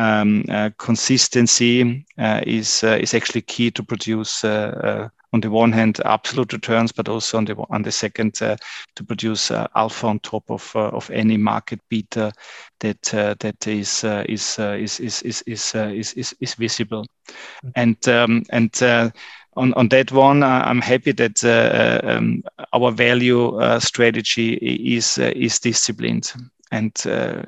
um, 0.00 0.44
uh, 0.48 0.70
consistency 0.78 2.06
uh, 2.18 2.40
is 2.46 2.82
uh, 2.82 2.98
is 3.00 3.14
actually 3.14 3.42
key 3.42 3.70
to 3.70 3.82
produce 3.82 4.44
on 5.32 5.40
the 5.40 5.50
one 5.50 5.70
hand 5.70 6.00
absolute 6.04 6.52
returns, 6.52 6.90
but 6.92 7.08
also 7.08 7.38
on 7.38 7.44
the 7.44 7.54
on 7.70 7.82
the 7.82 7.92
second 7.92 8.42
uh, 8.42 8.56
to 8.96 9.04
produce 9.04 9.50
uh, 9.50 9.66
alpha 9.76 10.06
on 10.06 10.18
top 10.20 10.50
of 10.50 10.72
uh, 10.74 10.88
of 10.88 11.10
any 11.10 11.36
market 11.36 11.80
beta 11.88 12.32
that 12.80 13.02
that 13.40 13.66
is, 13.66 14.04
is, 14.04 14.58
is, 14.58 15.00
is, 15.00 15.22
is, 15.22 15.42
is, 15.46 15.74
is, 15.74 16.12
is 16.14 16.36
is 16.40 16.54
visible, 16.54 17.04
mm-hmm. 17.28 17.70
and 17.76 18.08
um, 18.08 18.42
and. 18.50 18.82
on, 19.56 19.74
on 19.74 19.88
that 19.88 20.12
one, 20.12 20.44
I'm 20.44 20.80
happy 20.80 21.10
that 21.12 21.44
um, 22.04 22.44
our 22.72 22.92
value 22.92 23.58
strategy 23.80 24.54
is 24.96 25.18
is 25.18 25.58
disciplined 25.58 26.32
and 26.70 26.92
uh, 27.06 27.42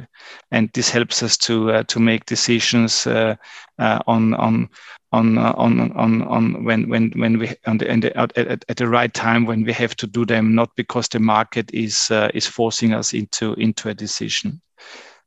and 0.51 0.71
this 0.75 0.91
helps 0.91 1.23
us 1.23 1.37
to 1.37 1.71
uh, 1.71 1.83
to 1.85 2.01
make 2.01 2.27
decisions 2.27 3.07
uh, 3.07 3.37
on 3.79 4.35
on 4.35 4.69
on 5.13 5.39
on 5.39 5.93
on 5.93 6.23
on 6.23 6.65
when 6.65 6.89
when 6.89 7.13
when 7.17 7.39
we 7.39 7.55
on 7.67 7.79
the, 7.79 7.85
the 7.85 8.17
at, 8.17 8.37
at, 8.69 8.77
the 8.77 8.89
right 8.89 9.13
time 9.15 9.47
when 9.47 9.63
we 9.63 9.73
have 9.73 9.95
to 9.97 10.07
do 10.07 10.25
them 10.25 10.55
not 10.55 10.75
because 10.77 11.09
the 11.09 11.21
market 11.21 11.73
is 11.73 12.11
uh, 12.11 12.31
is 12.35 12.47
forcing 12.47 12.93
us 12.95 13.13
into 13.13 13.55
into 13.55 13.89
a 13.89 13.95
decision 13.95 14.61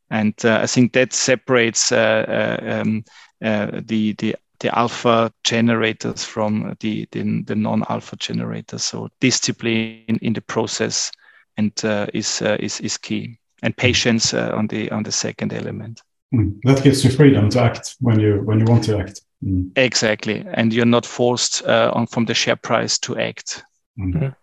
and 0.09 0.33
uh, 0.45 0.59
I 0.61 0.67
think 0.67 0.93
that 0.93 1.13
separates 1.13 1.91
uh, 1.91 2.59
uh, 2.61 2.81
um, 2.81 3.03
the 3.41 4.13
the 4.13 4.35
the 4.59 4.77
alpha 4.77 5.31
generators 5.43 6.23
from 6.23 6.75
the 6.79 7.07
the, 7.11 7.43
the 7.43 7.55
non-alpha 7.55 8.15
generators. 8.17 8.83
So 8.83 9.09
discipline 9.19 10.19
in 10.21 10.33
the 10.33 10.41
process 10.41 11.11
and 11.57 11.71
is 12.13 12.41
is 12.41 12.79
is 12.81 12.97
key, 12.97 13.37
and 13.65 13.75
patience 13.75 14.33
on 14.33 14.67
the 14.67 14.89
on 14.91 15.03
the 15.03 15.11
second 15.11 15.51
element. 15.51 16.01
Mm. 16.33 16.59
That 16.63 16.83
gives 16.83 17.03
you 17.03 17.11
freedom 17.11 17.49
to 17.49 17.61
act 17.61 17.95
when 17.99 18.19
you 18.19 18.41
when 18.45 18.59
you 18.59 18.65
want 18.65 18.83
to 18.85 18.97
act. 18.99 19.21
Mm. 19.43 19.71
Exactly, 19.75 20.45
and 20.53 20.73
you're 20.73 20.85
not 20.85 21.05
forced 21.05 21.63
uh, 21.65 21.91
on 21.93 22.07
from 22.07 22.25
the 22.25 22.33
share 22.33 22.55
price 22.55 22.97
to 22.99 23.17
act. 23.17 23.63
Mm 23.99 24.35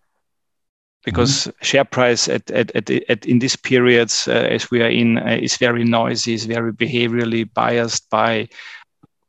because 1.04 1.30
mm-hmm. 1.30 1.64
share 1.64 1.84
price 1.84 2.28
at, 2.28 2.50
at, 2.50 2.74
at, 2.76 2.90
at, 2.90 3.26
in 3.26 3.38
these 3.38 3.56
periods 3.56 4.28
uh, 4.28 4.32
as 4.32 4.70
we 4.70 4.82
are 4.82 4.88
in 4.88 5.18
uh, 5.18 5.38
is 5.40 5.56
very 5.56 5.84
noisy 5.84 6.34
is 6.34 6.44
very 6.44 6.72
behaviorally 6.72 7.52
biased 7.54 8.08
by 8.10 8.48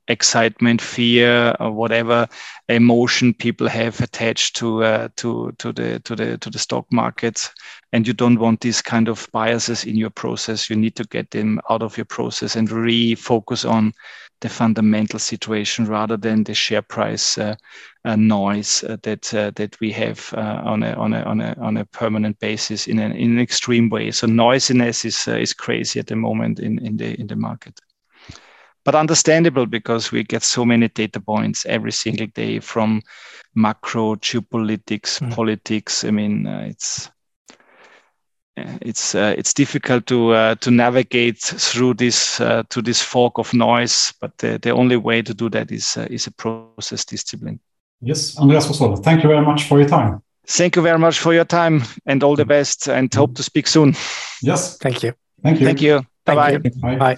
excitement 0.07 0.81
fear 0.81 1.55
or 1.59 1.71
whatever 1.71 2.27
emotion 2.67 3.33
people 3.33 3.67
have 3.67 3.99
attached 4.01 4.55
to 4.55 4.83
uh, 4.83 5.07
to 5.15 5.51
to 5.59 5.71
the 5.71 5.99
to 6.01 6.15
the 6.15 6.37
to 6.37 6.49
the 6.49 6.59
stock 6.59 6.85
market 6.91 7.49
and 7.93 8.05
you 8.05 8.13
don't 8.13 8.39
want 8.39 8.59
these 8.59 8.81
kind 8.81 9.07
of 9.07 9.27
biases 9.31 9.85
in 9.85 9.95
your 9.95 10.09
process 10.09 10.69
you 10.69 10.75
need 10.75 10.95
to 10.95 11.05
get 11.05 11.31
them 11.31 11.59
out 11.69 11.81
of 11.81 11.97
your 11.97 12.05
process 12.05 12.55
and 12.55 12.69
refocus 12.69 13.69
on 13.69 13.93
the 14.43 14.49
fundamental 14.49 15.19
situation 15.19 15.85
rather 15.85 16.17
than 16.17 16.43
the 16.43 16.53
share 16.53 16.81
price 16.81 17.37
uh, 17.37 17.55
uh, 18.03 18.17
noise 18.17 18.83
uh, 18.83 18.97
that 19.03 19.33
uh, 19.33 19.51
that 19.55 19.79
we 19.79 19.89
have 19.89 20.33
uh, 20.35 20.61
on 20.65 20.83
a 20.83 20.91
on 20.93 21.13
a 21.13 21.23
on 21.23 21.39
a 21.39 21.55
on 21.61 21.77
a 21.77 21.85
permanent 21.85 22.37
basis 22.39 22.87
in 22.87 22.99
an 22.99 23.13
in 23.13 23.31
an 23.31 23.39
extreme 23.39 23.89
way. 23.89 24.11
So 24.11 24.27
noisiness 24.27 25.05
is 25.05 25.27
uh, 25.29 25.37
is 25.37 25.53
crazy 25.53 25.99
at 25.99 26.07
the 26.07 26.17
moment 26.17 26.59
in 26.59 26.85
in 26.85 26.97
the 26.97 27.17
in 27.19 27.27
the 27.27 27.37
market. 27.37 27.79
But 28.85 28.95
understandable 28.95 29.65
because 29.65 30.11
we 30.11 30.23
get 30.23 30.43
so 30.43 30.65
many 30.65 30.89
data 30.89 31.19
points 31.19 31.65
every 31.65 31.91
single 31.91 32.27
day 32.27 32.59
from 32.59 33.01
macro 33.55 34.15
geopolitics, 34.15 35.19
mm. 35.19 35.33
politics. 35.33 36.03
I 36.03 36.11
mean, 36.11 36.45
it's 36.47 37.09
it's 38.57 39.15
uh, 39.15 39.33
it's 39.37 39.53
difficult 39.53 40.05
to 40.07 40.31
uh, 40.31 40.55
to 40.55 40.71
navigate 40.71 41.39
through 41.39 41.95
this 41.95 42.41
uh, 42.41 42.63
to 42.69 42.81
this 42.81 43.01
fog 43.01 43.39
of 43.39 43.53
noise. 43.53 44.13
But 44.19 44.37
the, 44.37 44.59
the 44.59 44.71
only 44.71 44.97
way 44.97 45.21
to 45.21 45.33
do 45.33 45.49
that 45.49 45.71
is 45.71 45.97
is 46.09 46.27
a 46.27 46.31
process 46.31 47.05
discipline. 47.05 47.59
Yes, 48.01 48.37
Andreas 48.37 48.67
Wosol, 48.67 49.01
thank 49.01 49.23
you 49.23 49.29
very 49.29 49.45
much 49.45 49.63
for 49.63 49.79
your 49.79 49.87
time. 49.87 50.21
Thank 50.45 50.75
you 50.75 50.81
very 50.81 50.99
much 50.99 51.19
for 51.19 51.33
your 51.33 51.45
time 51.45 51.83
and 52.05 52.21
all 52.21 52.35
the 52.35 52.45
best 52.45 52.89
and 52.89 53.13
hope 53.13 53.35
to 53.35 53.43
speak 53.43 53.67
soon. 53.67 53.95
Yes. 54.41 54.77
Thank 54.77 55.03
you. 55.03 55.13
Thank 55.41 55.61
you. 55.61 55.65
Thank 55.65 55.81
you. 55.81 56.05
Bye-bye. 56.25 56.57
Bye. 56.97 57.17